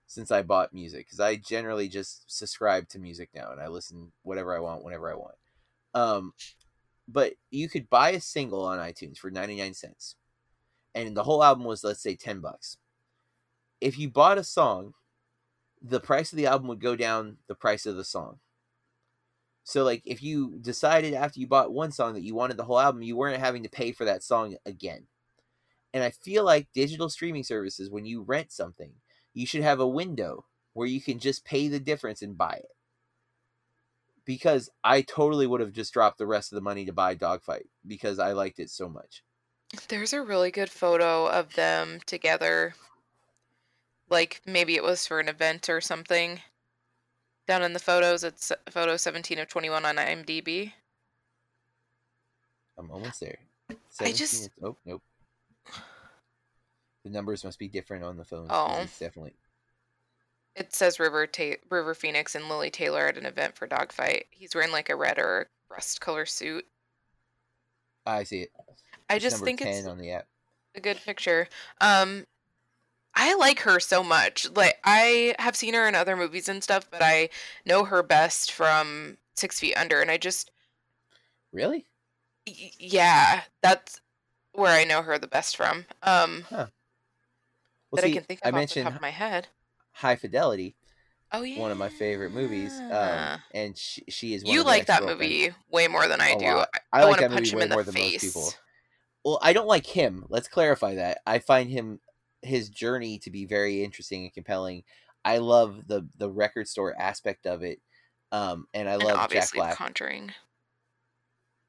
since 0.05 0.31
I 0.31 0.43
bought 0.43 0.73
music, 0.73 1.07
because 1.07 1.19
I 1.19 1.35
generally 1.35 1.89
just 1.89 2.23
subscribe 2.27 2.87
to 2.89 2.99
music 2.99 3.31
now 3.33 3.51
and 3.51 3.59
I 3.59 3.67
listen 3.67 4.11
whatever 4.21 4.55
I 4.55 4.59
want 4.59 4.85
whenever 4.85 5.11
I 5.11 5.15
want. 5.15 5.35
Um, 5.95 6.33
but 7.07 7.33
you 7.49 7.67
could 7.67 7.89
buy 7.89 8.11
a 8.11 8.21
single 8.21 8.63
on 8.63 8.77
iTunes 8.77 9.17
for 9.17 9.31
99 9.31 9.73
cents. 9.73 10.15
And 10.95 11.17
the 11.17 11.23
whole 11.23 11.43
album 11.43 11.65
was 11.65 11.83
let's 11.83 12.03
say 12.03 12.15
10 12.15 12.39
bucks. 12.41 12.77
If 13.81 13.97
you 13.97 14.09
bought 14.09 14.37
a 14.37 14.43
song, 14.43 14.93
the 15.81 15.99
price 15.99 16.31
of 16.31 16.37
the 16.37 16.45
album 16.45 16.67
would 16.67 16.79
go 16.79 16.95
down 16.95 17.37
the 17.47 17.55
price 17.55 17.87
of 17.87 17.95
the 17.95 18.05
song. 18.05 18.39
So 19.63 19.83
like 19.83 20.03
if 20.05 20.21
you 20.21 20.57
decided 20.61 21.13
after 21.13 21.39
you 21.39 21.47
bought 21.47 21.73
one 21.73 21.91
song 21.91 22.13
that 22.13 22.23
you 22.23 22.35
wanted 22.35 22.57
the 22.57 22.65
whole 22.65 22.79
album, 22.79 23.01
you 23.01 23.15
weren't 23.15 23.39
having 23.39 23.63
to 23.63 23.69
pay 23.69 23.91
for 23.91 24.05
that 24.05 24.23
song 24.23 24.57
again. 24.65 25.07
And 25.93 26.03
I 26.03 26.11
feel 26.11 26.43
like 26.43 26.71
digital 26.73 27.09
streaming 27.09 27.43
services 27.43 27.89
when 27.89 28.05
you 28.05 28.21
rent 28.23 28.51
something, 28.51 28.93
you 29.33 29.45
should 29.45 29.63
have 29.63 29.79
a 29.79 29.87
window 29.87 30.45
where 30.73 30.87
you 30.87 31.01
can 31.01 31.19
just 31.19 31.45
pay 31.45 31.67
the 31.67 31.79
difference 31.79 32.21
and 32.21 32.37
buy 32.37 32.53
it 32.63 32.75
because 34.25 34.69
I 34.83 35.01
totally 35.01 35.47
would 35.47 35.61
have 35.61 35.73
just 35.73 35.93
dropped 35.93 36.17
the 36.17 36.27
rest 36.27 36.51
of 36.51 36.55
the 36.55 36.61
money 36.61 36.85
to 36.85 36.93
buy 36.93 37.13
Dogfight 37.15 37.67
because 37.85 38.19
I 38.19 38.31
liked 38.33 38.59
it 38.59 38.69
so 38.69 38.89
much. 38.89 39.23
There's 39.87 40.13
a 40.13 40.21
really 40.23 40.51
good 40.51 40.69
photo 40.71 41.27
of 41.27 41.53
them 41.53 41.99
together. 42.05 42.73
like 44.09 44.41
maybe 44.45 44.75
it 44.75 44.83
was 44.83 45.05
for 45.05 45.19
an 45.19 45.27
event 45.27 45.67
or 45.69 45.81
something. 45.81 46.41
Down 47.47 47.61
in 47.63 47.73
the 47.73 47.79
photos, 47.79 48.23
it's 48.23 48.51
photo 48.69 48.95
17 48.97 49.37
of 49.39 49.47
21 49.49 49.85
on 49.85 49.95
IMDb. 49.97 50.71
I'm 52.77 52.89
almost 52.89 53.19
there. 53.19 53.37
I 53.99 54.11
just- 54.11 54.49
oh 54.63 54.77
nope. 54.85 55.01
The 57.03 57.09
numbers 57.09 57.43
must 57.43 57.59
be 57.59 57.67
different 57.67 58.03
on 58.05 58.15
the 58.17 58.23
phone. 58.23 58.47
Oh. 58.49 58.79
It's 58.81 58.97
definitely 58.99 59.35
It 60.55 60.73
says 60.73 60.99
River 60.99 61.27
Ta- 61.27 61.57
River 61.69 61.93
Phoenix 61.93 62.35
and 62.35 62.47
Lili 62.47 62.69
Taylor 62.69 63.07
at 63.07 63.17
an 63.17 63.25
event 63.25 63.57
for 63.57 63.67
Dogfight. 63.67 64.27
He's 64.31 64.55
wearing 64.55 64.71
like 64.71 64.89
a 64.89 64.95
red 64.95 65.17
or 65.19 65.49
rust 65.69 65.99
color 65.99 66.25
suit. 66.25 66.65
I 68.05 68.23
see 68.23 68.43
it. 68.43 68.51
I 69.09 69.15
It's 69.15 69.23
just 69.23 69.43
think 69.43 69.59
10 69.59 69.67
it's 69.67 69.87
on 69.87 69.97
the 69.97 70.11
app. 70.11 70.27
a 70.75 70.79
good 70.81 70.97
picture. 70.97 71.47
Um, 71.81 72.25
I 73.15 73.35
like 73.35 73.59
her 73.61 73.79
so 73.79 74.03
much. 74.03 74.49
Like 74.51 74.79
I 74.83 75.35
have 75.39 75.55
seen 75.55 75.73
her 75.73 75.87
in 75.87 75.95
other 75.95 76.15
movies 76.15 76.49
and 76.49 76.63
stuff, 76.63 76.89
but 76.89 77.01
I 77.01 77.29
know 77.65 77.85
her 77.85 78.03
best 78.03 78.51
from 78.51 79.17
Six 79.35 79.59
Feet 79.59 79.75
Under, 79.75 80.01
and 80.01 80.09
I 80.11 80.17
just 80.17 80.51
Really? 81.53 81.87
y- 82.47 82.71
yeah, 82.79 83.43
that's 83.61 84.01
where 84.53 84.73
I 84.73 84.83
know 84.85 85.01
her 85.03 85.17
the 85.19 85.27
best 85.27 85.57
from. 85.57 85.85
Um, 86.03 86.47
Well, 87.91 87.99
that 88.01 88.03
I 88.03 88.09
can 88.09 88.23
think 88.23 88.41
I 88.43 88.49
of 88.49 88.53
off 88.53 88.67
the 88.67 88.75
mentioned 88.75 88.85
top 88.85 88.95
of 88.95 89.01
my 89.01 89.11
head. 89.11 89.47
High 89.93 90.15
Fidelity, 90.15 90.75
Oh 91.31 91.43
yeah, 91.43 91.61
one 91.61 91.71
of 91.71 91.77
my 91.77 91.89
favorite 91.89 92.31
movies. 92.31 92.81
Um, 92.89 93.43
and 93.51 93.77
she, 93.77 94.03
she 94.09 94.33
is 94.33 94.45
one 94.45 94.59
you 94.59 94.63
like 94.63 94.85
that 94.87 95.05
movie 95.05 95.51
way 95.69 95.87
more 95.87 96.07
than 96.07 96.21
I 96.21 96.35
do. 96.35 96.59
I, 96.59 96.65
I 96.91 97.03
I 97.03 97.03
like 97.03 97.19
that 97.19 97.31
movie 97.31 97.49
him 97.49 97.51
way 97.51 97.65
the 97.67 97.67
more 97.67 97.83
than 97.83 97.95
most 97.97 98.19
people. 98.19 98.57
Well, 99.25 99.39
I 99.41 99.53
don't 99.53 99.67
like 99.67 99.87
him. 99.87 100.25
Let's 100.29 100.47
clarify 100.47 100.95
that. 100.95 101.19
I 101.25 101.39
find 101.39 101.69
him 101.69 101.99
his 102.43 102.69
journey 102.69 103.17
to 103.19 103.29
be 103.31 103.45
very 103.45 103.83
interesting 103.83 104.23
and 104.23 104.33
compelling. 104.33 104.83
I 105.25 105.37
love 105.37 105.87
the 105.87 106.07
the 106.17 106.29
record 106.29 106.67
store 106.67 106.95
aspect 106.99 107.45
of 107.47 107.63
it. 107.63 107.79
Um, 108.31 108.67
and 108.73 108.89
I 108.89 108.93
And 108.93 109.03
love 109.03 109.29
Jack 109.29 109.49
Black. 109.53 109.77
Conjuring. 109.77 110.31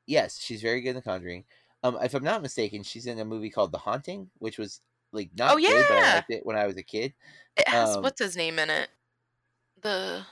yes, 0.07 0.39
she's 0.41 0.63
very 0.63 0.81
good 0.81 0.91
in 0.91 0.97
The 0.97 1.03
Conjuring. 1.03 1.45
Um, 1.83 1.99
if 2.03 2.15
I'm 2.15 2.25
not 2.25 2.41
mistaken, 2.43 2.83
she's 2.83 3.07
in 3.07 3.19
a 3.21 3.25
movie 3.25 3.51
called 3.51 3.71
The 3.73 3.79
Haunting, 3.79 4.31
which 4.39 4.59
was 4.59 4.81
like 5.13 5.31
not 5.37 5.53
Oh, 5.53 5.57
good, 5.59 5.85
but 5.89 5.99
I 5.99 6.15
liked 6.15 6.31
it 6.31 6.47
when 6.47 6.57
I 6.57 6.67
was 6.67 6.77
a 6.79 6.83
kid. 6.83 7.13
It 7.57 7.69
has 7.69 7.97
Um, 7.97 8.03
what's 8.03 8.21
his 8.21 8.37
name 8.37 8.59
in 8.59 8.71
it? 8.71 8.89
The 9.83 10.25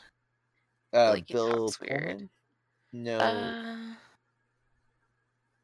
Uh, 0.95 1.11
Like, 1.11 1.27
Bill 1.29 1.71
weird. 1.81 2.03
Pullman? 2.03 2.31
No, 2.95 3.19
uh, 3.19 3.95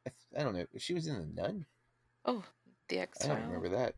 I, 0.06 0.10
th- 0.10 0.40
I 0.40 0.42
don't 0.42 0.54
know. 0.54 0.66
She 0.78 0.94
was 0.94 1.06
in 1.06 1.18
The 1.18 1.42
Nun. 1.42 1.66
oh, 2.26 2.44
the 2.88 2.98
X 3.00 3.24
I 3.24 3.28
don't 3.28 3.42
remember 3.46 3.70
that. 3.70 3.94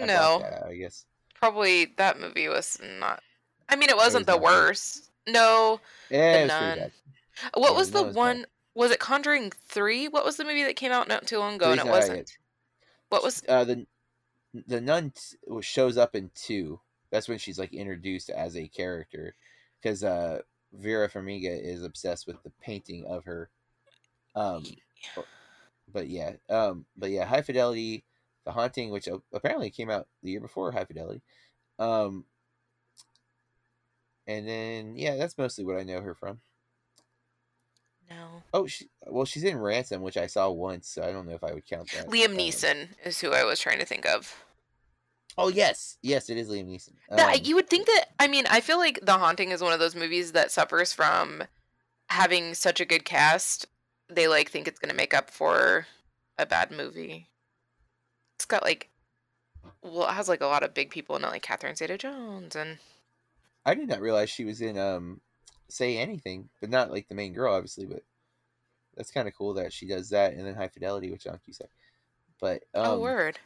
No, 0.00 0.38
that 0.40 0.62
I 0.66 0.74
guess. 0.74 1.06
probably 1.34 1.86
that 1.96 2.18
movie 2.20 2.48
was 2.48 2.80
not. 2.98 3.22
I 3.68 3.76
mean, 3.76 3.88
it 3.88 3.96
wasn't 3.96 4.26
was 4.26 4.34
the 4.36 4.40
worst. 4.42 5.10
No, 5.26 5.80
Yeah, 6.10 6.32
The 6.32 6.44
it 6.44 6.48
bad. 6.48 6.92
what 7.54 7.72
Yeah, 7.72 7.76
was 7.76 7.90
the 7.90 8.02
was 8.02 8.14
bad. 8.14 8.20
one? 8.20 8.46
Was 8.74 8.90
it 8.90 8.98
Conjuring 8.98 9.50
Three? 9.68 10.08
What 10.08 10.24
was 10.24 10.36
the 10.36 10.44
movie 10.44 10.64
that 10.64 10.76
came 10.76 10.92
out 10.92 11.08
not 11.08 11.26
too 11.26 11.38
long 11.38 11.54
ago 11.54 11.70
and 11.70 11.80
it 11.80 11.86
wasn't? 11.86 12.18
yet. 12.18 12.36
What 13.08 13.22
was? 13.22 13.42
uh 13.48 13.64
the 13.64 13.86
the 14.66 14.80
nun 14.80 15.12
t- 15.12 15.36
shows 15.62 15.96
up 15.96 16.14
in 16.14 16.30
two. 16.34 16.80
That's 17.10 17.28
when 17.28 17.38
she's 17.38 17.58
like 17.58 17.72
introduced 17.72 18.30
as 18.30 18.56
a 18.56 18.68
character, 18.68 19.36
because 19.80 20.02
uh 20.04 20.40
Vera 20.72 21.08
Farmiga 21.08 21.56
is 21.58 21.82
obsessed 21.84 22.26
with 22.26 22.42
the 22.42 22.50
painting 22.60 23.06
of 23.06 23.24
her. 23.24 23.48
Um, 24.34 24.64
but 25.92 26.08
yeah, 26.08 26.32
um, 26.50 26.86
but 26.96 27.10
yeah, 27.10 27.24
High 27.24 27.42
Fidelity, 27.42 28.04
The 28.44 28.52
Haunting, 28.52 28.90
which 28.90 29.08
apparently 29.32 29.70
came 29.70 29.90
out 29.90 30.06
the 30.22 30.30
year 30.30 30.40
before 30.40 30.70
High 30.72 30.84
Fidelity. 30.84 31.22
Um, 31.78 32.24
and 34.26 34.46
then 34.48 34.96
yeah, 34.96 35.16
that's 35.16 35.38
mostly 35.38 35.64
what 35.64 35.76
I 35.76 35.82
know 35.82 36.00
her 36.00 36.14
from. 36.14 36.40
No. 38.10 38.42
Oh, 38.52 38.66
she 38.66 38.88
well, 39.06 39.24
she's 39.24 39.44
in 39.44 39.58
Ransom, 39.58 40.02
which 40.02 40.16
I 40.16 40.26
saw 40.26 40.50
once, 40.50 40.88
so 40.88 41.02
I 41.02 41.10
don't 41.12 41.26
know 41.26 41.34
if 41.34 41.44
I 41.44 41.52
would 41.52 41.66
count 41.66 41.90
that. 41.92 42.08
Liam 42.08 42.30
Um, 42.30 42.36
Neeson 42.36 42.88
is 43.04 43.20
who 43.20 43.30
I 43.32 43.44
was 43.44 43.60
trying 43.60 43.78
to 43.78 43.86
think 43.86 44.06
of. 44.06 44.44
Oh 45.36 45.48
yes, 45.48 45.96
yes, 46.02 46.28
it 46.30 46.36
is 46.36 46.48
Liam 46.48 46.66
Neeson. 46.68 46.92
That- 47.10 47.36
Um, 47.36 47.40
you 47.44 47.54
would 47.56 47.68
think 47.68 47.86
that. 47.86 48.06
I 48.20 48.28
mean, 48.28 48.44
I 48.48 48.60
feel 48.60 48.78
like 48.78 49.00
The 49.02 49.18
Haunting 49.18 49.50
is 49.50 49.62
one 49.62 49.72
of 49.72 49.80
those 49.80 49.96
movies 49.96 50.32
that 50.32 50.52
suffers 50.52 50.92
from 50.92 51.44
having 52.08 52.54
such 52.54 52.78
a 52.80 52.84
good 52.84 53.04
cast. 53.04 53.66
They 54.08 54.28
like 54.28 54.50
think 54.50 54.68
it's 54.68 54.78
gonna 54.78 54.94
make 54.94 55.14
up 55.14 55.30
for 55.30 55.86
a 56.38 56.46
bad 56.46 56.70
movie. 56.70 57.28
It's 58.44 58.50
got 58.50 58.62
like, 58.62 58.90
well, 59.80 60.06
it 60.06 60.12
has 60.12 60.28
like 60.28 60.42
a 60.42 60.46
lot 60.46 60.62
of 60.62 60.74
big 60.74 60.90
people 60.90 61.16
in 61.16 61.24
it, 61.24 61.28
like 61.28 61.40
Catherine 61.40 61.76
Zeta-Jones 61.76 62.54
and 62.54 62.76
I 63.64 63.74
did 63.74 63.88
not 63.88 64.02
realize 64.02 64.28
she 64.28 64.44
was 64.44 64.60
in 64.60 64.76
um 64.76 65.22
Say 65.70 65.96
Anything, 65.96 66.50
but 66.60 66.68
not 66.68 66.90
like 66.90 67.08
the 67.08 67.14
main 67.14 67.32
girl, 67.32 67.54
obviously. 67.54 67.86
But 67.86 68.02
that's 68.98 69.10
kind 69.10 69.26
of 69.26 69.34
cool 69.34 69.54
that 69.54 69.72
she 69.72 69.86
does 69.86 70.10
that, 70.10 70.34
and 70.34 70.46
then 70.46 70.54
High 70.54 70.68
Fidelity 70.68 71.10
with 71.10 71.22
John 71.22 71.40
Cusack. 71.42 71.70
But 72.38 72.64
um, 72.74 72.84
oh 72.84 73.00
word. 73.00 73.38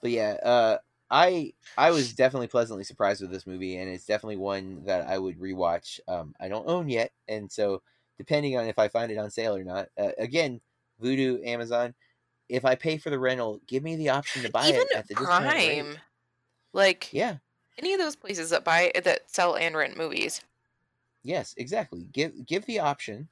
but 0.00 0.12
yeah, 0.12 0.36
uh, 0.44 0.78
I 1.10 1.52
I 1.76 1.90
was 1.90 2.12
definitely 2.12 2.46
pleasantly 2.46 2.84
surprised 2.84 3.22
with 3.22 3.32
this 3.32 3.44
movie, 3.44 3.76
and 3.78 3.90
it's 3.90 4.06
definitely 4.06 4.36
one 4.36 4.84
that 4.84 5.08
I 5.08 5.18
would 5.18 5.40
rewatch. 5.40 5.98
Um, 6.06 6.32
I 6.38 6.46
don't 6.46 6.68
own 6.68 6.88
yet, 6.88 7.10
and 7.26 7.50
so 7.50 7.82
depending 8.18 8.56
on 8.56 8.66
if 8.66 8.78
I 8.78 8.86
find 8.86 9.10
it 9.10 9.18
on 9.18 9.32
sale 9.32 9.56
or 9.56 9.64
not, 9.64 9.88
uh, 9.98 10.12
again, 10.16 10.60
Vudu, 11.02 11.44
Amazon. 11.44 11.92
If 12.48 12.64
I 12.64 12.74
pay 12.74 12.98
for 12.98 13.10
the 13.10 13.18
rental, 13.18 13.60
give 13.66 13.82
me 13.82 13.96
the 13.96 14.10
option 14.10 14.42
to 14.42 14.48
buy 14.50 14.68
Even 14.68 14.82
it 14.82 14.88
at 14.92 15.06
the. 15.08 15.14
Prime, 15.16 15.98
like 16.72 17.12
Yeah, 17.12 17.38
any 17.78 17.94
of 17.94 18.00
those 18.00 18.16
places 18.16 18.50
that 18.50 18.64
buy 18.64 18.92
that 19.04 19.30
sell 19.30 19.56
and 19.56 19.76
rent 19.76 19.96
movies. 19.96 20.42
Yes, 21.22 21.54
exactly. 21.56 22.04
Give 22.04 22.44
give 22.46 22.64
the 22.66 22.78
option 22.80 23.28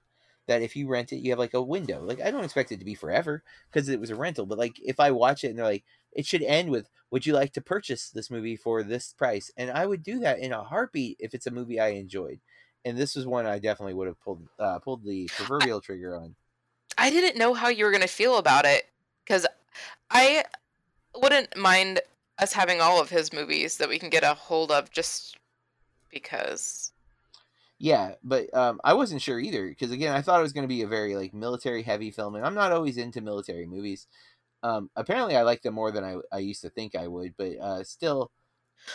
that 0.46 0.62
if 0.62 0.76
you 0.76 0.86
rent 0.88 1.12
it, 1.12 1.16
you 1.18 1.30
have 1.30 1.38
like 1.38 1.54
a 1.54 1.62
window. 1.62 2.02
Like 2.04 2.20
I 2.20 2.30
don't 2.30 2.44
expect 2.44 2.72
it 2.72 2.78
to 2.78 2.84
be 2.84 2.94
forever 2.94 3.42
because 3.70 3.88
it 3.88 4.00
was 4.00 4.10
a 4.10 4.16
rental, 4.16 4.46
but 4.46 4.58
like 4.58 4.78
if 4.80 5.00
I 5.00 5.10
watch 5.10 5.44
it 5.44 5.48
and 5.48 5.58
they're 5.58 5.64
like, 5.64 5.84
it 6.12 6.26
should 6.26 6.42
end 6.42 6.70
with, 6.70 6.88
"Would 7.10 7.26
you 7.26 7.32
like 7.34 7.52
to 7.54 7.60
purchase 7.60 8.10
this 8.10 8.30
movie 8.30 8.56
for 8.56 8.82
this 8.82 9.12
price?" 9.12 9.50
And 9.56 9.70
I 9.70 9.86
would 9.86 10.02
do 10.02 10.18
that 10.20 10.38
in 10.40 10.52
a 10.52 10.64
heartbeat 10.64 11.16
if 11.20 11.34
it's 11.34 11.46
a 11.46 11.50
movie 11.50 11.80
I 11.80 11.88
enjoyed. 11.88 12.40
And 12.84 12.96
this 12.96 13.16
was 13.16 13.26
one 13.26 13.46
I 13.46 13.58
definitely 13.58 13.94
would 13.94 14.08
have 14.08 14.20
pulled 14.20 14.48
uh, 14.58 14.78
pulled 14.80 15.04
the 15.04 15.28
proverbial 15.30 15.80
trigger 15.80 16.16
on. 16.16 16.36
I 16.98 17.10
didn't 17.10 17.38
know 17.38 17.54
how 17.54 17.68
you 17.68 17.84
were 17.84 17.90
gonna 17.90 18.06
feel 18.06 18.36
about 18.38 18.64
it 18.66 18.88
because 19.26 19.46
I 20.10 20.44
wouldn't 21.14 21.56
mind 21.56 22.00
us 22.38 22.52
having 22.52 22.80
all 22.80 23.00
of 23.00 23.10
his 23.10 23.32
movies 23.32 23.78
that 23.78 23.88
we 23.88 23.98
can 23.98 24.10
get 24.10 24.22
a 24.22 24.34
hold 24.34 24.70
of 24.70 24.90
just 24.90 25.38
because. 26.10 26.92
Yeah, 27.78 28.14
but 28.22 28.52
um, 28.54 28.80
I 28.84 28.94
wasn't 28.94 29.22
sure 29.22 29.38
either 29.38 29.68
because 29.68 29.90
again, 29.90 30.14
I 30.14 30.22
thought 30.22 30.40
it 30.40 30.44
was 30.44 30.52
going 30.52 30.64
to 30.64 30.74
be 30.74 30.82
a 30.82 30.86
very 30.86 31.14
like 31.16 31.34
military 31.34 31.82
heavy 31.82 32.10
film, 32.10 32.34
and 32.34 32.44
I'm 32.44 32.54
not 32.54 32.72
always 32.72 32.96
into 32.96 33.20
military 33.20 33.66
movies. 33.66 34.06
Um, 34.62 34.90
apparently, 34.96 35.36
I 35.36 35.42
like 35.42 35.62
them 35.62 35.74
more 35.74 35.90
than 35.90 36.04
I, 36.04 36.16
I 36.32 36.38
used 36.38 36.62
to 36.62 36.70
think 36.70 36.94
I 36.94 37.06
would, 37.06 37.34
but 37.36 37.58
uh, 37.60 37.84
still, 37.84 38.30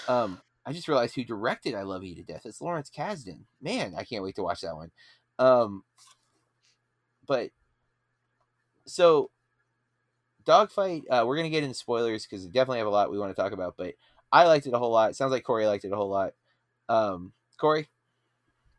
um, 0.08 0.42
I 0.66 0.74
just 0.74 0.88
realized 0.88 1.16
who 1.16 1.24
directed 1.24 1.76
"I 1.76 1.84
Love 1.84 2.04
You 2.04 2.16
to 2.16 2.24
Death." 2.24 2.46
It's 2.46 2.62
Lawrence 2.62 2.90
Kasdan. 2.90 3.42
Man, 3.62 3.94
I 3.96 4.04
can't 4.04 4.24
wait 4.24 4.36
to 4.36 4.44
watch 4.44 4.62
that 4.62 4.76
one. 4.76 4.92
Um, 5.38 5.84
but 7.28 7.52
so 8.86 9.30
dogfight, 10.46 11.04
uh, 11.10 11.24
we're 11.26 11.38
gonna 11.38 11.50
get 11.50 11.64
into 11.64 11.76
spoilers 11.76 12.26
because 12.26 12.46
we 12.46 12.52
definitely 12.52 12.80
have 12.80 12.88
a 12.88 12.92
lot 12.92 13.12
we 13.12 13.20
want 13.20 13.36
to 13.36 13.42
talk 13.42 13.52
about. 13.52 13.76
But 13.78 13.96
I 14.32 14.46
liked 14.46 14.66
it 14.66 14.74
a 14.74 14.80
whole 14.80 14.92
lot. 14.92 15.12
It 15.12 15.16
sounds 15.16 15.32
like 15.32 15.44
Corey 15.44 15.66
liked 15.66 15.86
it 15.86 15.92
a 15.92 15.96
whole 15.96 16.10
lot. 16.10 16.34
Um, 16.88 17.34
Corey. 17.58 17.90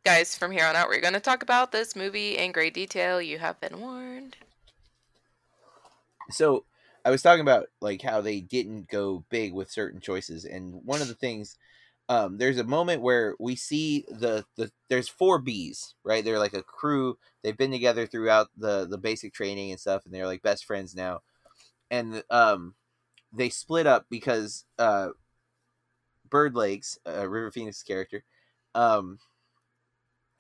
Guys, 0.04 0.36
from 0.36 0.50
here 0.50 0.64
on 0.64 0.74
out, 0.74 0.88
we're 0.88 1.00
going 1.00 1.12
to 1.12 1.20
talk 1.20 1.44
about 1.44 1.70
this 1.70 1.94
movie 1.94 2.36
in 2.36 2.50
great 2.50 2.74
detail. 2.74 3.22
You 3.22 3.38
have 3.38 3.60
been 3.60 3.78
warned. 3.78 4.36
so 6.30 6.64
I 7.04 7.10
was 7.10 7.22
talking 7.22 7.42
about 7.42 7.66
like 7.80 8.02
how 8.02 8.20
they 8.20 8.40
didn't 8.40 8.88
go 8.88 9.24
big 9.30 9.52
with 9.52 9.70
certain 9.70 10.00
choices, 10.00 10.44
and 10.44 10.80
one 10.84 11.02
of 11.02 11.08
the 11.08 11.14
things, 11.14 11.56
um, 12.08 12.38
there's 12.38 12.58
a 12.58 12.64
moment 12.64 13.02
where 13.02 13.34
we 13.38 13.56
see 13.56 14.04
the 14.08 14.44
the 14.56 14.70
there's 14.88 15.08
four 15.08 15.38
bees, 15.38 15.94
right? 16.04 16.24
They're 16.24 16.38
like 16.38 16.54
a 16.54 16.62
crew. 16.62 17.18
They've 17.42 17.56
been 17.56 17.70
together 17.70 18.06
throughout 18.06 18.48
the 18.56 18.86
the 18.88 18.98
basic 18.98 19.32
training 19.32 19.70
and 19.70 19.80
stuff, 19.80 20.04
and 20.04 20.14
they're 20.14 20.26
like 20.26 20.42
best 20.42 20.64
friends 20.64 20.94
now. 20.94 21.22
And 21.92 22.24
um, 22.30 22.74
they 23.32 23.50
split 23.50 23.86
up 23.86 24.06
because 24.10 24.64
uh, 24.78 25.10
Birdlace, 26.28 26.98
uh, 27.06 27.28
River 27.28 27.52
Phoenix 27.52 27.82
character, 27.84 28.24
um, 28.74 29.18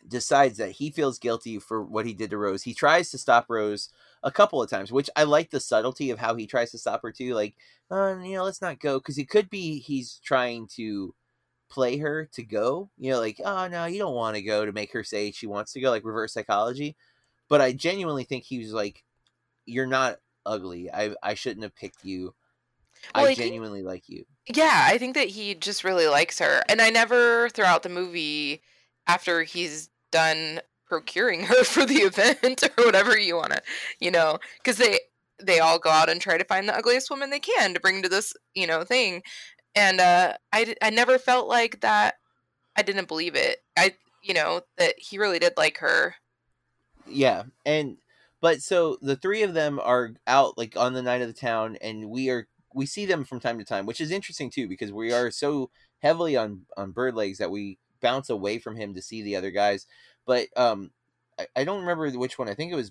decides 0.08 0.58
that 0.58 0.72
he 0.72 0.90
feels 0.90 1.18
guilty 1.18 1.58
for 1.58 1.82
what 1.82 2.06
he 2.06 2.14
did 2.14 2.30
to 2.30 2.38
Rose. 2.38 2.62
He 2.62 2.74
tries 2.74 3.10
to 3.10 3.18
stop 3.18 3.46
Rose 3.48 3.90
a 4.22 4.32
couple 4.32 4.62
of 4.62 4.70
times, 4.70 4.90
which 4.90 5.10
I 5.14 5.24
like 5.24 5.50
the 5.50 5.60
subtlety 5.60 6.10
of 6.10 6.18
how 6.18 6.34
he 6.34 6.46
tries 6.46 6.70
to 6.72 6.78
stop 6.78 7.02
her 7.02 7.12
too. 7.12 7.34
Like, 7.34 7.54
uh, 7.90 8.16
you 8.18 8.34
know, 8.34 8.44
let's 8.44 8.62
not 8.62 8.80
go 8.80 8.98
because 8.98 9.18
it 9.18 9.28
could 9.28 9.48
be 9.50 9.78
he's 9.78 10.18
trying 10.24 10.66
to 10.76 11.14
play 11.70 11.98
her 11.98 12.28
to 12.32 12.42
go. 12.42 12.90
You 12.98 13.12
know, 13.12 13.20
like, 13.20 13.40
oh 13.44 13.68
no, 13.68 13.84
you 13.86 13.98
don't 13.98 14.14
want 14.14 14.36
to 14.36 14.42
go 14.42 14.66
to 14.66 14.72
make 14.72 14.92
her 14.92 15.04
say 15.04 15.30
she 15.30 15.46
wants 15.46 15.72
to 15.74 15.80
go, 15.80 15.90
like 15.90 16.04
reverse 16.04 16.32
psychology. 16.32 16.96
But 17.48 17.60
I 17.60 17.72
genuinely 17.72 18.24
think 18.24 18.44
he 18.44 18.58
was 18.58 18.72
like, 18.72 19.04
you're 19.66 19.86
not 19.86 20.16
ugly. 20.46 20.90
I 20.92 21.14
I 21.22 21.34
shouldn't 21.34 21.62
have 21.64 21.74
picked 21.74 22.04
you. 22.04 22.34
Well, 23.14 23.24
I 23.24 23.26
think- 23.28 23.38
genuinely 23.38 23.82
like 23.82 24.08
you. 24.08 24.24
Yeah, 24.52 24.86
I 24.88 24.98
think 24.98 25.14
that 25.14 25.28
he 25.28 25.54
just 25.54 25.84
really 25.84 26.06
likes 26.08 26.38
her. 26.40 26.62
And 26.68 26.80
I 26.80 26.90
never 26.90 27.48
throughout 27.50 27.82
the 27.84 27.88
movie 27.88 28.62
after 29.06 29.42
he's 29.44 29.88
done 30.10 30.60
procuring 30.86 31.44
her 31.46 31.64
for 31.64 31.86
the 31.86 31.96
event 32.02 32.62
or 32.78 32.84
whatever 32.84 33.16
you 33.18 33.36
want 33.36 33.52
to, 33.52 33.62
you 34.00 34.10
know, 34.10 34.38
cuz 34.64 34.76
they 34.78 35.00
they 35.42 35.58
all 35.58 35.78
go 35.78 35.90
out 35.90 36.08
and 36.08 36.20
try 36.20 36.38
to 36.38 36.44
find 36.44 36.68
the 36.68 36.76
ugliest 36.76 37.10
woman 37.10 37.30
they 37.30 37.40
can 37.40 37.74
to 37.74 37.80
bring 37.80 38.02
to 38.02 38.08
this, 38.08 38.32
you 38.54 38.66
know, 38.66 38.84
thing. 38.84 39.22
And 39.74 40.00
uh 40.00 40.36
I 40.52 40.74
I 40.82 40.90
never 40.90 41.18
felt 41.18 41.48
like 41.48 41.80
that 41.80 42.16
I 42.76 42.82
didn't 42.82 43.08
believe 43.08 43.34
it. 43.34 43.62
I 43.76 43.96
you 44.22 44.34
know, 44.34 44.60
that 44.76 44.94
he 44.98 45.18
really 45.18 45.40
did 45.40 45.54
like 45.56 45.78
her. 45.78 46.14
Yeah, 47.06 47.44
and 47.66 47.96
but 48.42 48.60
so 48.60 48.98
the 49.00 49.16
three 49.16 49.44
of 49.44 49.54
them 49.54 49.80
are 49.82 50.14
out 50.26 50.58
like 50.58 50.76
on 50.76 50.92
the 50.92 51.02
night 51.02 51.22
of 51.22 51.28
the 51.28 51.32
town, 51.32 51.78
and 51.80 52.10
we 52.10 52.28
are 52.28 52.48
we 52.74 52.86
see 52.86 53.06
them 53.06 53.24
from 53.24 53.40
time 53.40 53.58
to 53.58 53.64
time, 53.64 53.86
which 53.86 54.00
is 54.00 54.10
interesting 54.10 54.50
too 54.50 54.68
because 54.68 54.92
we 54.92 55.12
are 55.12 55.30
so 55.30 55.70
heavily 56.00 56.36
on 56.36 56.62
on 56.76 56.90
bird 56.90 57.14
legs 57.14 57.38
that 57.38 57.52
we 57.52 57.78
bounce 58.02 58.28
away 58.28 58.58
from 58.58 58.76
him 58.76 58.94
to 58.94 59.00
see 59.00 59.22
the 59.22 59.36
other 59.36 59.52
guys. 59.52 59.86
But 60.26 60.48
um, 60.56 60.90
I, 61.38 61.46
I 61.56 61.64
don't 61.64 61.80
remember 61.80 62.10
which 62.10 62.36
one. 62.36 62.48
I 62.48 62.54
think 62.54 62.72
it 62.72 62.76
was 62.76 62.90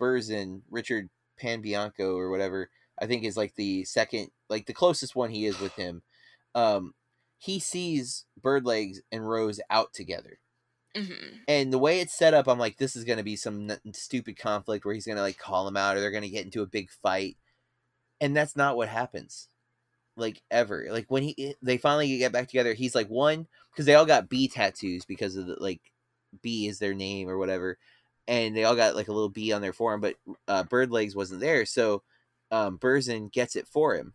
Berzin, 0.00 0.62
Richard 0.70 1.10
Panebianco 1.42 2.16
or 2.16 2.30
whatever. 2.30 2.70
I 3.00 3.06
think 3.06 3.24
is 3.24 3.36
like 3.36 3.56
the 3.56 3.84
second, 3.84 4.30
like 4.48 4.66
the 4.66 4.74
closest 4.74 5.16
one 5.16 5.30
he 5.30 5.46
is 5.46 5.60
with 5.60 5.74
him. 5.74 6.02
Um, 6.54 6.94
he 7.38 7.58
sees 7.58 8.26
bird 8.40 8.64
legs 8.64 9.00
and 9.10 9.28
Rose 9.28 9.60
out 9.70 9.92
together 9.92 10.38
Mhm. 10.98 11.40
and 11.48 11.72
the 11.72 11.78
way 11.78 12.00
it's 12.00 12.16
set 12.16 12.34
up, 12.34 12.48
I'm 12.48 12.58
like, 12.58 12.76
this 12.78 12.96
is 12.96 13.04
gonna 13.04 13.22
be 13.22 13.36
some 13.36 13.70
n- 13.70 13.80
stupid 13.94 14.38
conflict 14.38 14.84
where 14.84 14.94
he's 14.94 15.06
gonna 15.06 15.22
like 15.22 15.38
call 15.38 15.66
him 15.68 15.76
out, 15.76 15.96
or 15.96 16.00
they're 16.00 16.10
gonna 16.10 16.28
get 16.28 16.44
into 16.44 16.62
a 16.62 16.66
big 16.66 16.90
fight, 16.90 17.36
and 18.20 18.36
that's 18.36 18.56
not 18.56 18.76
what 18.76 18.88
happens, 18.88 19.48
like 20.16 20.42
ever. 20.50 20.88
Like 20.90 21.06
when 21.10 21.22
he 21.24 21.56
they 21.62 21.78
finally 21.78 22.18
get 22.18 22.32
back 22.32 22.48
together, 22.48 22.74
he's 22.74 22.94
like 22.94 23.08
one 23.08 23.48
because 23.72 23.86
they 23.86 23.94
all 23.94 24.06
got 24.06 24.28
B 24.30 24.48
tattoos 24.48 25.04
because 25.06 25.36
of 25.36 25.46
the 25.46 25.56
like 25.60 25.82
B 26.42 26.68
is 26.68 26.78
their 26.78 26.94
name 26.94 27.28
or 27.28 27.38
whatever, 27.38 27.78
and 28.28 28.56
they 28.56 28.64
all 28.64 28.76
got 28.76 28.96
like 28.96 29.08
a 29.08 29.12
little 29.12 29.30
B 29.30 29.52
on 29.52 29.62
their 29.62 29.72
forearm, 29.74 30.00
but 30.02 30.16
uh, 30.48 30.64
Bird 30.64 30.90
Legs 30.92 31.16
wasn't 31.16 31.40
there, 31.40 31.66
so 31.66 32.02
um, 32.52 32.78
Berzin 32.78 33.32
gets 33.32 33.56
it 33.56 33.68
for 33.68 33.94
him. 33.96 34.14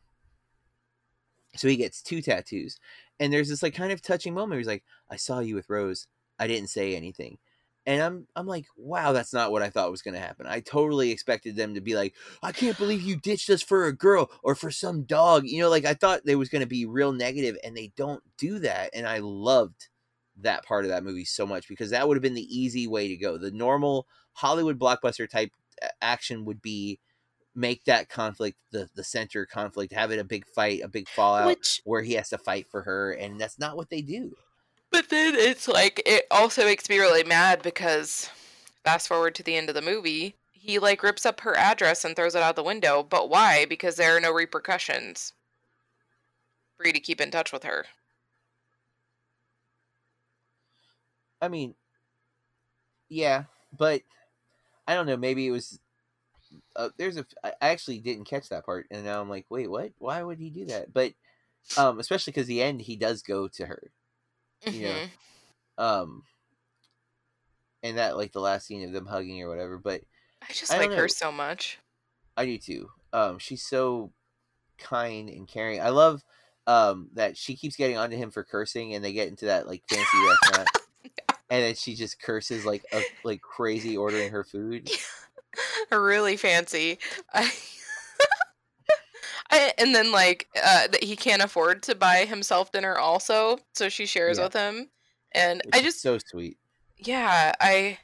So 1.55 1.67
he 1.67 1.75
gets 1.77 2.01
two 2.01 2.21
tattoos, 2.21 2.79
and 3.19 3.31
there's 3.31 3.49
this 3.49 3.61
like 3.63 3.75
kind 3.75 3.91
of 3.91 4.01
touching 4.01 4.33
moment. 4.33 4.51
Where 4.51 4.59
he's 4.59 4.67
like, 4.67 4.83
"I 5.09 5.15
saw 5.17 5.39
you 5.39 5.55
with 5.55 5.69
Rose." 5.69 6.07
I 6.43 6.47
didn't 6.47 6.69
say 6.69 6.95
anything. 6.95 7.37
And 7.85 8.01
I'm 8.01 8.27
I'm 8.35 8.47
like, 8.47 8.65
wow, 8.77 9.11
that's 9.11 9.33
not 9.33 9.51
what 9.51 9.61
I 9.61 9.69
thought 9.69 9.91
was 9.91 10.01
gonna 10.01 10.19
happen. 10.19 10.45
I 10.47 10.59
totally 10.59 11.11
expected 11.11 11.55
them 11.55 11.73
to 11.73 11.81
be 11.81 11.95
like, 11.95 12.15
I 12.41 12.51
can't 12.51 12.77
believe 12.77 13.01
you 13.01 13.17
ditched 13.17 13.49
us 13.49 13.61
for 13.61 13.85
a 13.85 13.95
girl 13.95 14.29
or 14.41 14.55
for 14.55 14.71
some 14.71 15.03
dog. 15.03 15.45
You 15.45 15.61
know, 15.61 15.69
like 15.69 15.85
I 15.85 15.93
thought 15.93 16.25
they 16.25 16.35
was 16.35 16.49
gonna 16.49 16.65
be 16.65 16.85
real 16.85 17.11
negative, 17.11 17.57
and 17.63 17.75
they 17.75 17.91
don't 17.95 18.23
do 18.37 18.59
that. 18.59 18.91
And 18.93 19.07
I 19.07 19.19
loved 19.19 19.89
that 20.41 20.65
part 20.65 20.85
of 20.85 20.89
that 20.89 21.03
movie 21.03 21.25
so 21.25 21.45
much 21.45 21.67
because 21.67 21.91
that 21.91 22.07
would 22.07 22.17
have 22.17 22.21
been 22.21 22.33
the 22.33 22.57
easy 22.57 22.87
way 22.87 23.07
to 23.09 23.17
go. 23.17 23.37
The 23.37 23.51
normal 23.51 24.07
Hollywood 24.33 24.79
blockbuster 24.79 25.29
type 25.29 25.51
action 26.01 26.45
would 26.45 26.61
be 26.61 26.99
make 27.55 27.83
that 27.85 28.09
conflict 28.09 28.57
the 28.71 28.89
the 28.95 29.03
center 29.03 29.45
conflict, 29.45 29.93
have 29.93 30.11
it 30.11 30.19
a 30.19 30.23
big 30.23 30.45
fight, 30.47 30.81
a 30.83 30.87
big 30.87 31.07
fallout 31.07 31.47
Which 31.47 31.81
where 31.83 32.01
he 32.01 32.13
has 32.13 32.29
to 32.29 32.37
fight 32.37 32.67
for 32.67 32.83
her, 32.83 33.11
and 33.11 33.39
that's 33.39 33.59
not 33.59 33.75
what 33.75 33.89
they 33.89 34.01
do. 34.01 34.35
But 34.93 35.09
then 35.09 35.33
it's 35.33 35.67
like 35.67 36.03
it 36.05 36.27
also 36.29 36.65
makes 36.65 36.87
me 36.87 36.99
really 36.99 37.23
mad 37.23 37.63
because 37.63 38.29
fast 38.83 39.07
forward 39.07 39.33
to 39.35 39.43
the 39.43 39.55
end 39.55 39.67
of 39.67 39.75
the 39.75 39.81
movie, 39.81 40.35
he 40.51 40.77
like 40.77 41.01
rips 41.01 41.25
up 41.25 41.41
her 41.41 41.57
address 41.57 42.05
and 42.05 42.15
throws 42.15 42.35
it 42.35 42.43
out 42.43 42.55
the 42.55 42.63
window. 42.63 43.01
But 43.01 43.27
why? 43.27 43.65
Because 43.65 43.95
there 43.95 44.15
are 44.15 44.19
no 44.19 44.31
repercussions 44.31 45.33
for 46.77 46.85
you 46.85 46.93
to 46.93 46.99
keep 46.99 47.19
in 47.19 47.31
touch 47.31 47.51
with 47.51 47.63
her. 47.63 47.85
I 51.41 51.47
mean, 51.47 51.73
yeah, 53.09 53.45
but 53.75 54.03
I 54.87 54.93
don't 54.93 55.07
know. 55.07 55.17
Maybe 55.17 55.47
it 55.47 55.51
was. 55.51 55.79
Uh, 56.75 56.89
there's 56.97 57.17
a. 57.17 57.25
I 57.43 57.53
actually 57.61 57.97
didn't 57.97 58.25
catch 58.25 58.49
that 58.49 58.65
part, 58.65 58.85
and 58.91 59.03
now 59.03 59.19
I'm 59.19 59.29
like, 59.29 59.47
wait, 59.49 59.71
what? 59.71 59.91
Why 59.97 60.21
would 60.21 60.37
he 60.37 60.51
do 60.51 60.65
that? 60.65 60.93
But, 60.93 61.13
um, 61.77 61.99
especially 61.99 62.31
because 62.31 62.45
the 62.47 62.61
end, 62.61 62.81
he 62.81 62.95
does 62.95 63.23
go 63.23 63.47
to 63.47 63.65
her. 63.65 63.91
Yeah. 64.71 64.99
Mhm. 64.99 65.09
Um, 65.77 66.23
and 67.81 67.97
that 67.97 68.17
like 68.17 68.31
the 68.31 68.39
last 68.39 68.65
scene 68.65 68.83
of 68.83 68.93
them 68.93 69.05
hugging 69.05 69.41
or 69.41 69.49
whatever. 69.49 69.77
But 69.77 70.01
I 70.41 70.53
just 70.53 70.71
I 70.73 70.77
like 70.77 70.93
her 70.93 71.07
so 71.07 71.31
much. 71.31 71.79
I 72.35 72.45
do 72.45 72.57
too. 72.57 72.89
Um, 73.11 73.37
she's 73.37 73.63
so 73.63 74.11
kind 74.77 75.29
and 75.29 75.47
caring. 75.47 75.81
I 75.81 75.89
love 75.89 76.23
um 76.65 77.09
that 77.13 77.37
she 77.37 77.55
keeps 77.55 77.75
getting 77.75 77.97
onto 77.97 78.17
him 78.17 78.31
for 78.31 78.43
cursing, 78.43 78.93
and 78.93 79.03
they 79.03 79.13
get 79.13 79.27
into 79.27 79.45
that 79.45 79.67
like 79.67 79.83
fancy 79.89 80.17
restaurant, 80.27 80.69
and 81.49 81.63
then 81.63 81.75
she 81.75 81.95
just 81.95 82.21
curses 82.21 82.65
like 82.65 82.83
a, 82.93 83.01
like 83.23 83.41
crazy 83.41 83.97
ordering 83.97 84.31
her 84.31 84.43
food. 84.43 84.89
really 85.91 86.37
fancy. 86.37 86.99
I, 87.33 87.51
and 89.77 89.93
then 89.95 90.11
like 90.11 90.47
uh, 90.55 90.87
that 90.87 91.03
he 91.03 91.15
can't 91.15 91.41
afford 91.41 91.83
to 91.83 91.95
buy 91.95 92.25
himself 92.25 92.71
dinner 92.71 92.97
also, 92.97 93.59
so 93.73 93.89
she 93.89 94.05
shares 94.05 94.37
Yeah. 94.37 94.43
with 94.45 94.53
him. 94.53 94.89
And 95.33 95.61
Which 95.65 95.75
I 95.75 95.81
just 95.81 96.01
so 96.01 96.17
sweet. 96.19 96.57
yeah 96.99 97.53
i 97.59 97.97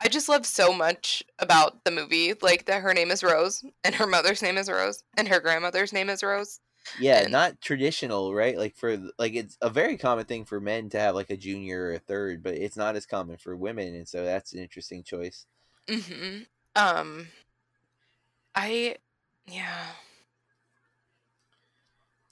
i 0.00 0.06
just 0.08 0.28
love 0.28 0.46
so 0.46 0.72
much 0.72 1.24
about 1.40 1.84
the 1.84 1.90
movie 1.90 2.32
like 2.40 2.66
that 2.66 2.82
her 2.82 2.94
name 2.94 3.10
is 3.10 3.22
rose 3.24 3.64
and 3.84 3.94
her 3.96 4.06
mother's 4.06 4.40
name 4.42 4.56
is 4.56 4.70
rose 4.70 5.02
and 5.16 5.26
her 5.28 5.40
grandmother's 5.40 5.92
name 5.92 6.08
is 6.08 6.22
rose 6.22 6.60
Yeah, 7.00 7.22
And- 7.22 7.32
not 7.32 7.60
traditional, 7.60 8.32
right? 8.32 8.56
Like 8.56 8.76
for 8.76 8.96
like 9.18 9.34
it's 9.34 9.58
a 9.60 9.68
very 9.68 9.96
common 9.98 10.24
thing 10.24 10.44
for 10.46 10.60
men 10.60 10.88
to 10.90 11.00
have 11.00 11.14
like 11.16 11.28
a 11.30 11.36
junior 11.36 11.86
or 11.86 11.92
a 11.94 11.98
third, 11.98 12.42
but 12.42 12.54
it's 12.54 12.76
not 12.78 12.94
as 12.96 13.04
common 13.04 13.36
for 13.36 13.54
women, 13.56 13.94
and 13.94 14.08
so 14.08 14.24
that's 14.24 14.52
an 14.54 14.60
interesting 14.60 15.02
choice. 15.02 15.44
Mm-hmm. 15.88 16.44
um 16.76 17.26
i 18.54 18.96
yeah 19.46 19.86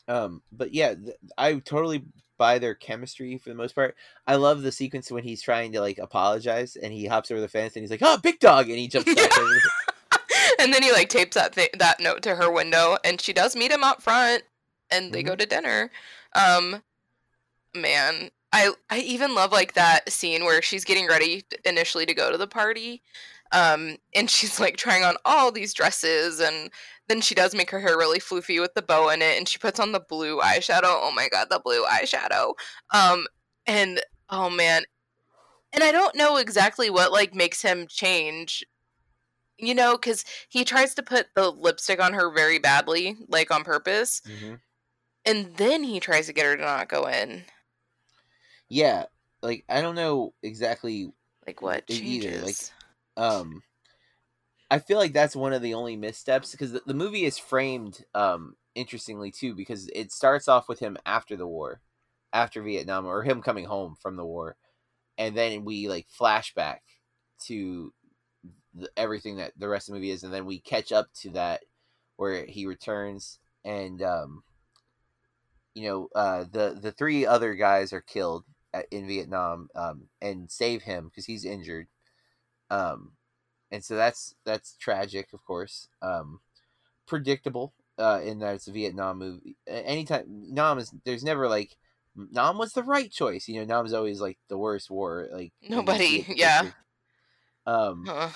Um, 0.09 0.43
but 0.53 0.73
yeah, 0.73 0.95
th- 0.95 1.17
I 1.37 1.55
totally 1.55 2.05
buy 2.39 2.59
their 2.59 2.75
chemistry 2.75 3.39
for 3.39 3.49
the 3.49 3.55
most 3.55 3.75
part. 3.75 3.97
I 4.27 4.37
love 4.37 4.63
the 4.63 4.71
sequence 4.73 5.11
when 5.11 5.25
he's 5.25 5.43
trying 5.43 5.73
to 5.73 5.81
like 5.81 5.99
apologize 5.99 6.77
and 6.77 6.93
he 6.93 7.07
hops 7.07 7.31
over 7.31 7.41
the 7.41 7.49
fence 7.49 7.75
and 7.77 7.83
he's 7.83 7.91
like, 7.91 8.03
"Oh, 8.03 8.19
big 8.23 8.39
dog!" 8.39 8.69
and 8.69 8.79
he 8.79 8.89
jumps 8.89 9.13
back 9.15 9.39
over. 9.39 9.49
the- 9.49 9.71
and 10.61 10.73
then 10.73 10.83
he 10.83 10.93
like 10.93 11.09
tapes 11.09 11.35
that 11.35 11.53
th- 11.55 11.71
that 11.79 12.01
note 12.01 12.23
to 12.23 12.35
her 12.37 12.51
window 12.51 12.97
and 13.05 13.21
she 13.21 13.33
does 13.33 13.57
meet 13.57 13.71
him 13.73 13.83
up 13.85 14.03
front 14.03 14.43
and 14.91 15.13
they 15.13 15.23
go 15.23 15.33
Mm-hmm. 15.33 15.39
to 15.39 15.47
dinner 15.47 15.91
um 16.35 16.83
man 17.75 18.31
i 18.53 18.71
i 18.91 18.99
even 18.99 19.35
love 19.35 19.53
like 19.53 19.75
that 19.75 20.11
scene 20.11 20.45
where 20.45 20.63
she's 20.63 20.85
getting 20.85 21.07
ready 21.07 21.45
initially 21.65 22.07
to 22.07 22.15
go 22.15 22.31
to 22.31 22.39
the 22.39 22.47
party 22.47 23.03
um 23.53 23.97
and 24.15 24.29
she's 24.31 24.59
like 24.61 24.77
trying 24.77 25.05
on 25.05 25.17
all 25.25 25.51
these 25.53 25.73
dresses 25.75 26.41
and 26.41 26.71
then 27.09 27.21
she 27.21 27.35
does 27.35 27.55
make 27.55 27.71
her 27.71 27.81
hair 27.81 27.97
really 27.97 28.19
floofy 28.19 28.61
with 28.61 28.75
the 28.75 28.83
bow 28.83 29.09
in 29.11 29.23
it 29.23 29.39
and 29.39 29.49
she 29.49 29.59
puts 29.59 29.79
on 29.79 29.93
the 29.93 30.01
blue 30.01 30.41
eyeshadow. 30.41 30.83
Oh 30.85 31.13
my 31.15 31.29
god 31.29 31.49
the 31.51 31.61
blue 31.65 31.85
eyeshadow. 31.85 32.53
Um 32.93 33.27
and 33.67 34.01
oh 34.31 34.51
man 34.51 34.83
and 35.73 35.83
i 35.85 35.93
don't 35.93 36.15
know 36.17 36.37
exactly 36.37 36.91
what 36.91 37.13
like 37.13 37.35
makes 37.35 37.61
him 37.63 37.87
change 37.89 38.65
you 39.59 39.75
know 39.75 39.93
because 39.97 40.25
he 40.49 40.65
tries 40.65 40.95
to 40.95 41.03
put 41.03 41.27
the 41.35 41.51
lipstick 41.51 42.01
on 42.03 42.13
her 42.13 42.33
very 42.33 42.59
badly 42.59 43.17
like 43.29 43.51
on 43.51 43.63
purpose 43.65 44.21
Mhm. 44.27 44.61
and 45.25 45.57
then 45.57 45.83
he 45.85 45.99
tries 46.01 46.27
to 46.27 46.33
get 46.33 46.45
her 46.47 46.57
to 46.57 46.63
not 46.63 46.89
go 46.89 47.07
in. 47.07 47.45
Yeah, 48.69 49.07
like 49.43 49.65
I 49.69 49.81
don't 49.81 49.95
know 49.95 50.35
exactly 50.43 51.13
like 51.47 51.63
what 51.63 51.85
E- 51.89 51.95
either, 51.95 52.31
like- 52.31 52.45
changes 52.45 52.73
um 53.17 53.63
i 54.71 54.79
feel 54.79 54.99
like 54.99 55.13
that's 55.13 55.37
one 55.37 55.53
of 55.53 55.63
the 55.63 55.75
only 55.75 55.97
missteps 55.97 56.53
because 56.53 56.73
the, 56.73 56.83
the 56.87 56.95
movie 56.95 57.25
is 57.25 57.39
framed 57.39 58.05
um 58.15 58.55
interestingly 58.75 59.31
too 59.31 59.55
because 59.55 59.89
it 59.95 60.13
starts 60.13 60.49
off 60.49 60.69
with 60.69 60.79
him 60.79 60.97
after 61.07 61.37
the 61.37 61.47
war 61.47 61.81
after 62.33 62.63
vietnam 62.63 63.07
or 63.07 63.23
him 63.23 63.41
coming 63.43 63.65
home 63.65 63.97
from 64.01 64.17
the 64.17 64.25
war 64.25 64.57
and 65.19 65.37
then 65.37 65.65
we 65.65 65.89
like 65.89 66.07
flashback 66.09 66.79
to 67.47 67.93
the, 68.75 68.89
everything 68.97 69.37
that 69.37 69.53
the 69.57 69.69
rest 69.69 69.89
of 69.89 69.95
the 69.95 69.99
movie 69.99 70.11
is 70.11 70.23
and 70.23 70.33
then 70.33 70.45
we 70.45 70.59
catch 70.59 70.93
up 70.93 71.09
to 71.15 71.31
that 71.31 71.63
where 72.17 72.45
he 72.47 72.67
returns 72.67 73.39
and 73.65 74.03
um 74.03 74.43
you 75.75 75.89
know 75.89 76.09
uh 76.15 76.45
the 76.53 76.79
the 76.81 76.93
three 76.93 77.27
other 77.27 77.55
guys 77.55 77.93
are 77.93 78.01
killed 78.01 78.45
at, 78.73 78.87
in 78.91 79.07
vietnam 79.07 79.69
um 79.75 80.09
and 80.21 80.51
save 80.51 80.83
him 80.83 81.07
because 81.09 81.27
he's 81.27 81.45
injured 81.45 81.87
um 82.71 83.13
and 83.71 83.85
so 83.85 83.97
that's 83.97 84.35
that's 84.45 84.77
tragic 84.77 85.33
of 85.33 85.45
course 85.45 85.89
um 86.03 86.41
predictable 87.07 87.73
uh 87.99 88.21
in 88.25 88.39
that 88.41 88.55
it's 88.55 88.69
a 88.69 88.73
vietnam 88.73 89.19
movie 89.19 89.57
anytime 89.67 90.25
nam 90.29 90.79
is 90.79 90.93
there's 91.05 91.25
never 91.25 91.49
like 91.49 91.77
nam 92.17 92.59
was 92.59 92.73
the 92.73 92.83
right 92.83 93.11
choice 93.11 93.49
you 93.49 93.59
know 93.61 93.65
nam 93.65 93.87
is 93.87 93.93
always 93.93 94.21
like 94.21 94.39
the 94.49 94.59
worst 94.59 94.91
war 94.91 95.29
like 95.33 95.53
when 95.61 95.71
you 95.71 95.77
see 95.77 96.19
Nobody- 96.19 96.27
yeah. 96.37 96.71
um 97.67 98.05
Huh. 98.07 98.29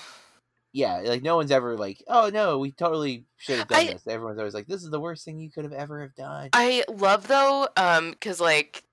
yeah, 0.72 0.98
like 1.04 1.22
no 1.22 1.34
one's 1.36 1.50
ever 1.50 1.76
like, 1.76 2.02
oh 2.06 2.30
no, 2.32 2.58
we 2.58 2.70
totally 2.70 3.24
should 3.38 3.58
have 3.58 3.68
done 3.68 3.78
I- 3.80 3.86
this. 3.92 4.06
Everyone's 4.06 4.38
always 4.38 4.54
like, 4.54 4.68
this 4.68 4.84
is 4.84 4.90
the 4.90 5.00
worst 5.00 5.24
thing 5.24 5.38
you 5.40 5.50
could 5.50 5.64
have 5.64 5.72
ever 5.72 6.00
have 6.00 6.14
done. 6.14 6.50
I 6.52 6.84
love 6.88 7.26
though, 7.26 7.66
um, 7.76 8.10
because 8.12 8.40
like 8.40 8.84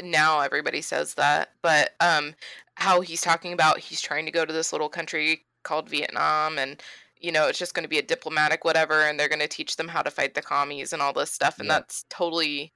now 0.00 0.40
everybody 0.40 0.80
says 0.82 1.14
that, 1.14 1.50
but 1.62 1.90
um, 2.00 2.34
how 2.76 3.00
he's 3.00 3.20
talking 3.20 3.52
about 3.52 3.78
he's 3.78 4.00
trying 4.00 4.26
to 4.26 4.32
go 4.32 4.44
to 4.44 4.52
this 4.52 4.72
little 4.72 4.88
country 4.88 5.44
called 5.62 5.88
Vietnam, 5.88 6.58
and 6.58 6.82
you 7.20 7.32
know 7.32 7.48
it's 7.48 7.58
just 7.58 7.74
going 7.74 7.84
to 7.84 7.88
be 7.88 7.98
a 7.98 8.02
diplomatic 8.02 8.64
whatever, 8.64 9.02
and 9.02 9.18
they're 9.18 9.28
going 9.28 9.40
to 9.40 9.48
teach 9.48 9.76
them 9.76 9.88
how 9.88 10.02
to 10.02 10.10
fight 10.10 10.34
the 10.34 10.42
commies 10.42 10.92
and 10.92 11.00
all 11.00 11.12
this 11.12 11.30
stuff, 11.32 11.58
and 11.58 11.68
Yeah. 11.68 11.74
that's 11.74 12.04
totally. 12.10 12.72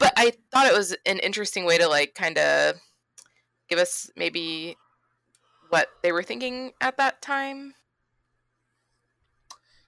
But 0.00 0.12
I 0.16 0.32
thought 0.52 0.66
it 0.66 0.76
was 0.76 0.96
an 1.06 1.18
interesting 1.20 1.64
way 1.64 1.78
to 1.78 1.88
like 1.88 2.14
kind 2.14 2.38
of 2.38 2.76
give 3.68 3.78
us 3.78 4.10
maybe 4.16 4.76
what 5.70 5.88
they 6.02 6.12
were 6.12 6.22
thinking 6.22 6.72
at 6.80 6.96
that 6.96 7.22
time. 7.22 7.74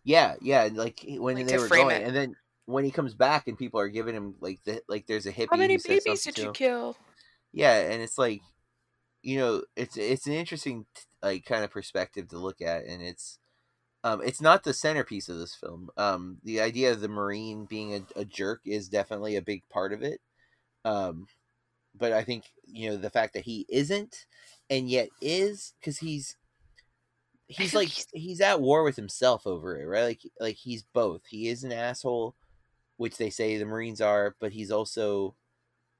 Yeah, 0.04 0.36
yeah, 0.40 0.68
like 0.72 1.04
eh, 1.06 1.18
when 1.18 1.36
Like, 1.36 1.46
they 1.46 1.58
were 1.58 1.68
going, 1.68 1.96
it. 1.96 2.06
and 2.06 2.16
then 2.16 2.36
when 2.66 2.84
he 2.84 2.90
comes 2.90 3.14
back 3.14 3.48
and 3.48 3.58
people 3.58 3.80
are 3.80 3.88
giving 3.88 4.14
him 4.14 4.34
like 4.40 4.60
the 4.64 4.82
like 4.88 5.06
there's 5.06 5.26
a 5.26 5.32
hippie. 5.32 5.48
How 5.50 5.56
many 5.56 5.76
babies 5.76 6.22
did 6.22 6.38
you 6.38 6.52
kill? 6.52 6.96
Yeah, 7.52 7.74
and 7.74 8.00
it's 8.00 8.16
like, 8.16 8.40
you 9.22 9.38
know, 9.38 9.62
it's 9.76 9.96
it's 9.96 10.26
an 10.26 10.32
interesting 10.34 10.86
like 11.22 11.44
kind 11.44 11.64
of 11.64 11.70
perspective 11.70 12.28
to 12.28 12.38
look 12.38 12.60
at, 12.62 12.84
and 12.86 13.02
it's 13.02 13.38
um 14.04 14.22
it's 14.24 14.40
not 14.42 14.64
the 14.64 14.74
centerpiece 14.74 15.28
of 15.30 15.38
this 15.38 15.54
film. 15.56 15.90
Um, 15.98 16.38
the 16.44 16.60
idea 16.60 16.92
of 16.92 17.00
the 17.00 17.08
marine 17.08 17.66
being 17.66 17.94
a, 17.94 18.20
a 18.20 18.24
jerk 18.26 18.62
is 18.66 18.88
definitely 18.90 19.36
a 19.36 19.42
big 19.42 19.62
part 19.70 19.92
of 19.94 20.02
it. 20.02 20.20
Um, 20.84 21.26
but 21.96 22.12
I 22.12 22.24
think 22.24 22.44
you 22.66 22.90
know 22.90 22.96
the 22.98 23.10
fact 23.10 23.34
that 23.34 23.44
he 23.44 23.66
isn't, 23.70 24.26
and 24.70 24.90
yet 24.90 25.10
is 25.22 25.74
because 25.80 25.98
he's 25.98 26.36
he's 27.48 27.74
like 27.74 27.88
he's- 27.88 28.06
he's 28.12 28.40
at 28.40 28.60
war 28.60 28.82
with 28.82 28.96
himself 28.96 29.46
over 29.46 29.80
it, 29.80 29.86
right? 29.86 30.04
Like 30.04 30.20
like 30.40 30.56
he's 30.56 30.82
both. 30.92 31.22
He 31.28 31.48
is 31.48 31.64
an 31.64 31.72
asshole, 31.72 32.34
which 32.96 33.16
they 33.18 33.30
say 33.30 33.58
the 33.58 33.66
Marines 33.66 34.00
are, 34.00 34.36
but 34.40 34.52
he's 34.52 34.70
also 34.70 35.36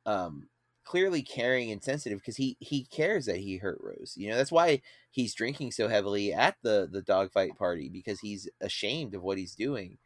um 0.07 0.49
clearly 0.85 1.23
caring 1.23 1.71
and 1.71 1.83
sensitive 1.83 2.19
because 2.19 2.37
he 2.37 2.57
he 2.61 2.85
cares 2.85 3.27
that 3.27 3.37
he 3.39 3.57
hurt 3.57 3.79
Rose. 3.81 4.15
You 4.17 4.31
know, 4.31 4.37
that's 4.37 4.53
why 4.53 4.83
he's 5.11 5.35
drinking 5.35 5.73
so 5.73 5.89
heavily 5.89 6.33
at 6.33 6.57
the 6.63 6.89
the 6.91 7.03
dogfight 7.03 7.57
party 7.57 7.89
because 7.89 8.21
he's 8.21 8.49
ashamed 8.61 9.15
of 9.15 9.23
what 9.23 9.39
he's 9.39 9.55
doing. 9.55 9.99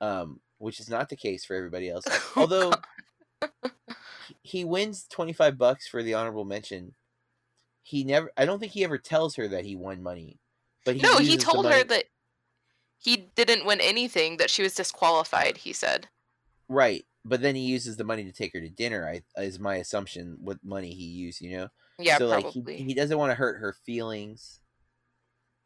Um 0.00 0.40
which 0.58 0.78
is 0.80 0.88
not 0.88 1.08
the 1.08 1.16
case 1.16 1.44
for 1.44 1.56
everybody 1.56 1.90
else. 1.90 2.04
Although 2.36 2.72
he- 4.28 4.36
he 4.42 4.64
wins 4.64 5.06
25 5.08 5.58
bucks 5.58 5.86
for 5.88 6.02
the 6.02 6.14
honorable 6.14 6.44
mention. 6.44 6.94
He 7.82 8.04
never 8.04 8.30
I 8.36 8.44
don't 8.44 8.58
think 8.58 8.72
he 8.72 8.84
ever 8.84 8.98
tells 8.98 9.36
her 9.36 9.48
that 9.48 9.64
he 9.64 9.76
won 9.76 10.02
money. 10.02 10.38
But 10.84 10.96
he 10.96 11.02
no, 11.02 11.18
he 11.18 11.36
told 11.36 11.66
her 11.66 11.84
that 11.84 12.04
he 12.98 13.28
didn't 13.34 13.66
win 13.66 13.80
anything, 13.80 14.36
that 14.36 14.50
she 14.50 14.62
was 14.62 14.74
disqualified, 14.74 15.58
he 15.58 15.72
said. 15.72 16.08
Right, 16.68 17.04
but 17.24 17.40
then 17.40 17.54
he 17.54 17.62
uses 17.62 17.96
the 17.96 18.04
money 18.04 18.24
to 18.24 18.32
take 18.32 18.52
her 18.52 18.60
to 18.60 18.68
dinner. 18.68 19.08
I 19.08 19.22
is 19.40 19.58
my 19.58 19.76
assumption. 19.76 20.38
What 20.40 20.58
money 20.64 20.92
he 20.92 21.04
used, 21.04 21.40
you 21.40 21.56
know. 21.56 21.68
Yeah, 21.98 22.18
so 22.18 22.26
like 22.26 22.46
he, 22.46 22.62
he 22.74 22.94
doesn't 22.94 23.18
want 23.18 23.30
to 23.30 23.36
hurt 23.36 23.60
her 23.60 23.74
feelings, 23.84 24.60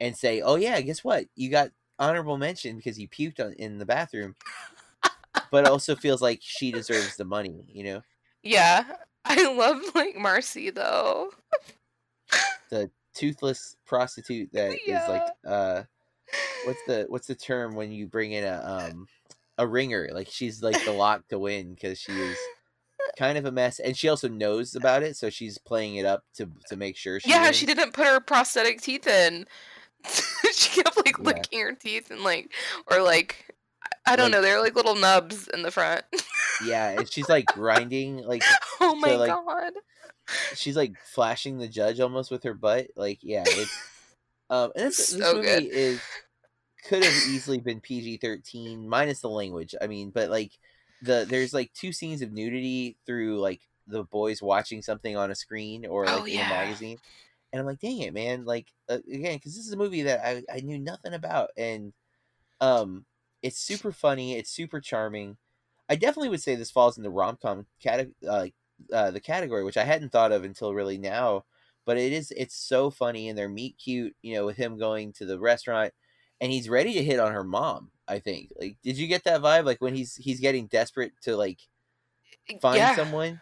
and 0.00 0.16
say, 0.16 0.40
"Oh 0.40 0.56
yeah, 0.56 0.80
guess 0.80 1.02
what? 1.02 1.26
You 1.34 1.50
got 1.50 1.70
honorable 1.98 2.36
mention 2.36 2.76
because 2.76 2.98
you 2.98 3.08
puked 3.08 3.40
on, 3.40 3.52
in 3.54 3.78
the 3.78 3.86
bathroom." 3.86 4.34
but 5.50 5.66
also 5.66 5.94
feels 5.94 6.22
like 6.22 6.40
she 6.42 6.72
deserves 6.72 7.16
the 7.16 7.24
money, 7.24 7.64
you 7.68 7.84
know. 7.84 8.02
Yeah. 8.42 8.84
I 9.24 9.52
love 9.52 9.82
like 9.94 10.16
Marcy 10.16 10.70
though. 10.70 11.30
The 12.68 12.90
toothless 13.14 13.76
prostitute 13.86 14.52
that 14.52 14.76
is 14.88 15.08
like, 15.08 15.22
uh, 15.46 15.84
what's 16.64 16.82
the 16.88 17.06
what's 17.08 17.28
the 17.28 17.34
term 17.36 17.76
when 17.76 17.92
you 17.92 18.08
bring 18.08 18.32
in 18.32 18.42
a 18.42 18.60
um 18.64 19.06
a 19.58 19.66
ringer? 19.66 20.08
Like 20.12 20.28
she's 20.30 20.62
like 20.62 20.84
the 20.84 20.92
lock 20.92 21.28
to 21.28 21.38
win 21.38 21.74
because 21.74 21.98
she 21.98 22.12
is 22.12 22.36
kind 23.18 23.38
of 23.38 23.44
a 23.46 23.52
mess, 23.52 23.78
and 23.78 23.96
she 23.96 24.08
also 24.08 24.28
knows 24.28 24.74
about 24.74 25.02
it, 25.02 25.16
so 25.16 25.30
she's 25.30 25.58
playing 25.58 25.96
it 25.96 26.04
up 26.06 26.24
to 26.36 26.50
to 26.68 26.76
make 26.76 26.96
sure. 26.96 27.20
She 27.20 27.30
yeah, 27.30 27.44
wins. 27.44 27.56
she 27.56 27.66
didn't 27.66 27.92
put 27.92 28.06
her 28.06 28.20
prosthetic 28.20 28.80
teeth 28.80 29.06
in. 29.06 29.46
she 30.52 30.82
kept 30.82 30.96
like 30.96 31.16
Yeah. 31.18 31.24
licking 31.24 31.60
her 31.60 31.72
teeth 31.74 32.10
and 32.10 32.22
like 32.22 32.52
or 32.90 33.02
like 33.02 33.54
I 34.06 34.14
don't 34.16 34.26
Like- 34.26 34.32
know, 34.32 34.42
they're 34.42 34.60
like 34.60 34.76
little 34.76 34.94
nubs 34.96 35.48
in 35.48 35.62
the 35.62 35.70
front. 35.70 36.04
Yeah, 36.64 36.90
and 36.90 37.10
she's 37.12 37.28
like 37.28 37.46
grinding, 37.46 38.18
like 38.18 38.42
oh 38.80 38.94
my 38.94 39.14
like, 39.16 39.30
god. 39.30 39.72
she's 40.54 40.76
like 40.76 40.94
flashing 41.12 41.58
the 41.58 41.68
judge 41.68 42.00
almost 42.00 42.30
with 42.30 42.42
her 42.44 42.54
butt. 42.54 42.88
Like, 42.96 43.18
yeah, 43.22 43.44
it's 43.46 43.88
um, 44.50 44.70
and 44.76 44.86
this, 44.86 44.96
this 45.08 45.08
So 45.20 45.34
movie 45.34 45.46
good. 45.46 45.64
is 45.64 46.00
could 46.88 47.02
have 47.04 47.12
easily 47.28 47.58
been 47.58 47.80
PG 47.80 48.18
thirteen 48.18 48.88
minus 48.88 49.20
the 49.20 49.28
language. 49.30 49.74
I 49.80 49.86
mean, 49.86 50.10
but 50.10 50.30
like 50.30 50.52
the 51.02 51.26
there's 51.28 51.54
like 51.54 51.72
two 51.74 51.92
scenes 51.92 52.22
of 52.22 52.32
nudity 52.32 52.96
through 53.06 53.38
like 53.40 53.60
the 53.86 54.04
boys 54.04 54.42
watching 54.42 54.82
something 54.82 55.16
on 55.16 55.30
a 55.30 55.34
screen 55.34 55.86
or 55.86 56.06
like 56.06 56.22
Oh, 56.22 56.24
in 56.26 56.40
a 56.40 56.48
magazine, 56.48 56.98
and 57.52 57.60
I'm 57.60 57.66
like, 57.66 57.80
dang 57.80 58.00
it, 58.00 58.14
man! 58.14 58.44
Like 58.44 58.68
uh, 58.88 58.98
again, 59.12 59.36
because 59.36 59.56
this 59.56 59.66
is 59.66 59.72
a 59.72 59.76
movie 59.76 60.02
that 60.02 60.20
I 60.26 60.42
I 60.52 60.60
knew 60.60 60.78
nothing 60.78 61.14
about, 61.14 61.50
and 61.56 61.92
um, 62.60 63.04
it's 63.42 63.58
super 63.58 63.92
funny, 63.92 64.36
it's 64.36 64.50
super 64.50 64.80
charming. 64.80 65.36
I 65.88 65.96
definitely 65.96 66.30
would 66.30 66.42
say 66.42 66.54
this 66.54 66.70
falls 66.70 66.96
in 66.96 67.02
the 67.02 67.10
rom 67.10 67.38
com 67.40 67.66
cate- 67.80 68.14
uh, 68.28 68.46
uh, 68.92 69.10
the 69.10 69.20
category, 69.20 69.64
which 69.64 69.76
I 69.76 69.84
hadn't 69.84 70.10
thought 70.10 70.32
of 70.32 70.44
until 70.44 70.74
really 70.74 70.98
now. 70.98 71.44
But 71.84 71.98
it 71.98 72.12
is 72.12 72.32
it's 72.36 72.56
so 72.56 72.90
funny, 72.90 73.28
and 73.28 73.38
they're 73.38 73.48
meet 73.48 73.78
cute, 73.78 74.16
you 74.22 74.34
know, 74.34 74.46
with 74.46 74.56
him 74.56 74.78
going 74.78 75.12
to 75.14 75.24
the 75.26 75.38
restaurant, 75.38 75.92
and 76.40 76.52
he's 76.52 76.68
ready 76.68 76.94
to 76.94 77.04
hit 77.04 77.18
on 77.20 77.32
her 77.32 77.44
mom. 77.44 77.90
I 78.08 78.20
think. 78.20 78.52
Like, 78.60 78.76
did 78.84 78.96
you 78.98 79.08
get 79.08 79.24
that 79.24 79.40
vibe? 79.42 79.64
Like 79.64 79.80
when 79.80 79.94
he's 79.94 80.14
he's 80.14 80.38
getting 80.40 80.66
desperate 80.68 81.12
to 81.22 81.36
like 81.36 81.58
find 82.60 82.76
yeah. 82.76 82.94
someone, 82.94 83.40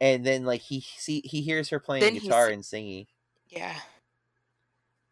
and 0.00 0.24
then 0.24 0.44
like 0.46 0.62
he 0.62 0.80
see 0.96 1.20
he 1.24 1.42
hears 1.42 1.68
her 1.68 1.78
playing 1.80 2.02
Then 2.02 2.12
he's- 2.14 2.24
guitar 2.24 2.48
and 2.48 2.64
singing, 2.64 3.06
Yeah. 3.50 3.76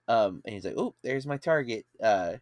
um, 0.08 0.40
and 0.44 0.54
he's 0.54 0.64
like, 0.64 0.76
"Oh, 0.78 0.94
there's 1.02 1.26
my 1.26 1.36
target." 1.36 1.84
Uh, 2.02 2.36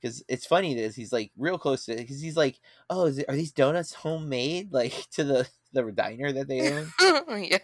because 0.00 0.24
it's 0.28 0.46
funny 0.46 0.74
that 0.82 0.94
he's 0.94 1.12
like 1.12 1.30
real 1.36 1.58
close 1.58 1.84
to 1.84 1.94
because 1.94 2.20
he's 2.20 2.36
like, 2.36 2.58
"Oh, 2.88 3.04
is 3.06 3.18
it, 3.18 3.26
are 3.28 3.36
these 3.36 3.52
donuts 3.52 3.94
homemade 3.94 4.72
like 4.72 5.08
to 5.12 5.22
the 5.24 5.48
the 5.72 5.82
diner 5.92 6.32
that 6.32 6.48
they 6.48 6.72
own?" 6.72 7.44
yeah. 7.44 7.58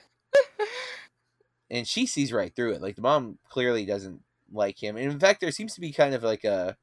and 1.71 1.89
she 1.89 2.07
sees 2.07 2.33
right 2.33 2.55
through 2.55 2.73
it. 2.73 2.83
Like 2.83 2.95
the 2.97 3.03
mom 3.03 3.39
clearly 3.49 3.85
doesn't 3.85 4.21
like 4.53 4.83
him, 4.83 4.97
and 4.97 5.11
in 5.11 5.21
fact, 5.21 5.41
there 5.41 5.51
seems 5.51 5.75
to 5.75 5.81
be 5.81 5.93
kind 5.93 6.15
of 6.15 6.23
like 6.23 6.45
a 6.45 6.77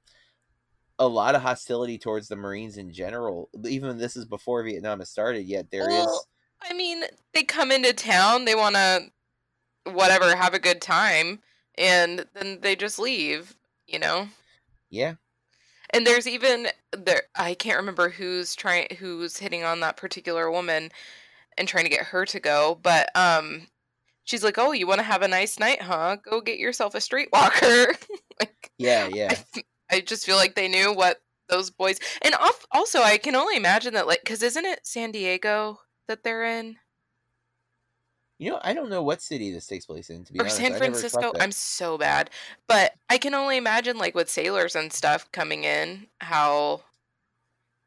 a 1.00 1.08
lot 1.08 1.36
of 1.36 1.42
hostility 1.42 1.98
towards 1.98 2.28
the 2.28 2.36
Marines 2.36 2.78
in 2.78 2.92
general. 2.94 3.50
Even 3.68 3.98
this 3.98 4.16
is 4.16 4.26
before 4.26 4.64
Vietnam 4.64 5.00
has 5.00 5.10
started, 5.10 5.44
yet 5.46 5.72
there 5.72 5.90
is. 5.90 6.06
Well, 6.06 6.28
I 6.62 6.74
mean, 6.74 7.04
they 7.34 7.44
come 7.44 7.72
into 7.72 7.94
town, 7.94 8.46
they 8.46 8.56
want 8.56 8.76
to 8.76 9.12
whatever, 9.86 10.36
have 10.36 10.54
a 10.54 10.60
good 10.60 10.82
time, 10.82 11.42
and 11.78 12.26
then 12.34 12.60
they 12.62 12.76
just 12.76 13.00
leave, 13.00 13.58
you 13.88 14.00
know? 14.00 14.30
yeah, 14.90 15.16
And 15.94 16.08
there's 16.08 16.28
even 16.28 16.68
there 16.92 17.24
I 17.36 17.54
can't 17.54 17.78
remember 17.78 18.10
who's 18.10 18.56
trying 18.56 18.88
who's 19.00 19.38
hitting 19.38 19.64
on 19.64 19.80
that 19.82 19.98
particular 19.98 20.50
woman 20.52 20.92
and 21.58 21.68
trying 21.68 21.86
to 21.86 21.92
get 21.92 22.08
her 22.08 22.26
to 22.28 22.40
go, 22.40 22.80
but 22.84 23.10
um 23.16 23.68
she's 24.24 24.44
like, 24.44 24.58
"Oh, 24.58 24.72
you 24.72 24.88
want 24.88 25.00
to 25.00 25.04
have 25.04 25.22
a 25.22 25.28
nice 25.28 25.60
night, 25.60 25.82
huh? 25.82 26.18
Go 26.24 26.42
get 26.42 26.60
yourself 26.60 26.96
a 26.96 27.00
streetwalker." 27.00 27.96
like 28.40 28.72
yeah, 28.78 29.08
yeah. 29.12 29.36
I 29.92 30.02
just 30.02 30.26
feel 30.26 30.38
like 30.38 30.56
they 30.56 30.68
knew 30.68 30.94
what 30.94 31.22
those 31.50 31.70
boys 31.70 32.00
and 32.22 32.34
al- 32.36 32.50
also 32.72 33.02
I 33.02 33.18
can 33.18 33.36
only 33.36 33.58
imagine 33.58 33.94
that 33.94 34.08
like 34.08 34.24
cuz 34.26 34.42
isn't 34.42 34.66
it 34.66 34.80
San 34.88 35.12
Diego 35.12 35.82
that 36.08 36.24
they're 36.24 36.44
in? 36.44 36.78
You 38.40 38.52
know, 38.52 38.60
I 38.62 38.74
don't 38.74 38.90
know 38.90 39.04
what 39.04 39.22
city 39.22 39.52
this 39.52 39.68
takes 39.68 39.86
place 39.86 40.10
in. 40.10 40.26
To 40.26 40.34
be 40.34 40.40
or 40.40 40.44
honest, 40.44 40.58
San 40.58 40.74
I 40.74 40.78
Francisco. 40.78 41.32
I'm 41.40 41.52
so 41.52 41.98
bad, 41.98 42.30
but 42.68 42.94
I 43.10 43.18
can 43.18 43.34
only 43.34 43.58
imagine 43.58 43.98
like 43.98 44.16
with 44.16 44.30
sailors 44.30 44.76
and 44.76 44.92
stuff 44.92 45.32
coming 45.32 45.64
in, 45.64 46.08
how 46.20 46.82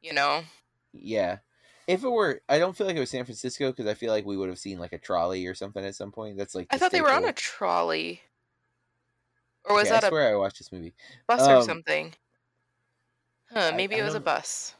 you 0.00 0.12
know. 0.12 0.44
Yeah. 0.92 1.38
If 1.86 2.02
it 2.04 2.08
were, 2.08 2.42
I 2.48 2.58
don't 2.58 2.76
feel 2.76 2.86
like 2.86 2.96
it 2.96 3.00
was 3.00 3.10
San 3.10 3.24
Francisco 3.24 3.70
because 3.70 3.86
I 3.86 3.94
feel 3.94 4.12
like 4.12 4.24
we 4.26 4.36
would 4.36 4.48
have 4.48 4.58
seen 4.58 4.78
like 4.78 4.92
a 4.92 4.98
trolley 4.98 5.46
or 5.46 5.54
something 5.54 5.84
at 5.84 5.94
some 5.94 6.10
point. 6.12 6.36
That's 6.36 6.54
like 6.54 6.68
I 6.70 6.76
the 6.76 6.80
thought 6.80 6.92
they 6.92 7.00
were 7.00 7.12
on 7.12 7.24
a 7.24 7.32
trolley, 7.32 8.22
or 9.64 9.74
was 9.76 9.88
Okay, 9.88 9.90
that 9.90 10.04
I 10.04 10.08
a 10.08 10.10
swear 10.10 10.32
I 10.32 10.36
watched 10.36 10.58
this 10.58 10.72
movie. 10.72 10.94
bus 11.26 11.46
or 11.48 11.56
um, 11.56 11.62
something? 11.62 12.14
Huh? 13.50 13.72
I- 13.72 13.76
Maybe 13.76 13.96
I 13.96 13.98
it 13.98 14.02
was 14.02 14.14
a 14.14 14.20
don't- 14.20 14.24
bus. 14.24 14.74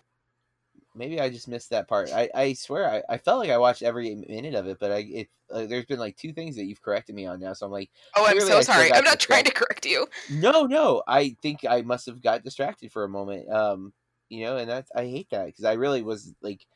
Maybe 0.94 1.20
I 1.20 1.28
just 1.28 1.46
missed 1.46 1.68
that 1.70 1.88
part. 1.88 2.10
I, 2.10 2.30
I 2.34 2.52
swear 2.54 2.90
I, 2.90 3.02
I 3.14 3.18
felt 3.18 3.38
like 3.40 3.50
I 3.50 3.58
watched 3.58 3.82
every 3.82 4.14
minute 4.14 4.54
of 4.54 4.66
it, 4.66 4.78
but 4.80 4.90
I 4.92 4.98
it 5.00 5.28
uh, 5.50 5.66
there's 5.66 5.84
been 5.84 5.98
like 5.98 6.16
two 6.16 6.32
things 6.32 6.56
that 6.56 6.64
you've 6.64 6.80
corrected 6.80 7.14
me 7.14 7.26
on 7.26 7.38
now, 7.38 7.52
so 7.52 7.66
I'm 7.66 7.72
like, 7.72 7.90
Oh, 8.16 8.24
I'm 8.24 8.32
clearly 8.32 8.40
so 8.40 8.62
still 8.62 8.74
sorry. 8.74 8.88
got 8.88 8.98
I'm 8.98 9.04
not 9.04 9.20
trying 9.20 9.44
to 9.44 9.52
correct 9.52 9.84
you. 9.84 10.06
no, 10.28 10.62
no, 10.64 11.02
I 11.06 11.36
think 11.42 11.66
I 11.68 11.82
must 11.82 12.06
have 12.06 12.22
got 12.22 12.44
distracted 12.44 12.92
for 12.92 13.04
a 13.04 13.08
moment. 13.10 13.50
Um, 13.50 13.92
you 14.30 14.44
know, 14.44 14.56
and 14.56 14.68
that's 14.70 14.90
I 14.96 15.02
hate 15.02 15.28
that 15.30 15.46
because 15.46 15.64
I 15.66 15.74
really 15.74 16.00
was 16.02 16.34
like, 16.40 16.66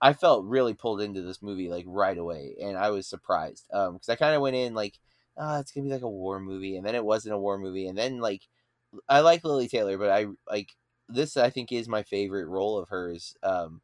I 0.00 0.12
felt 0.14 0.44
really 0.46 0.74
pulled 0.74 1.00
into 1.00 1.22
this 1.22 1.42
movie 1.42 1.68
like 1.68 1.84
right 1.86 2.16
away, 2.18 2.56
and 2.62 2.76
I 2.76 2.90
was 2.90 3.06
surprised. 3.06 3.66
Um, 3.72 3.94
because 3.94 4.08
I 4.08 4.16
kind 4.16 4.34
of 4.34 4.42
went 4.42 4.56
in 4.56 4.74
like, 4.74 4.98
ah, 5.36 5.58
it's 5.60 5.72
gonna 5.72 5.86
be 5.86 5.92
like 5.92 6.02
a 6.02 6.08
war 6.08 6.40
movie, 6.40 6.76
and 6.76 6.86
then 6.86 6.94
it 6.94 7.04
wasn't 7.04 7.34
a 7.34 7.38
war 7.38 7.58
movie, 7.58 7.86
and 7.86 7.98
then 7.98 8.18
like 8.20 8.42
I 9.08 9.20
like 9.20 9.44
Lili 9.44 9.68
Taylor, 9.68 9.98
but 9.98 10.10
I 10.10 10.26
like 10.48 10.70
this. 11.08 11.36
I 11.36 11.50
think 11.50 11.72
is 11.72 11.88
my 11.88 12.02
favorite 12.02 12.46
role 12.48 12.78
of 12.78 12.88
hers. 12.88 13.34
Um, 13.42 13.82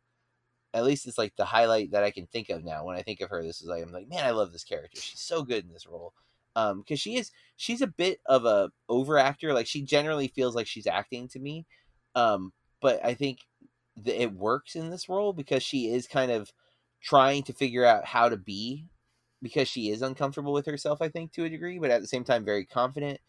at 0.74 0.84
least 0.84 1.06
it's 1.06 1.18
like 1.18 1.34
the 1.36 1.44
highlight 1.44 1.92
that 1.92 2.04
I 2.04 2.10
can 2.10 2.26
think 2.26 2.50
of 2.50 2.64
now. 2.64 2.84
When 2.84 2.96
I 2.96 3.02
think 3.02 3.20
of 3.20 3.30
her, 3.30 3.42
this 3.42 3.60
is 3.62 3.68
like 3.68 3.82
I'm 3.82 3.92
like, 3.92 4.08
man, 4.08 4.24
I 4.24 4.30
love 4.30 4.52
this 4.52 4.64
character. 4.64 5.00
She's 5.00 5.20
so 5.20 5.42
good 5.42 5.64
in 5.64 5.72
this 5.72 5.86
role. 5.86 6.12
Um, 6.54 6.80
because 6.80 7.00
she 7.00 7.16
is 7.16 7.30
she's 7.56 7.82
a 7.82 7.86
bit 7.86 8.20
of 8.26 8.44
a 8.46 8.70
over 8.88 9.18
actor. 9.18 9.52
Like 9.52 9.66
she 9.66 9.82
generally 9.82 10.28
feels 10.28 10.54
like 10.54 10.66
she's 10.66 10.86
acting 10.86 11.28
to 11.28 11.38
me. 11.38 11.66
Um, 12.14 12.52
but 12.80 13.04
I 13.04 13.14
think 13.14 13.40
it 14.04 14.32
works 14.32 14.74
in 14.76 14.90
this 14.90 15.08
role 15.08 15.32
because 15.32 15.62
she 15.62 15.88
is 15.90 16.06
kind 16.06 16.30
of 16.30 16.52
trying 17.02 17.42
to 17.44 17.52
figure 17.52 17.84
out 17.84 18.04
how 18.04 18.28
to 18.28 18.36
be 18.36 18.86
because 19.42 19.68
she 19.68 19.90
is 19.90 20.02
uncomfortable 20.02 20.52
with 20.52 20.66
herself. 20.66 21.00
I 21.00 21.08
think 21.08 21.32
to 21.32 21.44
a 21.44 21.48
degree, 21.48 21.78
but 21.78 21.90
at 21.90 22.00
the 22.00 22.06
same 22.08 22.24
time 22.24 22.44
very 22.44 22.64
confident 22.64 23.20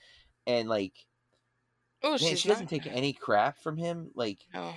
and 0.45 0.67
like 0.69 0.93
Oh, 2.03 2.17
she's 2.17 2.39
she 2.39 2.49
doesn't 2.49 2.65
not- 2.71 2.83
take 2.83 2.87
any 2.87 3.13
crap 3.13 3.57
from 3.61 3.77
him. 3.77 4.11
Like 4.15 4.39
No. 4.53 4.73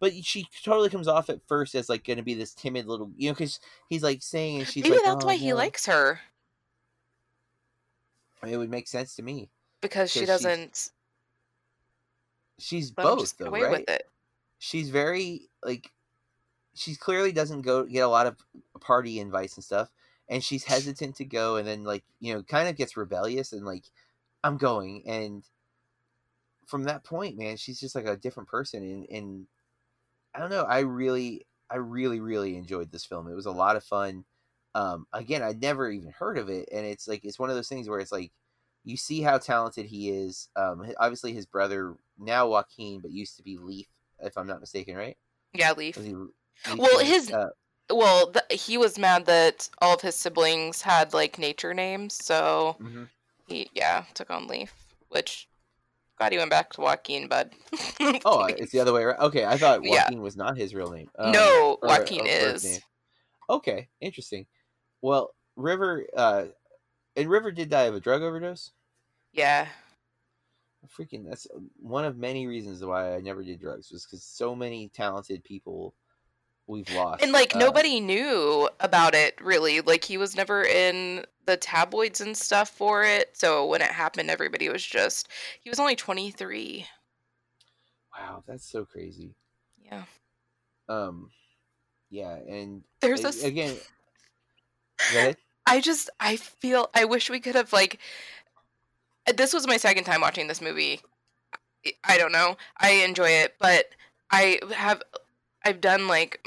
but 0.00 0.12
she 0.22 0.46
totally 0.64 0.88
comes 0.90 1.08
off 1.08 1.30
at 1.30 1.40
first 1.48 1.74
as 1.74 1.88
like 1.88 2.04
going 2.04 2.16
to 2.18 2.22
be 2.22 2.34
this 2.34 2.52
timid 2.54 2.86
little, 2.86 3.10
you 3.16 3.28
know, 3.28 3.34
because 3.34 3.58
he's 3.88 4.02
like 4.02 4.22
saying, 4.22 4.58
and 4.60 4.68
she's 4.68 4.82
Maybe 4.84 4.96
like, 4.96 5.04
that's 5.04 5.24
"Oh, 5.24 5.26
why 5.26 5.36
he 5.36 5.52
likes 5.54 5.86
her 5.86 6.20
It 8.46 8.56
would 8.56 8.70
make 8.70 8.88
sense 8.88 9.14
to 9.16 9.22
me. 9.22 9.50
because 9.80 10.10
she 10.10 10.24
doesn't 10.26 10.90
She's 12.58 12.90
him 12.90 12.94
both 12.96 13.36
though, 13.38 13.46
away 13.46 13.62
right? 13.62 13.70
with 13.80 13.88
it. 13.88 14.09
She's 14.60 14.90
very 14.90 15.48
like, 15.64 15.90
she 16.74 16.94
clearly 16.94 17.32
doesn't 17.32 17.62
go 17.62 17.84
get 17.84 18.00
a 18.00 18.08
lot 18.08 18.26
of 18.26 18.36
party 18.80 19.18
invites 19.18 19.56
and 19.56 19.64
stuff, 19.64 19.90
and 20.28 20.44
she's 20.44 20.64
hesitant 20.64 21.16
to 21.16 21.24
go, 21.24 21.56
and 21.56 21.66
then 21.66 21.82
like 21.82 22.04
you 22.20 22.34
know, 22.34 22.42
kind 22.42 22.68
of 22.68 22.76
gets 22.76 22.96
rebellious 22.96 23.52
and 23.52 23.64
like, 23.64 23.86
I'm 24.44 24.58
going, 24.58 25.02
and 25.06 25.42
from 26.66 26.84
that 26.84 27.04
point, 27.04 27.38
man, 27.38 27.56
she's 27.56 27.80
just 27.80 27.94
like 27.94 28.06
a 28.06 28.16
different 28.16 28.50
person, 28.50 28.82
and 28.82 29.06
and 29.10 29.46
I 30.34 30.40
don't 30.40 30.50
know, 30.50 30.64
I 30.64 30.80
really, 30.80 31.46
I 31.70 31.76
really, 31.76 32.20
really 32.20 32.56
enjoyed 32.56 32.92
this 32.92 33.06
film. 33.06 33.28
It 33.28 33.34
was 33.34 33.46
a 33.46 33.50
lot 33.50 33.76
of 33.76 33.84
fun. 33.84 34.24
Um, 34.74 35.06
again, 35.12 35.42
I'd 35.42 35.62
never 35.62 35.90
even 35.90 36.12
heard 36.12 36.38
of 36.38 36.50
it, 36.50 36.68
and 36.72 36.86
it's 36.86 37.08
like 37.08 37.24
it's 37.24 37.38
one 37.38 37.50
of 37.50 37.56
those 37.56 37.68
things 37.68 37.88
where 37.88 38.00
it's 38.00 38.12
like 38.12 38.30
you 38.84 38.96
see 38.96 39.22
how 39.22 39.38
talented 39.38 39.86
he 39.86 40.10
is. 40.10 40.48
Um, 40.56 40.92
obviously 40.98 41.32
his 41.32 41.46
brother 41.46 41.96
now 42.18 42.48
Joaquin, 42.48 43.00
but 43.00 43.10
used 43.10 43.36
to 43.38 43.42
be 43.42 43.56
Leaf, 43.58 43.88
if 44.22 44.36
I'm 44.38 44.46
not 44.46 44.60
mistaken, 44.60 44.96
right? 44.96 45.16
Yeah, 45.52 45.72
Leaf. 45.72 45.96
Was 45.96 46.06
he 46.06 46.14
Leaf 46.14 46.30
Well, 46.78 46.98
Leaf? 46.98 47.06
his- 47.08 47.30
uh, 47.32 47.50
Well, 47.90 48.32
th- 48.32 48.62
he 48.62 48.78
was 48.78 48.98
mad 48.98 49.26
that 49.26 49.68
all 49.82 49.94
of 49.94 50.00
his 50.00 50.14
siblings 50.14 50.82
had 50.82 51.12
like 51.12 51.38
nature 51.38 51.74
names, 51.74 52.14
so 52.14 52.76
mhm. 52.80 53.08
he 53.46 53.68
yeah 53.74 54.04
took 54.14 54.30
on 54.30 54.46
Leaf, 54.46 54.72
which 55.08 55.48
glad 56.16 56.32
he 56.32 56.38
went 56.38 56.50
back 56.50 56.72
to 56.74 56.80
Joaquin, 56.82 57.26
bud. 57.28 57.52
oh, 58.24 58.44
it's 58.44 58.70
the 58.72 58.78
other 58.80 58.92
way 58.92 59.02
around. 59.02 59.20
Okay, 59.20 59.44
I 59.44 59.56
thought 59.56 59.82
Yeah. 59.82 60.02
Joaquin 60.04 60.20
was 60.22 60.36
not 60.36 60.56
his 60.56 60.74
real 60.74 60.92
name. 60.92 61.10
Um, 61.18 61.32
no, 61.32 61.78
Joaquin 61.82 62.20
or 62.22 62.28
is. 62.28 62.80
Okay, 63.48 63.88
interesting. 64.00 64.46
Well, 65.02 65.34
River, 65.56 66.06
uh, 66.16 66.44
and 67.16 67.28
River 67.28 67.50
did 67.50 67.70
die 67.70 67.84
of 67.84 67.94
a 67.96 68.00
drug 68.00 68.22
overdose. 68.22 68.70
Yeah, 69.32 69.66
Freaking, 70.88 71.28
that's 71.28 71.46
one 71.78 72.04
of 72.04 72.16
many 72.16 72.46
reasons 72.46 72.82
why 72.84 73.14
I 73.14 73.20
never 73.20 73.42
did 73.42 73.60
drugs 73.60 73.90
was 73.92 74.04
because 74.04 74.22
so 74.24 74.54
many 74.54 74.88
talented 74.88 75.44
people 75.44 75.94
we've 76.66 76.88
lost. 76.90 77.22
and 77.22 77.32
like 77.32 77.54
Uh, 77.54 77.58
nobody 77.58 78.00
knew 78.00 78.68
about 78.80 79.14
it 79.14 79.38
really. 79.42 79.80
Like 79.80 80.04
he 80.04 80.16
was 80.16 80.34
never 80.34 80.62
in 80.62 81.24
the 81.46 81.56
tabloids 81.56 82.20
and 82.20 82.36
stuff 82.36 82.70
for 82.70 83.02
it. 83.04 83.36
So 83.36 83.66
when 83.66 83.82
it 83.82 83.90
happened, 83.90 84.30
everybody 84.30 84.68
was 84.68 84.84
just 84.84 85.28
he 85.60 85.68
was 85.68 85.78
only 85.80 85.96
twenty 85.96 86.30
three. 86.30 86.86
Wow, 88.18 88.42
that's 88.46 88.70
so 88.70 88.84
crazy. 88.84 89.34
Yeah, 89.84 90.04
Um, 90.88 91.30
yeah, 92.10 92.36
and 92.36 92.82
there's 93.00 93.20
a- 93.20 93.22
this 93.24 93.44
again. 93.44 93.76
I 95.66 95.80
just 95.80 96.10
I 96.18 96.36
feel 96.36 96.88
I 96.94 97.04
wish 97.04 97.30
we 97.30 97.40
could 97.40 97.54
have 97.54 97.72
like 97.72 97.98
this 99.36 99.52
was 99.52 99.66
my 99.66 99.76
second 99.76 100.04
time 100.04 100.20
watching 100.20 100.46
this 100.48 100.60
movie. 100.60 101.00
I- 102.04 102.18
don't 102.18 102.32
know. 102.32 102.56
I 102.78 102.90
enjoy 102.90 103.30
it, 103.30 103.54
but 103.58 103.86
I 104.30 104.60
have 104.74 105.02
I've 105.64 105.80
done 105.80 106.08
like 106.08 106.46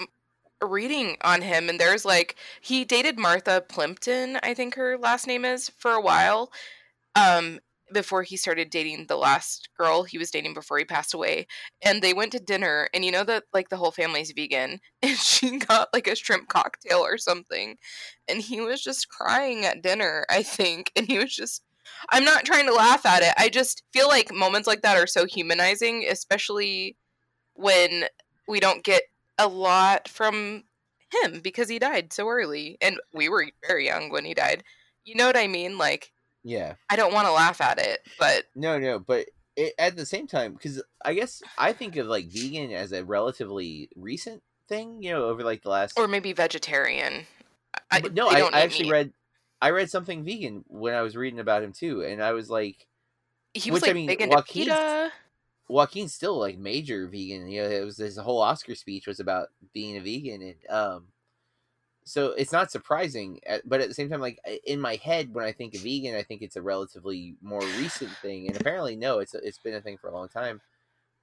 reading 0.62 1.18
on 1.24 1.42
him 1.42 1.70
and 1.70 1.80
there's 1.80 2.06
like 2.06 2.36
he 2.62 2.86
dated 2.86 3.20
Martha 3.20 3.62
Plimpton, 3.68 4.40
I 4.44 4.54
think 4.54 4.76
her 4.76 4.98
last 4.98 5.28
name 5.28 5.46
is, 5.46 5.70
for 5.78 5.92
a 5.92 6.02
while. 6.02 6.52
Um 7.16 7.60
before 7.94 8.24
he 8.24 8.38
started 8.38 8.70
dating 8.72 9.06
the 9.08 9.18
last 9.18 9.70
girl 9.78 10.04
he 10.04 10.18
was 10.18 10.32
dating 10.32 10.54
before 10.54 10.80
he 10.80 10.86
passed 10.86 11.14
away 11.14 11.46
and 11.84 12.02
they 12.02 12.14
went 12.14 12.32
to 12.32 12.40
dinner 12.40 12.90
and 12.94 13.06
you 13.06 13.12
know 13.12 13.24
that 13.24 13.44
like 13.54 13.70
the 13.70 13.78
whole 13.78 13.92
family's 13.92 14.32
vegan 14.32 14.80
and 15.04 15.18
she 15.18 15.60
got 15.60 15.90
like 15.94 16.08
a 16.08 16.16
shrimp 16.16 16.48
cocktail 16.50 17.00
or 17.00 17.18
something 17.18 17.78
and 18.28 18.42
he 18.42 18.62
was 18.62 18.82
just 18.84 19.10
crying 19.10 19.66
at 19.66 19.84
dinner 19.84 20.26
i 20.30 20.42
think 20.42 20.92
and 20.96 21.06
he 21.08 21.20
was 21.20 21.36
just 21.36 21.62
i'm 22.12 22.24
not 22.24 22.46
trying 22.46 22.66
to 22.66 22.74
laugh 22.74 23.06
at 23.06 23.22
it 23.24 23.34
i 23.38 23.50
just 23.50 23.84
feel 23.94 24.08
like 24.08 24.34
moments 24.34 24.68
like 24.68 24.82
that 24.82 24.98
are 24.98 25.08
so 25.08 25.26
humanizing 25.26 26.06
especially 26.10 26.98
when 27.54 28.06
we 28.48 28.60
don't 28.60 28.84
get 28.84 29.04
a 29.38 29.48
lot 29.48 30.08
from 30.08 30.64
him 31.24 31.40
because 31.42 31.70
he 31.70 31.80
died 31.80 32.12
so 32.14 32.28
early 32.28 32.78
and 32.82 33.00
we 33.14 33.30
were 33.30 33.46
very 33.68 33.86
young 33.86 34.10
when 34.12 34.26
he 34.26 34.34
died 34.34 34.64
you 35.06 35.16
know 35.16 35.28
what 35.28 35.38
i 35.38 35.48
mean 35.48 35.78
like 35.78 36.12
Yeah. 36.44 36.76
i 36.90 36.96
don't 36.96 37.14
want 37.14 37.28
to 37.28 37.34
laugh 37.34 37.62
at 37.62 37.80
it 37.80 38.00
but 38.20 38.46
No, 38.56 38.80
no, 38.80 39.00
but 39.00 39.28
it, 39.56 39.74
at 39.78 39.96
the 39.96 40.06
same 40.08 40.26
time, 40.26 40.54
because 40.54 40.82
I 41.06 41.14
guess 41.14 41.44
I 41.60 41.74
think 41.74 41.96
of 41.98 42.08
like 42.08 42.26
vegan 42.26 42.72
as 42.72 42.92
a 42.92 43.06
relatively 43.06 43.88
recent 43.96 44.42
thing, 44.68 45.04
you 45.04 45.12
know, 45.12 45.26
over 45.26 45.44
like 45.44 45.62
the 45.62 45.70
last. 45.70 45.96
or 46.00 46.08
maybe 46.08 46.34
vegetarian 46.34 47.28
I, 47.92 48.00
no, 48.00 48.28
I, 48.30 48.40
don't 48.40 48.56
I 48.56 48.62
actually 48.62 48.86
meat. 48.86 48.92
read, 48.94 49.14
I 49.64 49.70
read 49.70 49.90
something 49.90 50.26
vegan 50.26 50.66
when 50.68 50.94
I 50.94 51.02
was 51.02 51.16
reading 51.16 51.40
about 51.40 51.64
him 51.64 51.72
too, 51.72 52.04
and 52.04 52.22
I 52.22 52.34
was 52.34 52.50
like, 52.50 52.86
he 53.54 53.72
was 53.72 53.82
which, 53.82 53.90
I 53.90 53.92
like 53.92 53.96
mean, 53.96 54.08
big 54.08 54.22
into 54.22 54.36
Joaquin's- 54.36 54.66
PETA 54.68 55.12
Joaquin's 55.70 56.14
still 56.14 56.38
like 56.38 56.58
major 56.58 57.08
vegan. 57.08 57.48
You 57.48 57.64
know, 57.64 57.70
it 57.70 57.86
was 57.86 57.98
his 57.98 58.18
whole 58.18 58.42
Oscar 58.42 58.76
speech 58.76 59.08
was 59.08 59.22
about 59.22 59.48
being 59.74 59.96
a 59.96 60.02
vegan, 60.02 60.42
and 60.42 60.70
um, 60.70 61.08
so 62.04 62.32
it's 62.32 62.52
not 62.52 62.72
surprising. 62.72 63.40
But 63.64 63.80
at 63.80 63.88
the 63.88 63.94
same 63.94 64.10
time, 64.10 64.20
like 64.20 64.38
in 64.66 64.82
my 64.82 64.96
head, 64.96 65.34
when 65.34 65.46
I 65.46 65.54
think 65.54 65.76
of 65.76 65.82
vegan, 65.82 66.16
I 66.16 66.24
think 66.24 66.42
it's 66.42 66.58
a 66.58 66.62
relatively 66.62 67.36
more 67.42 67.62
recent 67.62 68.12
thing, 68.18 68.48
and 68.48 68.60
apparently, 68.60 68.98
no, 68.98 69.20
it's 69.20 69.34
it's 69.34 69.60
been 69.60 69.76
a 69.76 69.82
thing 69.82 69.98
for 69.98 70.10
a 70.10 70.14
long 70.14 70.28
time. 70.28 70.60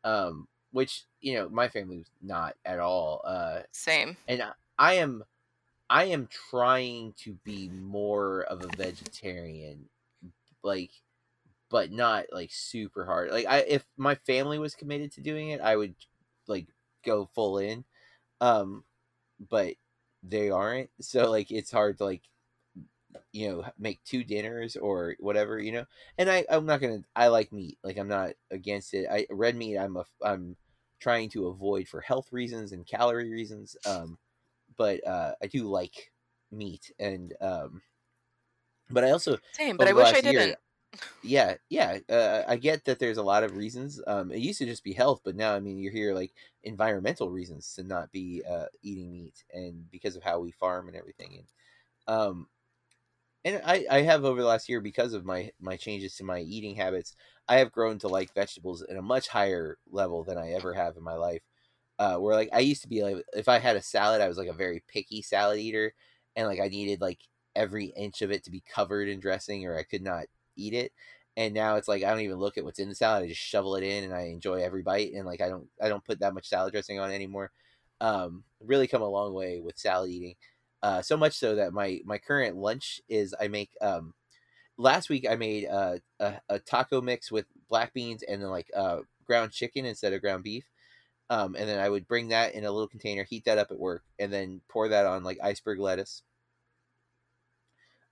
Um, 0.02 0.48
which 0.72 1.04
you 1.20 1.34
know, 1.34 1.48
my 1.50 1.68
family 1.68 1.98
was 1.98 2.10
not 2.22 2.56
at 2.64 2.78
all. 2.78 3.20
Uh, 3.24 3.60
same 3.72 4.16
and 4.28 4.40
I, 4.40 4.52
I 4.78 4.94
am, 4.94 5.24
I 5.90 6.04
am 6.04 6.28
trying 6.28 7.14
to 7.24 7.34
be 7.44 7.68
more 7.68 8.42
of 8.44 8.62
a 8.64 8.76
vegetarian, 8.76 9.88
like, 10.62 10.92
but 11.70 11.90
not 11.90 12.26
like 12.32 12.50
super 12.52 13.04
hard. 13.04 13.32
Like, 13.32 13.46
I 13.46 13.58
if 13.60 13.84
my 13.96 14.14
family 14.14 14.58
was 14.58 14.76
committed 14.76 15.12
to 15.12 15.20
doing 15.20 15.50
it, 15.50 15.60
I 15.60 15.76
would 15.76 15.96
like 16.46 16.68
go 17.04 17.28
full 17.34 17.58
in. 17.58 17.84
Um, 18.40 18.84
but 19.50 19.74
they 20.22 20.50
aren't, 20.50 20.90
so 21.00 21.30
like 21.30 21.50
it's 21.50 21.72
hard 21.72 21.98
to 21.98 22.04
like, 22.04 22.22
you 23.32 23.48
know, 23.48 23.64
make 23.78 24.02
two 24.04 24.22
dinners 24.24 24.76
or 24.76 25.16
whatever, 25.18 25.58
you 25.58 25.72
know. 25.72 25.86
And 26.18 26.30
I, 26.30 26.44
I'm 26.50 26.66
not 26.66 26.80
gonna. 26.80 27.02
I 27.16 27.28
like 27.28 27.52
meat. 27.52 27.78
Like, 27.82 27.98
I'm 27.98 28.08
not 28.08 28.30
against 28.52 28.94
it. 28.94 29.08
I 29.10 29.26
red 29.30 29.56
meat. 29.56 29.76
I'm 29.78 29.96
a. 29.96 30.04
I'm 30.24 30.56
trying 31.00 31.30
to 31.30 31.48
avoid 31.48 31.88
for 31.88 32.00
health 32.00 32.28
reasons 32.32 32.72
and 32.72 32.86
calorie 32.86 33.30
reasons. 33.30 33.76
Um, 33.86 34.18
but 34.76 35.06
uh, 35.06 35.34
I 35.42 35.46
do 35.46 35.68
like 35.68 36.12
meat, 36.50 36.90
and 36.98 37.34
um, 37.40 37.82
but 38.88 39.04
I 39.04 39.10
also 39.10 39.38
same 39.52 39.76
but 39.76 39.88
i 39.88 39.92
wish 39.92 40.12
i 40.12 40.20
didn't 40.20 40.56
yeah, 41.22 41.56
yeah. 41.68 41.98
Uh, 42.08 42.44
I 42.48 42.56
get 42.56 42.84
that 42.86 42.98
there's 42.98 43.18
a 43.18 43.22
lot 43.22 43.44
of 43.44 43.56
reasons. 43.56 44.00
Um, 44.06 44.32
it 44.32 44.40
used 44.40 44.58
to 44.60 44.66
just 44.66 44.84
be 44.84 44.92
health, 44.92 45.22
but 45.24 45.36
now 45.36 45.54
I 45.54 45.60
mean 45.60 45.78
you're 45.78 45.92
here 45.92 46.14
like 46.14 46.32
environmental 46.64 47.30
reasons 47.30 47.74
to 47.74 47.84
not 47.84 48.12
be 48.12 48.42
uh, 48.48 48.66
eating 48.82 49.12
meat, 49.12 49.44
and 49.52 49.90
because 49.90 50.16
of 50.16 50.22
how 50.22 50.40
we 50.40 50.52
farm 50.52 50.88
and 50.88 50.96
everything. 50.96 51.46
And 52.08 52.16
um, 52.16 52.48
and 53.44 53.62
I 53.64 53.86
I 53.90 54.02
have 54.02 54.24
over 54.24 54.40
the 54.40 54.48
last 54.48 54.68
year 54.68 54.80
because 54.80 55.14
of 55.14 55.24
my 55.24 55.52
my 55.60 55.76
changes 55.76 56.16
to 56.16 56.24
my 56.24 56.40
eating 56.40 56.76
habits, 56.76 57.16
I 57.48 57.58
have 57.58 57.72
grown 57.72 57.98
to 58.00 58.08
like 58.08 58.34
vegetables 58.34 58.82
at 58.82 58.96
a 58.96 59.02
much 59.02 59.28
higher 59.28 59.78
level 59.90 60.24
than 60.24 60.38
I 60.38 60.50
ever 60.52 60.74
have 60.74 60.96
in 60.96 61.02
my 61.04 61.14
life. 61.16 61.42
Uh, 62.00 62.16
where 62.18 62.34
like 62.36 62.50
I 62.54 62.60
used 62.60 62.82
to 62.82 62.88
be 62.88 63.04
like 63.04 63.24
if 63.34 63.48
I 63.48 63.60
had 63.60 63.76
a 63.76 63.82
salad, 63.82 64.22
I 64.22 64.28
was 64.28 64.38
like 64.38 64.48
a 64.48 64.54
very 64.54 64.82
picky 64.88 65.22
salad 65.22 65.60
eater, 65.60 65.94
and 66.36 66.48
like 66.48 66.60
I 66.60 66.68
needed 66.68 67.02
like 67.02 67.20
every 67.56 67.86
inch 67.96 68.22
of 68.22 68.32
it 68.32 68.44
to 68.44 68.52
be 68.52 68.62
covered 68.62 69.08
in 69.08 69.20
dressing, 69.20 69.66
or 69.66 69.78
I 69.78 69.84
could 69.84 70.02
not 70.02 70.26
eat 70.56 70.74
it. 70.74 70.92
And 71.36 71.54
now 71.54 71.76
it's 71.76 71.88
like 71.88 72.04
I 72.04 72.10
don't 72.10 72.22
even 72.22 72.38
look 72.38 72.58
at 72.58 72.64
what's 72.64 72.80
in 72.80 72.88
the 72.90 72.96
salad; 72.96 73.24
I 73.24 73.28
just 73.28 73.40
shovel 73.42 73.76
it 73.76 73.84
in, 73.84 74.04
and 74.04 74.14
I 74.14 74.22
enjoy 74.28 74.62
every 74.62 74.82
bite. 74.82 75.12
And 75.14 75.26
like 75.26 75.42
I 75.42 75.48
don't 75.50 75.68
I 75.82 75.88
don't 75.90 76.04
put 76.04 76.20
that 76.20 76.34
much 76.34 76.48
salad 76.48 76.72
dressing 76.72 76.98
on 77.00 77.12
anymore. 77.12 77.52
Um, 78.00 78.44
really 78.60 78.86
come 78.88 79.02
a 79.02 79.08
long 79.08 79.34
way 79.34 79.60
with 79.60 79.78
salad 79.78 80.10
eating. 80.10 80.36
Uh, 80.82 81.02
so 81.02 81.16
much 81.18 81.34
so 81.34 81.56
that 81.56 81.74
my 81.74 82.00
my 82.06 82.18
current 82.18 82.56
lunch 82.56 83.00
is 83.10 83.34
I 83.40 83.48
make 83.48 83.70
um 83.82 84.14
last 84.78 85.08
week 85.10 85.26
I 85.28 85.36
made 85.36 85.66
uh, 85.68 85.98
a 86.20 86.40
a 86.48 86.58
taco 86.60 87.00
mix 87.02 87.30
with 87.32 87.46
black 87.68 87.94
beans 87.94 88.22
and 88.22 88.42
then 88.42 88.50
like 88.50 88.70
uh, 88.76 89.00
ground 89.26 89.52
chicken 89.52 89.86
instead 89.86 90.12
of 90.14 90.22
ground 90.22 90.44
beef. 90.44 90.69
Um, 91.30 91.54
and 91.56 91.68
then 91.68 91.78
I 91.78 91.88
would 91.88 92.08
bring 92.08 92.28
that 92.28 92.54
in 92.54 92.64
a 92.64 92.72
little 92.72 92.88
container, 92.88 93.24
heat 93.24 93.44
that 93.46 93.58
up 93.58 93.70
at 93.70 93.78
work, 93.78 94.02
and 94.18 94.32
then 94.32 94.60
pour 94.68 94.88
that 94.88 95.06
on 95.06 95.24
like 95.24 95.38
iceberg 95.42 95.78
lettuce, 95.78 96.22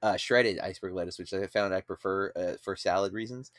uh, 0.03 0.17
shredded 0.17 0.59
iceberg 0.61 0.95
lettuce, 0.95 1.19
which 1.19 1.35
I 1.35 1.47
found 1.49 1.75
I 1.75 1.81
prefer 1.81 2.33
uh, 2.37 2.53
for 2.63 2.77
salad 2.77 3.13
reasons. 3.13 3.51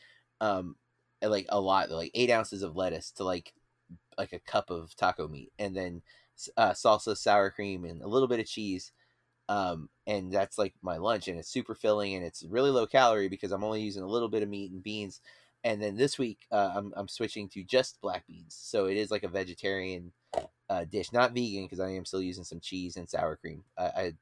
Um, 0.41 0.77
and 1.21 1.31
like 1.31 1.47
a 1.49 1.59
lot, 1.59 1.91
like 1.91 2.11
eight 2.13 2.29
ounces 2.31 2.63
of 2.63 2.75
lettuce 2.77 3.11
to 3.13 3.23
like 3.25 3.53
like 4.17 4.33
a 4.33 4.39
cup 4.39 4.69
of 4.69 4.95
taco 4.95 5.27
meat, 5.27 5.51
and 5.59 5.75
then 5.75 6.01
uh, 6.57 6.71
salsa, 6.71 7.17
sour 7.17 7.51
cream, 7.51 7.85
and 7.85 8.01
a 8.01 8.07
little 8.07 8.27
bit 8.27 8.39
of 8.39 8.45
cheese. 8.47 8.91
Um, 9.49 9.89
and 10.07 10.31
that's 10.31 10.57
like 10.57 10.75
my 10.81 10.97
lunch, 10.97 11.27
and 11.27 11.39
it's 11.39 11.49
super 11.49 11.75
filling, 11.75 12.15
and 12.15 12.25
it's 12.25 12.43
really 12.45 12.71
low 12.71 12.87
calorie 12.87 13.29
because 13.29 13.51
I'm 13.51 13.63
only 13.63 13.81
using 13.81 14.03
a 14.03 14.07
little 14.07 14.29
bit 14.29 14.43
of 14.43 14.49
meat 14.49 14.71
and 14.71 14.83
beans. 14.83 15.21
And 15.63 15.81
then 15.81 15.97
this 15.97 16.17
week, 16.17 16.39
uh, 16.51 16.71
I'm 16.75 16.93
I'm 16.95 17.07
switching 17.07 17.49
to 17.49 17.63
just 17.63 17.99
black 18.01 18.25
beans, 18.27 18.55
so 18.59 18.85
it 18.85 18.95
is 18.97 19.11
like 19.11 19.23
a 19.23 19.27
vegetarian 19.27 20.11
uh, 20.69 20.85
dish, 20.85 21.11
not 21.11 21.33
vegan 21.33 21.65
because 21.65 21.79
I 21.81 21.89
am 21.89 22.05
still 22.05 22.21
using 22.21 22.43
some 22.45 22.59
cheese 22.61 22.95
and 22.95 23.09
sour 23.09 23.35
cream. 23.35 23.63
I, 23.77 23.83
I 23.83 24.13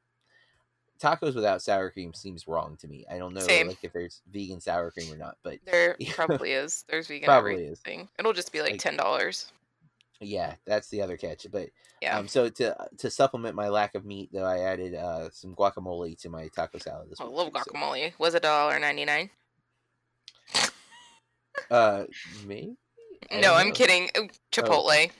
tacos 0.99 1.35
without 1.35 1.61
sour 1.61 1.91
cream 1.91 2.11
seems 2.13 2.47
wrong 2.47 2.75
to 2.81 2.87
me. 2.87 3.05
I 3.11 3.19
don't 3.19 3.33
know 3.35 3.41
Same. 3.41 3.67
like 3.67 3.83
if 3.83 3.93
there's 3.93 4.21
vegan 4.31 4.59
sour 4.59 4.89
cream 4.89 5.13
or 5.13 5.17
not, 5.17 5.37
but 5.43 5.59
There 5.65 5.95
probably 6.15 6.53
is. 6.53 6.85
There's 6.89 7.07
vegan 7.07 7.27
Probably 7.27 7.53
is. 7.65 7.79
everything. 7.85 8.09
It'll 8.17 8.33
just 8.33 8.51
be 8.51 8.61
like 8.61 8.71
Like- 8.71 8.79
ten 8.81 8.97
dollars. 8.97 9.51
yeah, 10.19 10.55
that's 10.65 10.89
the 10.89 11.01
other 11.03 11.17
catch. 11.17 11.45
But 11.51 11.69
Yeah. 12.01 12.17
um, 12.17 12.27
so 12.27 12.49
to 12.49 12.75
to 12.97 13.11
supplement 13.11 13.53
my 13.55 13.69
lack 13.69 13.93
of 13.93 14.05
meat, 14.05 14.29
though, 14.33 14.43
I 14.45 14.59
added 14.61 14.95
uh 14.95 15.29
some 15.29 15.53
guacamole 15.55 16.19
to 16.21 16.29
my 16.29 16.47
taco 16.47 16.79
salad 16.79 17.11
this 17.11 17.21
I 17.21 17.25
week. 17.25 17.33
love 17.35 17.53
too, 17.53 17.59
so- 17.63 17.71
guacamole. 17.73 18.13
Was 18.17 18.33
it 18.33 18.41
dollar 18.41 18.79
ninety 18.79 19.05
nine? 19.05 19.29
Uh. 21.71 22.03
I 22.49 23.39
No, 23.39 23.53
I'm 23.55 23.67
know. 23.69 23.73
kidding. 23.73 24.09
Ooh, 24.17 24.27
Chipotle. 24.51 25.11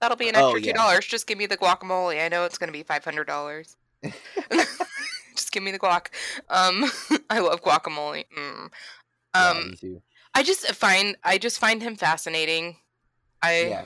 That'll 0.00 0.16
be 0.16 0.28
an 0.28 0.36
Oh, 0.36 0.46
extra 0.50 0.60
two 0.60 0.66
yeah. 0.68 0.72
dollars. 0.74 1.06
Just 1.06 1.26
give 1.26 1.38
me 1.38 1.46
the 1.46 1.56
guacamole. 1.56 2.22
I 2.24 2.28
know 2.28 2.44
it's 2.44 2.58
gonna 2.58 2.72
be 2.72 2.82
five 2.82 3.04
hundred 3.04 3.26
dollars. 3.26 3.76
Just 5.34 5.52
give 5.52 5.62
me 5.62 5.70
the 5.70 5.78
guac. 5.78 6.08
Um, 6.48 6.84
I 7.30 7.38
love 7.40 7.62
guacamole. 7.62 8.24
Mm. 8.36 8.70
Yeah, 9.34 9.48
Um, 9.50 9.70
me 9.70 9.76
too. 9.76 10.02
I 10.34 10.42
just 10.42 10.66
find 10.74 11.16
I 11.24 11.38
just 11.38 11.58
find 11.58 11.82
him 11.82 11.96
fascinating. 11.96 12.76
I 13.42 13.60
Yeah. 13.62 13.82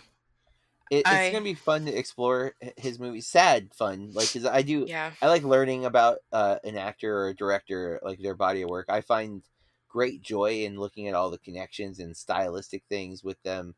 It, 0.91 0.97
it's 1.07 1.09
I- 1.09 1.31
gonna 1.31 1.45
be 1.45 1.55
fun 1.55 1.87
to 1.87 1.93
explore 1.95 2.55
his 2.77 2.99
movies. 2.99 3.27
Sad 3.27 3.73
fun, 3.75 4.11
like 4.13 4.31
because 4.33 4.47
I 4.47 4.61
do. 4.63 4.85
yeah. 4.89 5.13
I 5.23 5.29
like 5.29 5.43
learning 5.45 5.85
about 5.87 6.19
uh, 6.33 6.57
an 6.65 6.77
actor 6.77 7.17
or 7.17 7.29
a 7.29 7.35
director, 7.35 7.99
like 8.03 8.19
their 8.21 8.35
body 8.35 8.63
of 8.63 8.69
work. 8.69 8.87
I 8.91 9.01
find 9.01 9.43
great 9.93 10.23
joy 10.23 10.65
in 10.65 10.81
looking 10.81 11.07
at 11.07 11.15
all 11.15 11.31
the 11.31 11.39
connections 11.39 11.99
and 11.99 12.17
stylistic 12.17 12.83
things 12.89 13.23
with 13.23 13.41
them. 13.43 13.75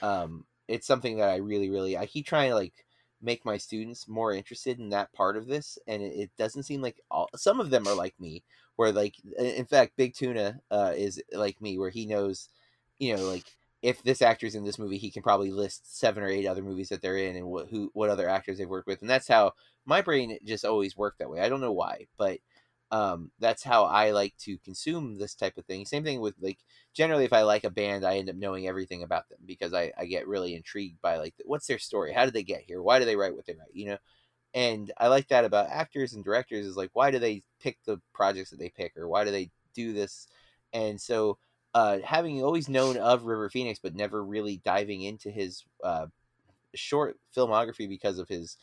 Um, 0.00 0.44
it's 0.66 0.86
something 0.86 1.18
that 1.18 1.28
I 1.28 1.36
really, 1.36 1.68
really, 1.68 1.96
I 1.96 2.06
keep 2.06 2.26
trying 2.26 2.50
to 2.50 2.54
like 2.54 2.86
make 3.20 3.44
my 3.44 3.58
students 3.58 4.08
more 4.08 4.32
interested 4.32 4.78
in 4.78 4.90
that 4.90 5.12
part 5.12 5.36
of 5.36 5.46
this, 5.46 5.78
and 5.86 6.02
it, 6.02 6.14
it 6.14 6.30
doesn't 6.38 6.62
seem 6.62 6.80
like 6.80 7.00
all. 7.10 7.28
Some 7.36 7.60
of 7.60 7.70
them 7.70 7.86
are 7.86 7.94
like 7.94 8.14
me, 8.18 8.42
where 8.76 8.92
like, 8.92 9.16
in 9.38 9.66
fact, 9.66 9.96
Big 9.96 10.14
Tuna 10.14 10.60
uh, 10.70 10.94
is 10.96 11.20
like 11.32 11.60
me, 11.60 11.78
where 11.78 11.90
he 11.90 12.06
knows, 12.06 12.48
you 12.98 13.14
know, 13.14 13.24
like 13.24 13.44
if 13.82 14.02
this 14.02 14.22
actor's 14.22 14.54
in 14.54 14.64
this 14.64 14.78
movie, 14.78 14.98
he 14.98 15.10
can 15.10 15.22
probably 15.22 15.50
list 15.50 15.98
seven 15.98 16.22
or 16.22 16.28
eight 16.28 16.46
other 16.46 16.62
movies 16.62 16.88
that 16.88 17.02
they're 17.02 17.16
in 17.18 17.36
and 17.36 17.46
what 17.46 17.68
who 17.68 17.90
what 17.92 18.10
other 18.10 18.28
actors 18.28 18.58
they've 18.58 18.68
worked 18.68 18.88
with, 18.88 19.02
and 19.02 19.10
that's 19.10 19.28
how 19.28 19.52
my 19.84 20.00
brain 20.00 20.38
just 20.44 20.64
always 20.64 20.96
worked 20.96 21.18
that 21.18 21.30
way. 21.30 21.40
I 21.40 21.48
don't 21.48 21.60
know 21.60 21.72
why, 21.72 22.06
but 22.16 22.38
um, 22.90 23.30
that's 23.38 23.62
how 23.62 23.84
I 23.84 24.12
like 24.12 24.34
to 24.40 24.58
consume 24.58 25.18
this 25.18 25.34
type 25.34 25.58
of 25.58 25.66
thing. 25.66 25.84
Same 25.84 26.04
thing 26.04 26.20
with 26.20 26.34
like 26.40 26.58
generally, 26.94 27.24
if 27.24 27.32
I 27.32 27.42
like 27.42 27.64
a 27.64 27.70
band, 27.70 28.04
I 28.04 28.16
end 28.16 28.30
up 28.30 28.36
knowing 28.36 28.66
everything 28.66 29.02
about 29.02 29.28
them 29.28 29.38
because 29.46 29.74
I 29.74 29.92
I 29.98 30.06
get 30.06 30.26
really 30.28 30.54
intrigued 30.54 31.00
by 31.02 31.18
like 31.18 31.34
what's 31.44 31.66
their 31.66 31.78
story, 31.78 32.12
how 32.12 32.24
did 32.24 32.34
they 32.34 32.42
get 32.42 32.62
here, 32.62 32.82
why 32.82 32.98
do 32.98 33.04
they 33.04 33.16
write 33.16 33.34
what 33.36 33.46
they 33.46 33.54
write, 33.54 33.74
you 33.74 33.86
know. 33.86 33.98
And 34.54 34.92
I 34.98 35.08
like 35.08 35.28
that 35.28 35.44
about 35.44 35.68
actors 35.70 36.14
and 36.14 36.24
directors 36.24 36.66
is 36.66 36.76
like 36.76 36.90
why 36.94 37.10
do 37.10 37.18
they 37.18 37.42
pick 37.60 37.78
the 37.84 38.00
projects 38.14 38.50
that 38.50 38.58
they 38.58 38.70
pick 38.70 38.96
or 38.96 39.08
why 39.08 39.24
do 39.24 39.30
they 39.30 39.50
do 39.74 39.92
this, 39.92 40.28
and 40.72 41.00
so 41.00 41.38
uh, 41.74 41.98
having 42.04 42.42
always 42.42 42.68
known 42.68 42.96
of 42.96 43.24
River 43.24 43.50
Phoenix 43.50 43.78
but 43.82 43.94
never 43.94 44.24
really 44.24 44.60
diving 44.64 45.02
into 45.02 45.30
his 45.30 45.64
uh, 45.84 46.06
short 46.74 47.18
filmography 47.36 47.88
because 47.88 48.18
of 48.18 48.28
his 48.28 48.56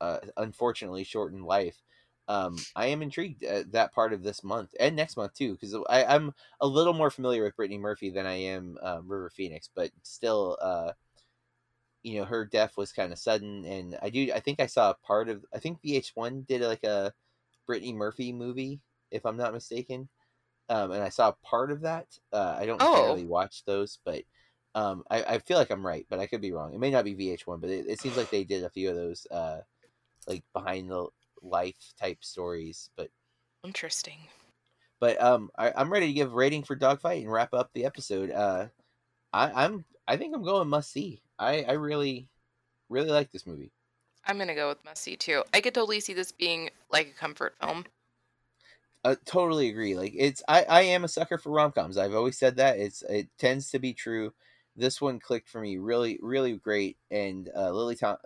uh, 0.00 0.18
unfortunately 0.36 1.04
shortened 1.04 1.44
life. 1.44 1.82
Um, 2.28 2.56
I 2.76 2.86
am 2.88 3.02
intrigued 3.02 3.42
at 3.42 3.72
that 3.72 3.92
part 3.94 4.12
of 4.12 4.22
this 4.22 4.44
month 4.44 4.74
and 4.78 4.94
next 4.94 5.16
month 5.16 5.34
too, 5.34 5.52
because 5.54 5.74
I'm 5.88 6.34
a 6.60 6.66
little 6.66 6.92
more 6.94 7.10
familiar 7.10 7.42
with 7.42 7.56
Brittany 7.56 7.78
Murphy 7.78 8.10
than 8.10 8.26
I 8.26 8.34
am 8.34 8.78
um, 8.82 9.08
River 9.08 9.30
Phoenix, 9.30 9.70
but 9.74 9.92
still, 10.02 10.58
uh, 10.60 10.92
you 12.02 12.18
know, 12.18 12.24
her 12.24 12.44
death 12.44 12.76
was 12.76 12.92
kind 12.92 13.12
of 13.12 13.18
sudden, 13.18 13.64
and 13.64 13.98
I 14.00 14.10
do 14.10 14.30
I 14.32 14.40
think 14.40 14.60
I 14.60 14.66
saw 14.66 14.90
a 14.90 14.94
part 14.94 15.28
of 15.28 15.44
I 15.52 15.58
think 15.58 15.80
VH1 15.82 16.42
did 16.42 16.62
like 16.62 16.84
a 16.84 17.12
Brittany 17.66 17.92
Murphy 17.94 18.32
movie, 18.32 18.82
if 19.10 19.26
I'm 19.26 19.36
not 19.36 19.54
mistaken, 19.54 20.08
um, 20.70 20.92
and 20.92 21.02
I 21.04 21.10
saw 21.10 21.30
a 21.30 21.34
part 21.46 21.72
of 21.72 21.82
that. 21.82 22.18
Uh, 22.32 22.56
I 22.58 22.66
don't 22.66 22.86
Oh. 22.86 22.86
generally 22.90 23.26
watch 23.26 23.64
those, 23.66 24.00
but 24.04 24.24
um, 24.76 25.04
I, 25.10 25.24
I 25.24 25.38
feel 25.40 25.58
like 25.58 25.70
I'm 25.70 25.86
right, 25.86 26.06
but 26.10 26.20
I 26.20 26.26
could 26.28 26.42
be 26.42 26.52
wrong. 26.52 26.74
It 26.74 26.80
may 26.80 26.90
not 26.92 27.04
be 27.06 27.14
VH1, 27.14 27.60
but 27.60 27.70
it, 27.70 27.86
it 27.88 28.00
seems 28.00 28.16
like 28.16 28.30
they 28.30 28.44
did 28.44 28.64
a 28.64 28.70
few 28.70 28.90
of 28.90 28.96
those, 28.96 29.26
uh, 29.30 29.62
like 30.28 30.44
behind 30.52 30.90
the 30.90 31.08
life 31.42 31.92
type 32.00 32.18
stories. 32.24 32.90
But 32.96 33.10
Interesting. 33.64 34.18
but 35.00 35.20
um, 35.22 35.50
I, 35.56 35.72
I'm 35.76 35.92
ready 35.92 36.06
to 36.06 36.12
give 36.12 36.32
rating 36.32 36.62
for 36.62 36.74
Dogfight 36.76 37.22
and 37.22 37.32
wrap 37.32 37.54
up 37.54 37.70
the 37.72 37.84
episode. 37.84 38.30
Uh, 38.30 38.68
I, 39.32 39.64
I'm 39.64 39.84
I 40.06 40.16
think 40.16 40.34
I'm 40.34 40.42
going 40.42 40.68
must 40.68 40.90
see. 40.92 41.22
I 41.38 41.62
I 41.62 41.72
really 41.72 42.28
really 42.88 43.10
like 43.10 43.30
this 43.30 43.46
movie. 43.46 43.72
I'm 44.26 44.38
gonna 44.38 44.54
go 44.54 44.68
with 44.68 44.84
must 44.84 45.02
see 45.02 45.16
too. 45.16 45.42
I 45.52 45.60
could 45.60 45.74
totally 45.74 46.00
see 46.00 46.14
this 46.14 46.32
being 46.32 46.70
like 46.90 47.08
a 47.08 47.18
comfort 47.18 47.54
film. 47.60 47.86
I 49.04 49.16
totally 49.24 49.68
agree. 49.68 49.94
Like 49.96 50.12
it's 50.16 50.42
I 50.48 50.64
I 50.64 50.82
am 50.82 51.04
a 51.04 51.08
sucker 51.08 51.38
for 51.38 51.50
rom 51.50 51.72
coms. 51.72 51.96
I've 51.98 52.14
always 52.14 52.38
said 52.38 52.56
that. 52.56 52.78
It's 52.78 53.02
it 53.02 53.28
tends 53.38 53.70
to 53.70 53.78
be 53.78 53.92
true. 53.94 54.34
This 54.76 55.00
one 55.00 55.18
clicked 55.20 55.48
for 55.48 55.60
me 55.60 55.78
really 55.78 56.18
really 56.22 56.54
great. 56.56 56.96
And 57.10 57.48
uh, 57.56 57.70
Lily 57.72 57.96
Tom 57.96 58.16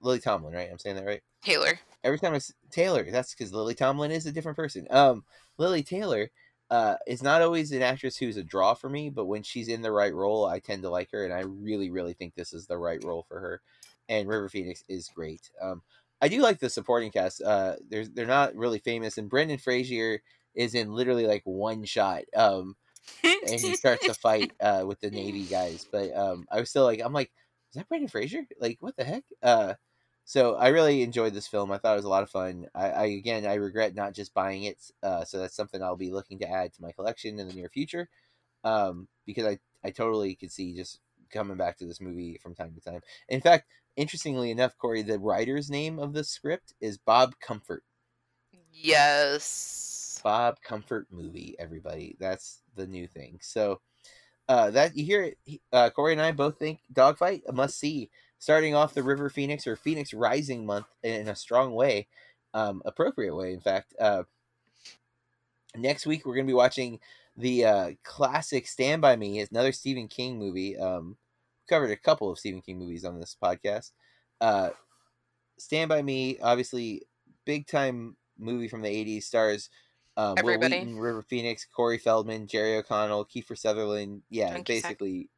Lily 0.00 0.20
Tomlin, 0.20 0.54
right? 0.54 0.68
I'm 0.70 0.78
saying 0.78 0.96
that 0.96 1.06
right. 1.06 1.22
Taylor. 1.42 1.78
every 2.04 2.18
time 2.18 2.34
I 2.34 2.40
Taylor, 2.70 3.10
that's 3.10 3.34
because 3.34 3.52
Lily 3.52 3.74
Tomlin 3.74 4.10
is 4.10 4.26
a 4.26 4.32
different 4.32 4.56
person. 4.56 4.86
Um, 4.90 5.24
Lili 5.58 5.82
Taylor, 5.82 6.30
uh, 6.72 6.96
is 7.06 7.22
not 7.22 7.42
always 7.42 7.70
an 7.72 7.82
actress 7.82 8.16
who's 8.16 8.38
a 8.38 8.42
draw 8.42 8.72
for 8.72 8.88
me, 8.88 9.10
but 9.10 9.26
when 9.26 9.42
she's 9.42 9.68
in 9.68 9.82
the 9.82 9.92
right 9.92 10.14
role, 10.14 10.46
I 10.46 10.58
tend 10.58 10.82
to 10.84 10.88
like 10.88 11.10
her, 11.12 11.22
and 11.22 11.34
I 11.34 11.40
really, 11.40 11.90
really 11.90 12.14
think 12.14 12.34
this 12.34 12.54
is 12.54 12.66
the 12.66 12.78
right 12.78 13.04
role 13.04 13.26
for 13.28 13.40
her. 13.40 13.60
And 14.08 14.26
River 14.26 14.48
Phoenix 14.48 14.82
is 14.88 15.10
great. 15.14 15.50
Um, 15.60 15.82
I 16.22 16.28
do 16.28 16.40
like 16.40 16.60
the 16.60 16.70
supporting 16.70 17.10
cast. 17.10 17.42
Uh, 17.42 17.74
there's 17.90 18.08
they're 18.08 18.24
not 18.24 18.56
really 18.56 18.78
famous, 18.78 19.18
and 19.18 19.28
Brendan 19.28 19.58
Fraser 19.58 20.22
is 20.54 20.74
in 20.74 20.94
literally 20.94 21.26
like 21.26 21.42
one 21.44 21.84
shot. 21.84 22.22
Um, 22.34 22.74
and 23.22 23.60
he 23.60 23.76
starts 23.76 24.06
to 24.06 24.14
fight 24.14 24.52
uh 24.62 24.84
with 24.86 24.98
the 25.00 25.10
Navy 25.10 25.42
guys, 25.42 25.86
but 25.92 26.16
um, 26.16 26.46
I 26.50 26.58
was 26.58 26.70
still 26.70 26.84
like, 26.84 27.02
I'm 27.04 27.12
like, 27.12 27.30
is 27.72 27.76
that 27.76 27.88
Brendan 27.90 28.08
Fraser? 28.08 28.46
Like, 28.58 28.78
what 28.80 28.96
the 28.96 29.04
heck? 29.04 29.24
Uh, 29.42 29.74
so 30.24 30.54
I 30.54 30.68
really 30.68 31.02
enjoyed 31.02 31.34
this 31.34 31.48
film. 31.48 31.72
I 31.72 31.78
thought 31.78 31.94
it 31.94 31.96
was 31.96 32.04
a 32.04 32.10
lot 32.10 32.22
of 32.22 32.30
fun. 32.30 32.66
I, 32.74 32.90
I 32.90 33.04
again, 33.06 33.46
I 33.46 33.54
regret 33.54 33.94
not 33.94 34.14
just 34.14 34.34
buying 34.34 34.64
it. 34.64 34.78
Uh, 35.02 35.24
so 35.24 35.38
that's 35.38 35.56
something 35.56 35.82
I'll 35.82 35.96
be 35.96 36.12
looking 36.12 36.38
to 36.40 36.50
add 36.50 36.72
to 36.74 36.82
my 36.82 36.92
collection 36.92 37.38
in 37.38 37.48
the 37.48 37.54
near 37.54 37.68
future. 37.68 38.08
Um, 38.64 39.08
because 39.26 39.46
I, 39.46 39.58
I 39.84 39.90
totally 39.90 40.34
could 40.34 40.52
see 40.52 40.74
just 40.74 41.00
coming 41.30 41.56
back 41.56 41.78
to 41.78 41.86
this 41.86 42.00
movie 42.00 42.38
from 42.42 42.54
time 42.54 42.74
to 42.74 42.80
time. 42.80 43.00
In 43.28 43.40
fact, 43.40 43.66
interestingly 43.96 44.50
enough, 44.50 44.76
Corey, 44.78 45.02
the 45.02 45.18
writer's 45.18 45.70
name 45.70 45.98
of 45.98 46.12
the 46.12 46.22
script 46.24 46.74
is 46.80 46.98
Bob 46.98 47.34
Comfort. 47.40 47.82
Yes. 48.72 50.20
Bob 50.22 50.60
Comfort 50.62 51.08
movie. 51.10 51.56
Everybody, 51.58 52.16
that's 52.20 52.60
the 52.76 52.86
new 52.86 53.08
thing. 53.08 53.38
So 53.42 53.80
uh, 54.48 54.70
that 54.70 54.96
you 54.96 55.04
hear 55.04 55.22
it. 55.22 55.60
Uh, 55.72 55.90
Corey 55.90 56.12
and 56.12 56.22
I 56.22 56.32
both 56.32 56.58
think 56.58 56.80
Dogfight 56.92 57.42
a 57.48 57.52
must 57.52 57.78
see. 57.78 58.10
Starting 58.42 58.74
off 58.74 58.92
the 58.92 59.04
River 59.04 59.30
Phoenix 59.30 59.68
or 59.68 59.76
Phoenix 59.76 60.12
Rising 60.12 60.66
month 60.66 60.86
in 61.04 61.28
a 61.28 61.36
strong 61.36 61.74
way, 61.74 62.08
um, 62.54 62.82
appropriate 62.84 63.36
way, 63.36 63.52
in 63.52 63.60
fact. 63.60 63.94
Uh, 64.00 64.24
next 65.76 66.06
week 66.06 66.26
we're 66.26 66.34
gonna 66.34 66.48
be 66.48 66.52
watching 66.52 66.98
the 67.36 67.64
uh, 67.64 67.90
classic 68.02 68.66
Stand 68.66 69.00
by 69.00 69.14
Me. 69.14 69.38
It's 69.38 69.52
another 69.52 69.70
Stephen 69.70 70.08
King 70.08 70.40
movie. 70.40 70.76
Um, 70.76 71.16
covered 71.68 71.92
a 71.92 71.96
couple 71.96 72.32
of 72.32 72.38
Stephen 72.40 72.62
King 72.62 72.80
movies 72.80 73.04
on 73.04 73.20
this 73.20 73.36
podcast. 73.40 73.92
Uh, 74.40 74.70
Stand 75.56 75.88
by 75.88 76.02
Me, 76.02 76.40
obviously, 76.42 77.02
big 77.44 77.68
time 77.68 78.16
movie 78.40 78.66
from 78.66 78.82
the 78.82 78.88
'80s. 78.88 79.22
Stars 79.22 79.70
uh, 80.16 80.34
Wil 80.42 80.58
Wheaton, 80.58 80.98
River 80.98 81.22
Phoenix, 81.22 81.64
Corey 81.64 81.98
Feldman, 81.98 82.48
Jerry 82.48 82.76
O'Connell, 82.76 83.24
Kiefer 83.24 83.56
Sutherland. 83.56 84.22
Yeah, 84.30 84.58
Cusack. 84.58 84.66
basically, 84.66 85.28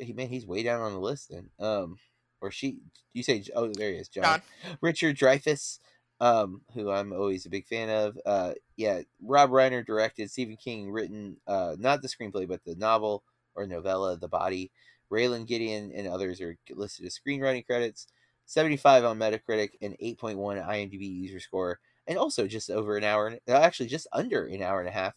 he 0.00 0.12
man, 0.12 0.28
he's 0.28 0.46
way 0.46 0.62
down 0.62 0.80
on 0.80 0.92
the 0.92 1.00
list 1.00 1.30
then. 1.30 1.50
Um, 1.58 1.98
or 2.40 2.50
she, 2.50 2.78
you 3.12 3.22
say? 3.22 3.44
Oh, 3.54 3.68
there 3.72 3.92
he 3.92 3.98
is, 3.98 4.08
John. 4.08 4.24
John. 4.24 4.42
Richard 4.80 5.16
Dreyfuss. 5.16 5.78
um, 6.20 6.60
who 6.74 6.90
I'm 6.90 7.12
always 7.12 7.46
a 7.46 7.50
big 7.50 7.66
fan 7.66 7.88
of. 7.88 8.18
Uh, 8.26 8.52
yeah, 8.76 9.00
Rob 9.22 9.50
Reiner 9.50 9.84
directed, 9.84 10.30
Stephen 10.30 10.56
King 10.56 10.90
written, 10.90 11.36
uh, 11.46 11.76
not 11.78 12.02
the 12.02 12.08
screenplay, 12.08 12.46
but 12.46 12.64
the 12.64 12.74
novel 12.76 13.24
or 13.54 13.66
novella, 13.66 14.16
The 14.16 14.28
Body. 14.28 14.70
Raynold 15.10 15.46
Gideon 15.46 15.90
and 15.94 16.06
others 16.06 16.40
are 16.40 16.56
listed 16.70 17.06
as 17.06 17.18
screenwriting 17.18 17.66
credits. 17.66 18.06
75 18.46 19.04
on 19.04 19.18
Metacritic 19.18 19.70
and 19.80 19.96
8.1 20.02 20.36
IMDb 20.36 21.02
user 21.02 21.40
score, 21.40 21.78
and 22.06 22.18
also 22.18 22.46
just 22.46 22.68
over 22.70 22.96
an 22.96 23.04
hour, 23.04 23.38
uh, 23.48 23.52
actually 23.52 23.88
just 23.88 24.06
under 24.12 24.46
an 24.46 24.62
hour 24.62 24.80
and 24.80 24.88
a 24.88 24.92
half. 24.92 25.14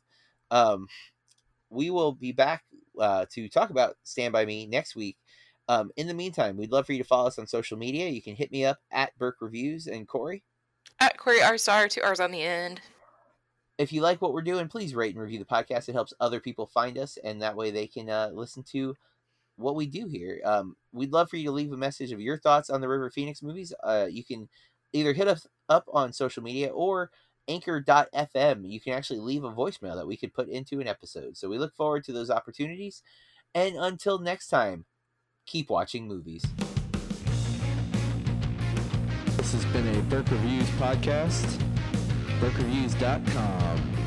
Um, 0.51 0.87
we 1.69 1.89
will 1.89 2.11
be 2.11 2.31
back 2.31 2.63
uh, 2.99 3.25
to 3.31 3.49
talk 3.49 3.69
about 3.69 3.95
Stand 4.03 4.33
By 4.33 4.45
Me 4.45 4.65
next 4.65 4.95
week. 4.95 5.17
Um, 5.69 5.91
in 5.95 6.07
the 6.07 6.13
meantime, 6.13 6.57
we'd 6.57 6.71
love 6.71 6.85
for 6.85 6.93
you 6.93 6.97
to 6.99 7.07
follow 7.07 7.27
us 7.27 7.39
on 7.39 7.47
social 7.47 7.77
media. 7.77 8.09
You 8.09 8.21
can 8.21 8.35
hit 8.35 8.51
me 8.51 8.65
up 8.65 8.79
at 8.91 9.17
Burke 9.17 9.37
Reviews 9.41 9.87
and 9.87 10.07
Corey. 10.07 10.43
At 10.99 11.17
Corey 11.17 11.41
R 11.41 11.57
Star, 11.57 11.87
two 11.87 12.01
R's 12.01 12.19
on 12.19 12.31
the 12.31 12.41
end. 12.41 12.81
If 13.77 13.91
you 13.91 14.01
like 14.01 14.21
what 14.21 14.33
we're 14.33 14.41
doing, 14.41 14.67
please 14.67 14.93
rate 14.93 15.15
and 15.15 15.23
review 15.23 15.39
the 15.39 15.45
podcast. 15.45 15.89
It 15.89 15.93
helps 15.93 16.13
other 16.19 16.39
people 16.39 16.67
find 16.67 16.97
us, 16.97 17.17
and 17.23 17.41
that 17.41 17.55
way 17.55 17.71
they 17.71 17.87
can 17.87 18.09
uh, 18.09 18.29
listen 18.33 18.63
to 18.71 18.95
what 19.55 19.75
we 19.75 19.85
do 19.85 20.07
here. 20.07 20.41
Um, 20.45 20.75
we'd 20.91 21.13
love 21.13 21.29
for 21.29 21.37
you 21.37 21.45
to 21.45 21.51
leave 21.51 21.71
a 21.71 21.77
message 21.77 22.11
of 22.11 22.21
your 22.21 22.37
thoughts 22.37 22.69
on 22.69 22.81
the 22.81 22.87
River 22.87 23.09
Phoenix 23.09 23.41
movies. 23.41 23.73
Uh, 23.83 24.07
you 24.09 24.23
can 24.23 24.47
either 24.93 25.13
hit 25.13 25.27
us 25.27 25.47
up 25.69 25.85
on 25.91 26.13
social 26.13 26.43
media 26.43 26.69
or 26.69 27.09
anchor.fm. 27.47 28.69
You 28.69 28.79
can 28.79 28.93
actually 28.93 29.19
leave 29.19 29.43
a 29.43 29.51
voicemail 29.51 29.95
that 29.95 30.07
we 30.07 30.17
could 30.17 30.33
put 30.33 30.49
into 30.49 30.79
an 30.79 30.87
episode. 30.87 31.37
So 31.37 31.49
we 31.49 31.57
look 31.57 31.75
forward 31.75 32.03
to 32.05 32.13
those 32.13 32.29
opportunities. 32.29 33.01
And 33.55 33.75
until 33.75 34.19
next 34.19 34.47
time, 34.47 34.85
keep 35.45 35.69
watching 35.69 36.07
movies. 36.07 36.43
This 39.37 39.53
has 39.53 39.65
been 39.73 39.87
a 39.87 40.01
Burke 40.03 40.31
Reviews 40.31 40.69
podcast. 40.71 41.61
BurkeReviews.com. 42.39 44.02